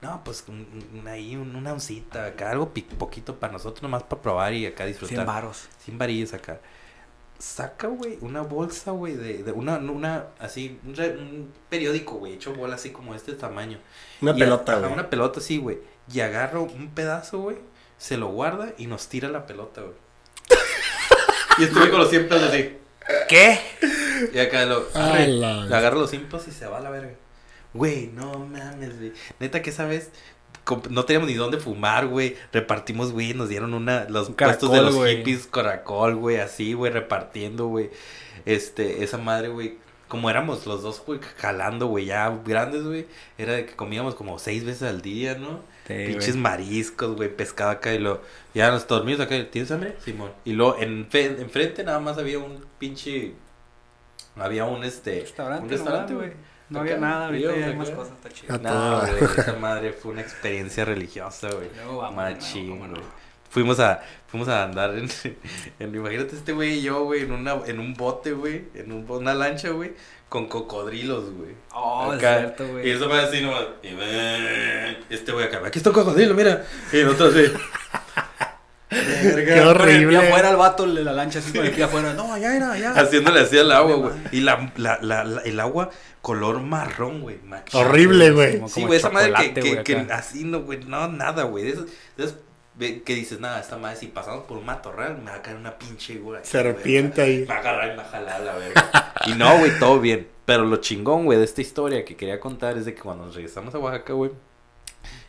No, 0.00 0.22
pues 0.24 0.44
un- 0.48 1.04
ahí 1.06 1.36
un- 1.36 1.54
una 1.56 1.72
oncita 1.72 2.26
acá, 2.26 2.50
algo 2.50 2.72
poquito 2.98 3.36
para 3.38 3.52
nosotros 3.52 3.82
nomás 3.82 4.02
para 4.02 4.20
probar 4.20 4.52
y 4.54 4.66
acá 4.66 4.84
disfrutar. 4.86 5.16
100 5.18 5.26
varos. 5.26 5.68
100 5.84 5.98
varillas 5.98 6.34
acá. 6.34 6.60
Saca, 7.44 7.88
güey, 7.88 8.16
una 8.22 8.40
bolsa, 8.40 8.92
güey, 8.92 9.14
de, 9.14 9.42
de 9.42 9.52
una, 9.52 9.76
una, 9.76 10.28
así, 10.38 10.80
un, 10.86 10.96
re- 10.96 11.16
un 11.18 11.52
periódico, 11.68 12.14
güey, 12.16 12.32
hecho 12.32 12.54
bola 12.54 12.76
así 12.76 12.90
como 12.90 13.14
este 13.14 13.34
tamaño. 13.34 13.78
Una 14.22 14.32
Y 14.32 14.38
pelota, 14.40 14.78
güey. 14.78 14.92
Una 14.92 15.10
pelota, 15.10 15.40
sí, 15.40 15.58
güey. 15.58 15.78
Y 16.12 16.20
agarra 16.20 16.58
un 16.60 16.90
pedazo, 16.94 17.40
güey, 17.40 17.58
se 17.98 18.16
lo 18.16 18.28
guarda 18.28 18.72
y 18.78 18.86
nos 18.86 19.08
tira 19.08 19.28
la 19.28 19.46
pelota, 19.46 19.82
güey. 19.82 19.94
y 21.58 21.64
estuve 21.64 21.90
con 21.90 22.00
los 22.00 22.08
100 22.10 22.28
pesos 22.28 22.48
así. 22.50 22.76
¿Qué? 23.28 23.60
Y 24.32 24.38
acá 24.38 24.64
lo, 24.64 24.86
A 24.94 25.12
arre, 25.12 25.28
la- 25.28 25.66
le 25.66 25.76
agarra 25.76 25.96
los 25.96 26.08
100 26.10 26.24
pesos 26.24 26.48
y 26.48 26.52
se 26.52 26.66
va 26.66 26.78
a 26.78 26.80
la 26.80 26.90
verga. 26.90 27.12
Güey, 27.74 28.06
no 28.06 28.38
mames, 28.38 28.96
güey. 28.98 29.12
Neta 29.38 29.60
que 29.60 29.68
esa 29.70 29.84
vez 29.84 30.10
no 30.90 31.04
teníamos 31.04 31.28
ni 31.28 31.34
dónde 31.34 31.58
fumar, 31.58 32.06
güey. 32.06 32.36
Repartimos, 32.52 33.12
güey, 33.12 33.34
nos 33.34 33.48
dieron 33.48 33.74
una, 33.74 34.06
los 34.08 34.28
Un 34.28 34.34
puestos 34.34 34.72
de 34.72 34.82
los 34.82 34.94
hippies, 35.06 35.46
caracol, 35.46 36.16
güey, 36.16 36.38
así, 36.38 36.72
güey, 36.72 36.92
repartiendo, 36.92 37.66
güey. 37.66 37.90
Este, 38.46 39.04
esa 39.04 39.18
madre, 39.18 39.48
güey. 39.48 39.78
Como 40.08 40.30
éramos 40.30 40.66
los 40.66 40.82
dos, 40.82 41.02
güey, 41.04 41.18
jalando, 41.38 41.86
güey, 41.86 42.06
ya 42.06 42.30
grandes, 42.44 42.84
güey. 42.84 43.06
Era 43.36 43.54
de 43.54 43.66
que 43.66 43.74
comíamos 43.74 44.14
como 44.14 44.38
seis 44.38 44.64
veces 44.64 44.82
al 44.82 45.02
día, 45.02 45.34
¿no? 45.34 45.60
Pinches 45.86 46.36
mariscos, 46.36 47.16
güey, 47.16 47.34
pescado 47.34 47.70
acá 47.70 47.92
y 47.92 47.98
lo... 47.98 48.22
Ya 48.54 48.70
nos 48.70 48.86
dormimos 48.86 49.20
acá, 49.20 49.34
¿tienes 49.50 49.70
hambre? 49.70 49.96
Simón. 50.02 50.30
Y 50.44 50.52
luego 50.52 50.78
en 50.78 51.08
enfrente 51.12 51.84
nada 51.84 52.00
más 52.00 52.16
había 52.16 52.38
un 52.38 52.64
pinche... 52.78 53.34
Había 54.36 54.64
un, 54.64 54.84
este... 54.84 55.20
Restaurante, 55.20 55.64
un 55.64 55.70
restaurante, 55.70 56.14
güey. 56.14 56.32
No 56.70 56.80
había 56.80 56.96
nada, 56.96 57.26
ahorita 57.26 57.52
vivíamos 57.52 57.58
ya 57.60 57.66
hay 57.66 57.72
acá. 57.72 57.78
más 57.78 57.90
cosas, 57.90 58.12
está 58.14 58.28
chido. 58.30 58.58
No, 58.58 59.00
güey, 59.00 59.24
esa 59.38 59.52
madre 59.54 59.92
fue 59.92 60.12
una 60.12 60.22
experiencia 60.22 60.84
religiosa, 60.84 61.48
güey. 61.50 61.68
Luego 61.76 61.98
vamos, 61.98 62.16
Machín, 62.16 62.70
¿cómo 62.70 62.86
no? 62.86 62.94
güey. 62.94 63.04
Fuimos 63.50 63.78
a, 63.78 64.02
fuimos 64.26 64.48
a 64.48 64.64
andar 64.64 64.94
en, 64.98 65.08
en- 65.78 65.94
imagínate 65.94 66.34
este 66.34 66.52
güey 66.52 66.78
y 66.78 66.82
yo, 66.82 67.04
güey, 67.04 67.22
en 67.22 67.32
una, 67.32 67.56
en 67.66 67.78
un 67.78 67.94
bote, 67.94 68.32
güey, 68.32 68.64
en 68.74 68.90
un, 68.90 69.08
una 69.08 69.34
lancha, 69.34 69.68
güey, 69.70 69.92
con 70.28 70.48
cocodrilos, 70.48 71.30
güey. 71.34 71.54
Oh, 71.72 72.12
es 72.14 72.18
cierto, 72.18 72.66
güey. 72.66 72.88
Y 72.88 72.90
eso 72.90 73.08
fue 73.08 73.20
así 73.20 73.40
nomás. 73.42 73.66
Y 73.82 73.94
ven, 73.94 74.96
este 75.10 75.30
güey 75.32 75.44
acá, 75.46 75.60
aquí 75.64 75.78
está 75.78 75.90
un 75.90 75.94
cocodrilo, 75.94 76.34
mira. 76.34 76.64
Y 76.92 76.98
el 76.98 77.08
otro 77.08 77.30
Qué 78.94 79.60
horrible. 79.60 80.18
afuera 80.18 80.50
el 80.50 80.56
vato 80.56 80.86
de 80.86 81.02
la 81.04 81.12
lancha 81.12 81.38
así 81.40 81.56
el 81.58 81.70
pie 81.72 81.84
afuera. 81.84 82.12
No, 82.14 82.32
allá 82.32 82.56
era, 82.56 82.72
allá. 82.72 82.92
Haciéndole 82.92 83.40
así 83.40 83.58
al 83.58 83.70
agua, 83.72 83.96
güey. 83.96 84.12
Y 84.32 84.40
la, 84.40 84.72
la, 84.76 84.98
la, 85.02 85.24
la- 85.24 85.42
el 85.42 85.60
agua 85.60 85.90
color 86.22 86.60
marrón, 86.60 87.20
güey. 87.20 87.38
Horrible, 87.72 88.30
güey. 88.30 88.62
Sí, 88.68 88.84
güey, 88.84 88.98
esa 88.98 89.10
madre 89.10 89.32
que, 89.54 89.54
que, 89.54 89.82
que 89.82 89.96
así 90.12 90.44
no, 90.44 90.62
güey, 90.62 90.80
no, 90.84 91.08
nada, 91.08 91.42
güey. 91.44 91.68
Esos 91.68 91.86
ve- 92.76 93.02
que 93.02 93.14
dices, 93.14 93.40
nada, 93.40 93.60
esta 93.60 93.76
madre, 93.76 93.96
si 93.96 94.06
pasamos 94.06 94.44
por 94.44 94.58
un 94.58 94.64
matorral, 94.66 95.18
me 95.18 95.30
va 95.30 95.36
a 95.36 95.42
caer 95.42 95.56
una 95.56 95.78
pinche, 95.78 96.16
güey. 96.18 96.38
aquí, 96.40 96.48
Serpiente 96.48 97.22
ahí. 97.22 97.38
Me 97.40 97.46
va 97.46 97.56
a 97.56 97.58
agarrar 97.58 97.86
y 97.88 97.90
me 97.90 97.96
va 97.98 98.02
a 98.04 98.06
jalar 98.10 98.40
la 98.40 98.54
verga. 98.54 99.12
y 99.26 99.32
no, 99.34 99.58
güey, 99.58 99.78
todo 99.78 100.00
bien. 100.00 100.28
Pero 100.44 100.64
lo 100.64 100.76
chingón, 100.76 101.24
güey, 101.24 101.38
de 101.38 101.44
esta 101.44 101.60
historia 101.62 102.04
que 102.04 102.16
quería 102.16 102.38
contar 102.40 102.76
es 102.76 102.84
de 102.84 102.94
que 102.94 103.00
cuando 103.00 103.24
nos 103.26 103.34
regresamos 103.34 103.74
a 103.74 103.78
Oaxaca, 103.78 104.12
güey. 104.12 104.30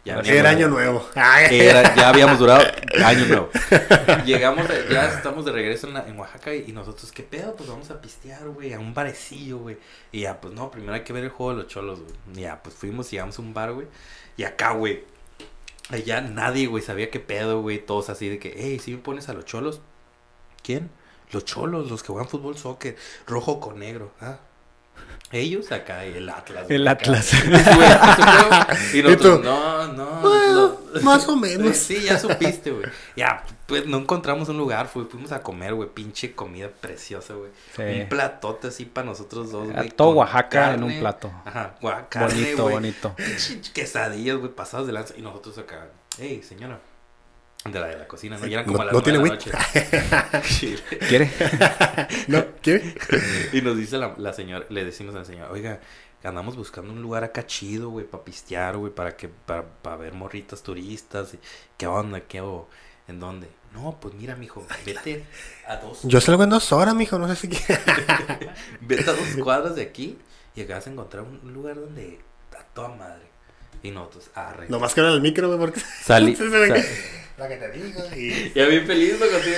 Ya 0.06 0.16
era 0.40 0.50
año 0.52 0.68
nuevo. 0.68 1.10
Era- 1.52 1.96
ya 1.96 2.10
habíamos 2.10 2.38
durado 2.40 2.64
año 3.04 3.26
nuevo. 3.26 3.50
Llegamos, 4.26 4.68
de- 4.68 4.86
ya 4.92 5.08
estamos 5.08 5.44
de 5.46 5.52
regreso 5.52 5.88
en, 5.88 5.96
la- 5.96 6.08
en 6.08 6.18
Oaxaca 6.20 6.54
y, 6.54 6.66
y 6.68 6.72
nosotros, 6.72 7.12
¿qué 7.12 7.24
pedo? 7.24 7.56
Pues 7.56 7.68
vamos 7.70 7.90
a 7.92 8.00
pistear, 8.00 8.48
güey, 8.50 8.74
a 8.74 8.80
un 8.80 8.94
barecillo, 8.94 9.58
güey. 9.58 9.78
Y 10.12 10.22
ya, 10.22 10.40
pues 10.40 10.54
no, 10.54 10.70
primero 10.72 10.94
hay 10.94 11.02
que 11.02 11.12
ver 11.14 11.24
el 11.24 11.30
juego 11.32 11.54
de 11.56 11.64
los 11.64 11.68
cholos, 11.72 12.00
güey. 12.02 12.14
Y 12.36 12.42
ya, 12.42 12.62
pues 12.62 12.76
fuimos, 12.76 13.10
llegamos 13.10 13.38
a 13.40 13.42
un 13.42 13.54
bar, 13.54 13.74
güey. 13.74 13.88
Y 14.38 14.44
acá, 14.44 14.72
güey, 14.74 15.04
allá 15.90 16.22
nadie, 16.22 16.68
güey, 16.68 16.84
sabía 16.84 17.10
qué 17.10 17.20
pedo, 17.20 17.62
güey. 17.62 17.80
Todos 17.84 18.10
así 18.10 18.30
de 18.30 18.38
que, 18.40 18.54
hey, 18.58 18.80
si 18.80 18.92
me 18.92 18.98
pones 19.00 19.28
a 19.30 19.34
los 19.34 19.46
cholos. 19.46 19.82
¿quién? 20.64 20.90
Los 21.32 21.46
cholos, 21.46 21.90
los 21.90 22.02
que 22.04 22.08
juegan 22.08 22.28
fútbol, 22.30 22.58
soccer, 22.58 22.96
rojo 23.28 23.60
con 23.60 23.80
negro. 23.80 24.12
Ah. 24.22 24.38
Ellos 25.32 25.72
acá, 25.72 26.06
y 26.06 26.16
el 26.16 26.30
Atlas. 26.30 26.66
El. 26.70 26.88
Atlas. 26.88 27.32
Y 28.94 29.02
nosotros, 29.02 29.42
no, 29.44 29.88
no. 29.94 30.06
Bueno, 30.22 30.80
no. 30.94 31.02
más 31.02 31.28
o 31.28 31.36
menos. 31.36 31.76
Sí, 31.76 32.02
ya 32.04 32.18
supiste, 32.20 32.72
güey. 32.72 32.86
Ya, 33.16 33.44
pues 33.66 33.86
no 33.86 33.98
encontramos 33.98 34.48
un 34.50 34.58
lugar, 34.58 34.88
fui- 34.88 35.06
fuimos 35.10 35.32
a 35.32 35.42
comer, 35.42 35.74
güey. 35.74 35.90
Pinche 35.90 36.34
comida 36.36 36.70
preciosa, 36.70 37.34
güey. 37.34 37.50
Sí. 37.76 38.02
Un 38.02 38.08
platote 38.10 38.68
así 38.68 38.86
para 38.86 39.08
nosotros 39.08 39.52
dos, 39.52 39.70
güey. 39.72 39.90
todo 39.90 40.12
Oaxaca 40.12 40.74
en 40.76 40.84
un 40.84 41.00
plato. 41.00 41.32
Ajá, 41.44 41.76
carne, 42.10 42.34
bonito, 42.42 42.70
bonito. 42.70 43.16
Pinche 43.16 43.62
Quesadillas, 43.74 44.38
güey, 44.38 44.52
pasadas 44.52 44.88
de 44.88 44.94
lanza. 44.94 45.16
Y 45.18 45.22
nosotros 45.22 45.58
acá, 45.58 45.88
hey, 46.20 46.42
señora. 46.48 46.80
De 47.66 47.80
la 47.80 47.88
de 47.88 47.98
la 47.98 48.08
cocina, 48.08 48.38
¿no? 48.38 48.46
Y 48.46 48.54
eran 48.54 48.66
como 48.66 48.78
No- 48.78 48.84
a 48.84 48.86
las 48.86 48.94
no 48.94 49.02
nueve 49.02 49.28
de 49.28 49.40
tiene 49.40 49.52
la 49.52 49.62
noche. 50.44 51.00
¿Quiere? 51.10 51.32
¿No? 52.28 52.46
¿Quiere? 52.62 52.96
Y 53.54 53.62
nos 53.62 53.76
dice 53.76 53.98
la, 53.98 54.14
la 54.18 54.34
señora, 54.34 54.66
le 54.70 54.86
decimos 54.86 55.16
a 55.16 55.20
la 55.20 55.26
señora, 55.26 55.50
oiga, 55.52 55.80
andamos 56.24 56.56
buscando 56.56 56.94
un 56.94 57.02
lugar 57.02 57.24
acá 57.24 57.46
chido, 57.48 57.90
güey, 57.90 58.06
para 58.06 58.24
pistear, 58.24 58.78
güey, 58.78 58.94
para 58.94 59.18
que, 59.18 59.30
para, 59.30 59.64
para 59.66 59.96
ver 59.98 60.14
morritas 60.14 60.62
turistas. 60.62 61.34
y, 61.34 61.40
¿Qué 61.76 61.88
onda? 61.88 62.22
¿Qué 62.22 62.42
o 62.42 62.68
¿En 63.08 63.20
dónde? 63.20 63.48
No, 63.74 63.98
pues 64.00 64.14
mira, 64.14 64.36
mijo, 64.36 64.66
vete 64.86 65.26
a 65.68 65.76
dos, 65.78 66.02
Yo 66.04 66.22
salgo 66.22 66.44
en 66.44 66.50
dos 66.52 66.72
horas, 66.72 66.94
mijo. 66.96 67.18
No 67.20 67.28
sé 67.28 67.36
si 67.36 67.48
vete 68.82 69.10
a 69.10 69.14
dos 69.14 69.36
cuadras 69.44 69.76
de 69.76 69.82
aquí 69.82 70.18
y 70.56 70.62
acá 70.62 70.76
vas 70.76 70.88
a 70.88 70.92
encontrar 70.92 71.24
un 71.24 71.52
lugar 71.54 71.76
donde 71.76 72.20
a 72.58 72.64
toda 72.74 72.90
madre. 72.90 73.26
Y 73.86 73.92
nosotros, 73.92 74.30
arre. 74.34 74.68
Nomás 74.70 74.94
que 74.94 75.02
era 75.02 75.12
el 75.12 75.22
micro, 75.22 75.48
güey, 75.48 75.60
porque... 75.60 75.80
Salí. 76.04 76.36
La 77.38 77.50
que 77.50 77.58
te 77.58 77.72
digo. 77.72 78.02
Y... 78.16 78.52
Ya 78.54 78.66
bien 78.68 78.86
feliz, 78.88 79.14
¿no? 79.20 79.26
Contigo. 79.28 79.58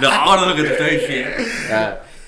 No, 0.00 0.36
no, 0.36 0.46
lo 0.46 0.56
que 0.56 0.62
te 0.62 0.72
estoy 0.72 0.96
diciendo. 0.98 1.36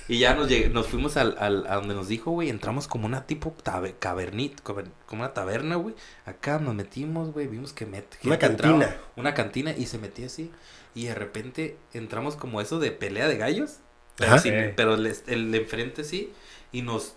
Y 0.09 0.18
ya 0.18 0.34
nos, 0.34 0.49
lleg- 0.51 0.70
nos 0.70 0.88
fuimos 0.88 1.16
al, 1.16 1.36
al- 1.38 1.66
a 1.66 1.76
donde 1.76 1.95
nos 1.95 2.09
dijo, 2.09 2.32
güey. 2.32 2.51
Entramos 2.51 2.88
como 2.88 3.07
una 3.07 3.24
tipo 3.26 3.57
tabe- 3.64 3.95
cavernita, 3.99 4.62
caver- 4.62 4.90
como 5.07 5.22
una 5.22 5.32
taberna, 5.32 5.76
güey. 5.76 5.95
Acá 6.26 6.59
nos 6.59 6.74
metimos, 6.74 7.32
güey. 7.32 7.47
Vimos 7.47 7.72
que 7.72 7.86
met- 7.86 8.05
Una 8.24 8.32
gente 8.36 8.47
entraba, 8.47 8.78
cantina. 8.80 9.01
una 9.16 9.32
cantina 9.34 9.72
y 9.76 9.86
se 9.86 9.97
metía 9.99 10.26
así. 10.26 10.51
Y 10.95 11.07
de 11.07 11.14
repente 11.14 11.78
entramos 11.95 12.36
como 12.36 12.61
eso 12.61 12.78
de 12.78 12.90
pelea 12.90 13.28
de 13.28 13.38
gallos. 13.38 13.76
Pero, 14.16 14.38
Sí. 14.38 14.51
pero 14.76 14.95
el, 14.95 15.07
el 15.28 15.53
de 15.53 15.59
enfrente 15.59 16.05
sí. 16.05 16.32
Y 16.72 16.82
nos. 16.82 17.14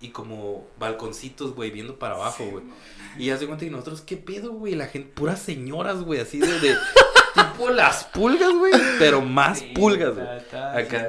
Y 0.00 0.10
como 0.10 0.66
balconcitos, 0.78 1.54
güey, 1.54 1.70
viendo 1.70 1.98
para 1.98 2.16
abajo, 2.16 2.44
güey. 2.44 2.64
Y 3.18 3.30
hace 3.30 3.46
cuenta 3.46 3.64
que 3.64 3.70
nosotros, 3.70 4.02
¿qué 4.02 4.16
pedo, 4.16 4.52
güey? 4.52 4.74
La 4.74 4.86
gente, 4.86 5.10
puras 5.14 5.40
señoras, 5.40 6.02
güey, 6.02 6.20
así 6.20 6.38
de, 6.38 6.60
de 6.60 6.76
tipo 7.34 7.70
las 7.70 8.04
pulgas, 8.04 8.52
güey, 8.52 8.72
pero 8.98 9.22
más 9.22 9.62
pulgas, 9.74 10.14
güey. 10.14 10.26
Acá. 10.26 11.08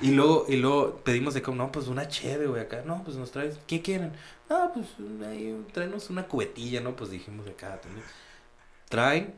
Y 0.00 0.12
luego, 0.12 0.46
y 0.48 0.56
luego 0.56 1.00
pedimos 1.02 1.34
de 1.34 1.42
como, 1.42 1.56
no, 1.56 1.72
pues 1.72 1.88
una 1.88 2.06
cheve, 2.06 2.46
güey, 2.46 2.62
acá, 2.62 2.82
no, 2.84 3.02
pues 3.02 3.16
nos 3.16 3.32
traes, 3.32 3.58
¿qué 3.66 3.82
quieren? 3.82 4.12
Ah, 4.48 4.70
pues 4.72 4.86
ahí, 5.26 5.64
tráenos 5.72 6.08
una 6.10 6.26
cubetilla, 6.26 6.80
¿no? 6.80 6.94
Pues 6.94 7.10
dijimos 7.10 7.46
de 7.46 7.52
acá, 7.52 7.80
también. 7.80 8.04
Traen 8.88 9.34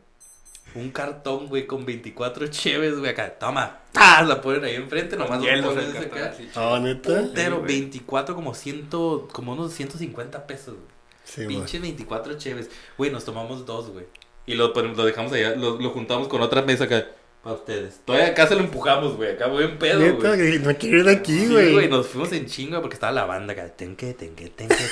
un 0.75 0.91
cartón, 0.91 1.49
güey, 1.49 1.67
con 1.67 1.85
24 1.85 2.47
cheves, 2.49 2.99
güey, 2.99 3.11
acá, 3.11 3.39
toma, 3.39 3.81
¡tas! 3.93 4.27
La 4.27 4.41
ponen 4.41 4.65
ahí 4.65 4.75
enfrente, 4.77 5.17
nomás 5.17 5.41
lo 5.43 5.49
el 5.49 5.97
acá. 5.97 6.35
Ah, 6.55 6.79
¿neta? 6.83 7.25
Pero 7.35 7.57
Sí, 7.57 7.63
güey. 7.63 7.81
24 7.81 8.35
como 8.35 8.55
ciento, 8.55 9.29
como 9.33 9.53
unos 9.53 9.73
150 9.73 10.47
pesos, 10.47 10.75
güey. 10.75 10.87
Sí. 11.25 11.47
Pinche 11.47 11.79
24 11.79 12.35
cheves. 12.39 12.71
Güey, 12.99 13.11
nos 13.11 13.25
tomamos 13.25 13.65
dos, 13.67 13.91
güey. 13.91 14.07
Y 14.47 14.55
lo, 14.55 14.73
ponemos- 14.73 14.97
lo 14.97 15.05
dejamos 15.05 15.33
allá, 15.33 15.55
lo, 15.55 15.81
lo 15.81 15.91
juntamos 15.91 16.27
con 16.29 16.41
otra 16.43 16.63
mesa 16.63 16.85
acá. 16.85 17.07
Para 17.43 17.57
ustedes. 17.57 18.01
Todavía 18.05 18.29
acá 18.29 18.47
se 18.47 18.55
lo 18.55 18.61
empujamos, 18.61 19.17
güey. 19.17 19.33
Acá 19.33 19.47
voy 19.47 19.65
en 19.65 19.79
pedo, 19.79 19.99
güey. 20.17 20.59
me 20.59 20.77
quiero 20.77 20.99
ir 20.99 21.05
de 21.07 21.13
aquí, 21.13 21.39
Sí, 21.39 21.49
güey. 21.49 21.73
güey, 21.73 21.89
nos 21.89 22.07
fuimos 22.07 22.31
en 22.33 22.45
chinga 22.45 22.83
porque 22.83 22.95
estaba 22.95 23.13
la 23.13 23.25
banda 23.25 23.55
acá. 23.55 23.67
Tenque, 23.69 24.13
tenque, 24.13 24.51
tenque, 24.51 24.75
tenque, 24.75 24.85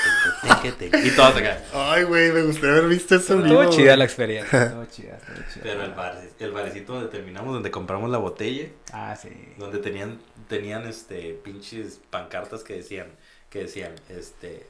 tenque, 0.63 0.73
tenque. 0.73 1.09
Y 1.09 1.11
todos 1.11 1.37
acá. 1.37 1.63
Ay, 1.75 2.05
güey, 2.05 2.33
me 2.33 2.43
gustaría 2.45 2.77
haber 2.77 2.89
visto 2.89 3.17
eso. 3.17 3.39
Estuvo 3.39 3.65
chida 3.71 3.85
güey. 3.85 3.97
la 3.99 4.05
experiencia. 4.05 4.63
Estuvo 4.65 4.85
chida, 4.87 5.17
estuvo 5.19 5.37
chida. 5.53 5.63
Pero 5.63 5.83
el, 5.85 5.93
bar, 5.93 6.23
el 6.39 6.51
barecito 6.53 6.95
donde 6.95 7.09
terminamos, 7.11 7.53
donde 7.53 7.71
compramos 7.71 8.09
la 8.11 8.19
botella, 8.19 8.69
Ah, 8.95 9.15
sí. 9.15 9.29
donde 9.59 9.79
tenían, 9.81 10.19
tenían 10.49 10.87
este, 10.87 11.39
pinches 11.45 12.01
pancartas 12.09 12.63
que 12.65 12.77
decían, 12.77 13.09
que 13.51 13.59
decían, 13.65 13.93
este, 14.09 14.67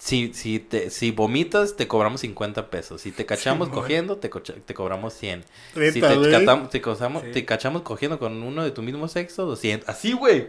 si, 0.00 0.32
si, 0.32 0.60
te, 0.60 0.90
si 0.90 1.10
vomitas, 1.10 1.74
te 1.74 1.88
cobramos 1.88 2.20
50 2.20 2.70
pesos. 2.70 3.00
Si 3.00 3.10
te 3.10 3.26
cachamos 3.26 3.66
Sí, 3.68 3.74
cogiendo, 3.74 4.16
te, 4.18 4.28
te 4.30 4.72
cobramos 4.74 5.12
100. 5.14 5.42
si 5.74 6.00
te, 6.00 6.30
catamos- 6.30 6.70
te, 6.70 6.80
cosamos- 6.80 7.22
Sí. 7.24 7.30
te 7.32 7.44
cachamos 7.44 7.82
cogiendo 7.82 8.18
con 8.20 8.40
uno 8.44 8.62
de 8.62 8.70
tu 8.70 8.80
mismo 8.82 9.08
sexo, 9.08 9.44
200. 9.44 9.88
Así, 9.88 10.12
güey. 10.12 10.46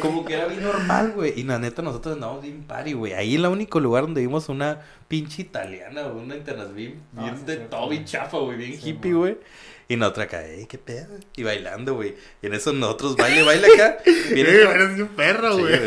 Como 0.00 0.24
que 0.24 0.32
era 0.34 0.46
bien 0.46 0.62
normal, 0.62 1.12
güey. 1.14 1.38
Y 1.38 1.42
la 1.42 1.58
neta, 1.58 1.82
nosotros 1.82 2.14
andábamos 2.14 2.42
bien 2.42 2.64
party, 2.64 2.94
güey. 2.94 3.12
Ahí 3.12 3.34
el 3.34 3.44
único 3.44 3.80
lugar 3.80 4.04
donde 4.04 4.22
vimos 4.22 4.48
una 4.48 4.80
pinche 5.08 5.42
italiana. 5.42 6.06
Una 6.06 6.34
internet 6.34 6.74
bien, 6.74 7.02
Ah, 7.16 7.24
bien 7.24 7.44
de 7.44 7.56
todo, 7.58 7.90
bien 7.90 8.06
chafa, 8.06 8.38
güey. 8.38 8.56
Bien 8.56 8.78
hippie, 8.82 9.12
güey. 9.12 9.36
Y 9.88 9.96
nosotros 9.96 10.26
acá, 10.26 10.44
ey, 10.44 10.66
qué 10.66 10.78
pedo. 10.78 11.16
Y 11.36 11.44
bailando, 11.44 11.94
güey. 11.94 12.16
Y 12.42 12.46
en 12.46 12.54
eso 12.54 12.72
nosotros 12.72 13.16
baile, 13.16 13.44
baile 13.44 13.68
acá. 13.72 13.98
Viene 14.32 14.50
eres 14.50 14.98
un 14.98 15.08
perro, 15.08 15.58
güey. 15.58 15.80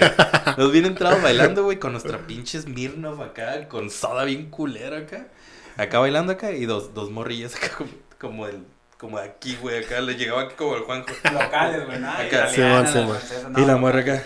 Nos 0.57 0.71
viene 0.71 0.87
entrado 0.87 1.19
bailando, 1.21 1.63
güey, 1.63 1.79
con 1.79 1.91
nuestra 1.91 2.19
pinche 2.19 2.61
Smirnoff 2.61 3.19
acá, 3.19 3.67
con 3.67 3.89
soda 3.89 4.23
bien 4.23 4.49
culera 4.49 4.99
acá. 4.99 5.27
Acá 5.75 5.99
bailando 5.99 6.33
acá 6.33 6.51
y 6.51 6.65
dos, 6.65 6.93
dos 6.93 7.09
morrillas 7.09 7.55
acá 7.55 7.71
como, 7.77 7.89
como 8.17 8.47
el, 8.47 8.63
como 8.97 9.19
de 9.19 9.25
aquí, 9.25 9.57
güey, 9.61 9.83
acá 9.83 9.99
le 9.99 10.15
llegaba 10.15 10.43
aquí 10.43 10.55
como 10.55 10.75
el 10.75 10.83
Juanjo. 10.83 11.09
Locales, 11.33 11.85
güey, 11.85 11.99
nada. 11.99 12.19
Acá. 12.19 12.45
man. 12.57 12.87
francesa, 12.87 13.49
Y 13.57 13.65
la 13.65 13.75
morra 13.75 13.99
acá. 13.99 14.23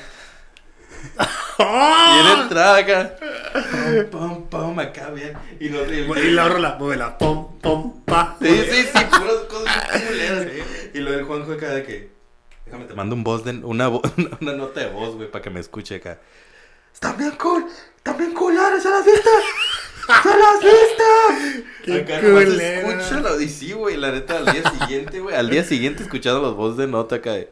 ¡Ah! 1.59 2.21
Viene 2.21 2.43
entrada 2.43 2.77
acá. 2.77 3.15
Pum, 3.71 4.05
pum, 4.09 4.47
pum, 4.47 4.79
acá, 4.79 5.09
bien. 5.11 5.33
Y 5.59 5.69
nos 5.69 5.87
Y 5.89 6.31
la 6.31 6.49
rola, 6.49 6.75
muévela, 6.79 7.17
pom, 7.17 7.59
pom, 7.59 8.03
pa. 8.03 8.35
Sí, 8.41 8.47
sí, 8.47 8.83
sí, 8.83 9.05
puras 9.05 9.35
cosas 9.47 10.01
culeras. 10.07 10.47
Y 10.93 10.99
lo 10.99 11.11
del 11.11 11.23
Juanjo 11.25 11.53
acá 11.53 11.69
de 11.69 11.83
que. 11.83 12.09
Déjame 12.65 12.85
te 12.85 12.93
mando 12.95 13.15
un 13.15 13.23
voz 13.23 13.43
de, 13.43 13.51
una, 13.51 13.89
una 14.41 14.53
nota 14.53 14.79
de 14.79 14.87
voz, 14.87 15.15
güey, 15.15 15.29
para 15.29 15.43
que 15.43 15.49
me 15.51 15.59
escuche 15.59 15.95
acá. 15.95 16.19
Están 16.91 17.17
bien 17.17 17.31
cool, 17.31 17.65
están 17.97 18.17
bien 18.17 18.33
culeras, 18.33 18.81
¿se 18.81 18.89
las 18.89 19.05
viste? 19.05 19.29
¡Se 20.23 20.29
las 20.29 20.59
viste! 20.59 21.65
Qué 21.83 21.93
acá 22.01 22.21
culera. 22.21 22.91
escúchalo. 22.91 23.39
Y 23.39 23.49
sí, 23.49 23.73
güey, 23.73 23.97
la 23.97 24.11
neta, 24.11 24.37
al 24.37 24.45
día 24.45 24.69
siguiente, 24.69 25.19
güey, 25.19 25.35
al 25.35 25.49
día 25.49 25.63
siguiente 25.63 26.03
escuchando 26.03 26.41
los 26.41 26.55
voz 26.55 26.77
de 26.77 26.87
nota 26.87 27.17
acá 27.17 27.33
de. 27.33 27.51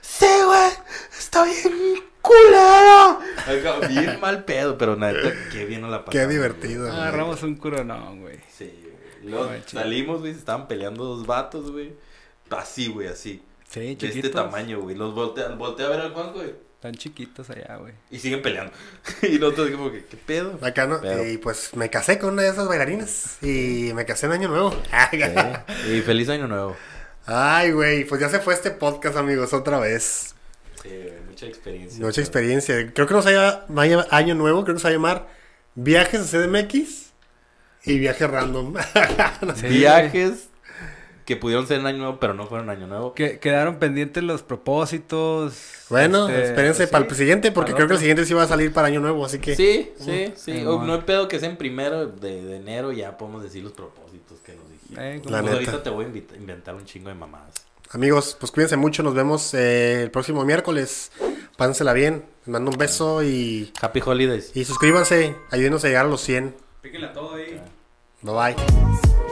Sí, 0.00 0.26
güey, 0.44 0.70
está 1.18 1.44
bien 1.44 2.13
culero. 2.24 3.20
Acá, 3.46 3.86
bien 3.88 4.18
mal 4.20 4.44
pedo, 4.44 4.76
pero 4.78 4.96
neta, 4.96 5.32
qué 5.52 5.64
bien 5.66 5.82
nos 5.82 5.90
la 5.90 6.04
pasamos. 6.04 6.12
Qué 6.12 6.26
divertido. 6.32 6.86
güey. 6.86 6.96
Agarramos 6.98 7.42
un 7.42 7.54
curonón, 7.56 8.20
güey. 8.22 8.38
Sí, 8.50 8.72
güey. 8.82 9.30
Luego 9.30 9.50
salimos, 9.66 10.20
güey, 10.20 10.32
se 10.32 10.38
estaban 10.40 10.66
peleando 10.66 11.04
dos 11.04 11.26
vatos, 11.26 11.70
güey. 11.70 11.92
Así, 12.50 12.88
güey, 12.88 13.08
así. 13.08 13.42
Sí, 13.68 13.80
De 13.80 13.86
chiquitos. 13.96 14.16
este 14.16 14.28
tamaño, 14.30 14.80
güey. 14.80 14.96
Los 14.96 15.14
voltean, 15.14 15.58
voltea 15.58 15.86
a 15.86 15.90
ver 15.90 16.00
al 16.00 16.12
Juan, 16.12 16.32
güey. 16.32 16.54
Están 16.74 16.94
chiquitos 16.94 17.48
allá, 17.48 17.76
güey. 17.76 17.94
Y 18.10 18.18
siguen 18.18 18.42
peleando. 18.42 18.70
y 19.22 19.38
nosotros 19.38 19.70
como 19.70 19.90
que, 19.90 20.04
¿qué 20.04 20.16
pedo? 20.18 20.58
Acá 20.60 20.86
no. 20.86 21.00
Pero- 21.00 21.26
Y 21.26 21.38
pues 21.38 21.74
me 21.74 21.88
casé 21.88 22.18
con 22.18 22.34
una 22.34 22.42
de 22.42 22.50
esas 22.50 22.68
bailarinas. 22.68 23.38
Y 23.42 23.92
me 23.94 24.04
casé 24.04 24.26
en 24.26 24.32
Año 24.32 24.48
Nuevo. 24.48 24.74
Y 25.90 26.00
feliz 26.02 26.28
año 26.28 26.46
nuevo. 26.46 26.76
Ay, 27.26 27.72
güey, 27.72 28.04
pues 28.04 28.20
ya 28.20 28.28
se 28.28 28.38
fue 28.40 28.52
este 28.52 28.70
podcast, 28.70 29.16
amigos, 29.16 29.54
otra 29.54 29.78
vez. 29.80 30.34
Sí, 30.82 30.90
güey, 30.90 31.12
mucha 31.34 31.46
experiencia. 31.46 32.04
Mucha 32.04 32.20
experiencia. 32.20 32.92
Creo 32.92 33.06
que 33.06 33.14
nos 33.14 33.26
haya, 33.26 33.64
vaya 33.68 34.06
Año 34.10 34.34
Nuevo, 34.34 34.62
creo 34.64 34.76
que 34.76 34.80
se 34.80 34.84
va 34.88 34.90
a 34.90 34.92
llamar 34.94 35.28
Viajes 35.74 36.20
a 36.20 36.38
CDMX 36.38 37.12
y 37.84 37.98
Viajes 37.98 38.30
Random. 38.30 38.74
Viajes 39.68 40.48
que 41.24 41.36
pudieron 41.36 41.66
ser 41.66 41.80
en 41.80 41.86
año 41.86 41.98
nuevo, 41.98 42.20
pero 42.20 42.34
no 42.34 42.46
fueron 42.46 42.68
año 42.68 42.86
nuevo. 42.86 43.14
Que, 43.14 43.38
quedaron 43.38 43.78
pendientes 43.78 44.22
los 44.22 44.42
propósitos. 44.42 45.86
bueno, 45.88 46.28
este, 46.28 46.44
espérense 46.44 46.82
pues, 46.82 46.90
para 46.90 47.04
sí, 47.06 47.10
el 47.10 47.16
siguiente, 47.16 47.50
porque 47.50 47.72
creo 47.72 47.86
que 47.88 47.94
el 47.94 47.98
siguiente 47.98 48.26
sí 48.26 48.34
va 48.34 48.42
a 48.42 48.46
salir 48.46 48.72
para 48.74 48.88
Año 48.88 49.00
Nuevo, 49.00 49.24
así 49.24 49.38
que... 49.38 49.56
Sí, 49.56 49.90
sí, 49.98 50.34
sí. 50.36 50.64
O 50.66 50.82
no 50.82 50.92
hay 50.92 51.00
pedo 51.00 51.26
que 51.26 51.40
sea 51.40 51.48
en 51.48 51.56
primero 51.56 52.06
de, 52.08 52.44
de 52.44 52.56
enero, 52.56 52.92
ya 52.92 53.16
podemos 53.16 53.42
decir 53.42 53.64
los 53.64 53.72
propósitos 53.72 54.38
que 54.40 54.52
nos 54.54 54.70
dijimos. 54.70 55.02
Eh, 55.02 55.20
Pues 55.22 55.32
La 55.32 55.38
como- 55.40 55.50
neta. 55.54 55.70
ahorita 55.70 55.82
te 55.82 55.90
voy 55.90 56.04
a 56.04 56.36
inventar 56.36 56.74
un 56.74 56.84
chingo 56.84 57.08
de 57.08 57.14
mamadas. 57.14 57.54
Amigos, 57.94 58.36
pues 58.40 58.50
cuídense 58.50 58.76
mucho, 58.76 59.04
nos 59.04 59.14
vemos 59.14 59.54
eh, 59.54 60.02
el 60.02 60.10
próximo 60.10 60.44
miércoles. 60.44 61.12
Pásensela 61.56 61.92
bien, 61.92 62.24
les 62.40 62.48
mando 62.48 62.72
un 62.72 62.76
beso 62.76 63.22
y, 63.22 63.72
Happy 63.80 64.02
Holidays. 64.04 64.50
y 64.54 64.64
suscríbanse, 64.64 65.36
ayúdenos 65.52 65.84
a 65.84 65.88
llegar 65.88 66.06
a 66.06 66.08
los 66.08 66.20
100. 66.22 66.56
Píquenle 66.82 67.06
a 67.06 67.12
todo 67.12 67.36
ahí. 67.36 67.60
Bye 68.22 68.34
bye. 68.34 69.23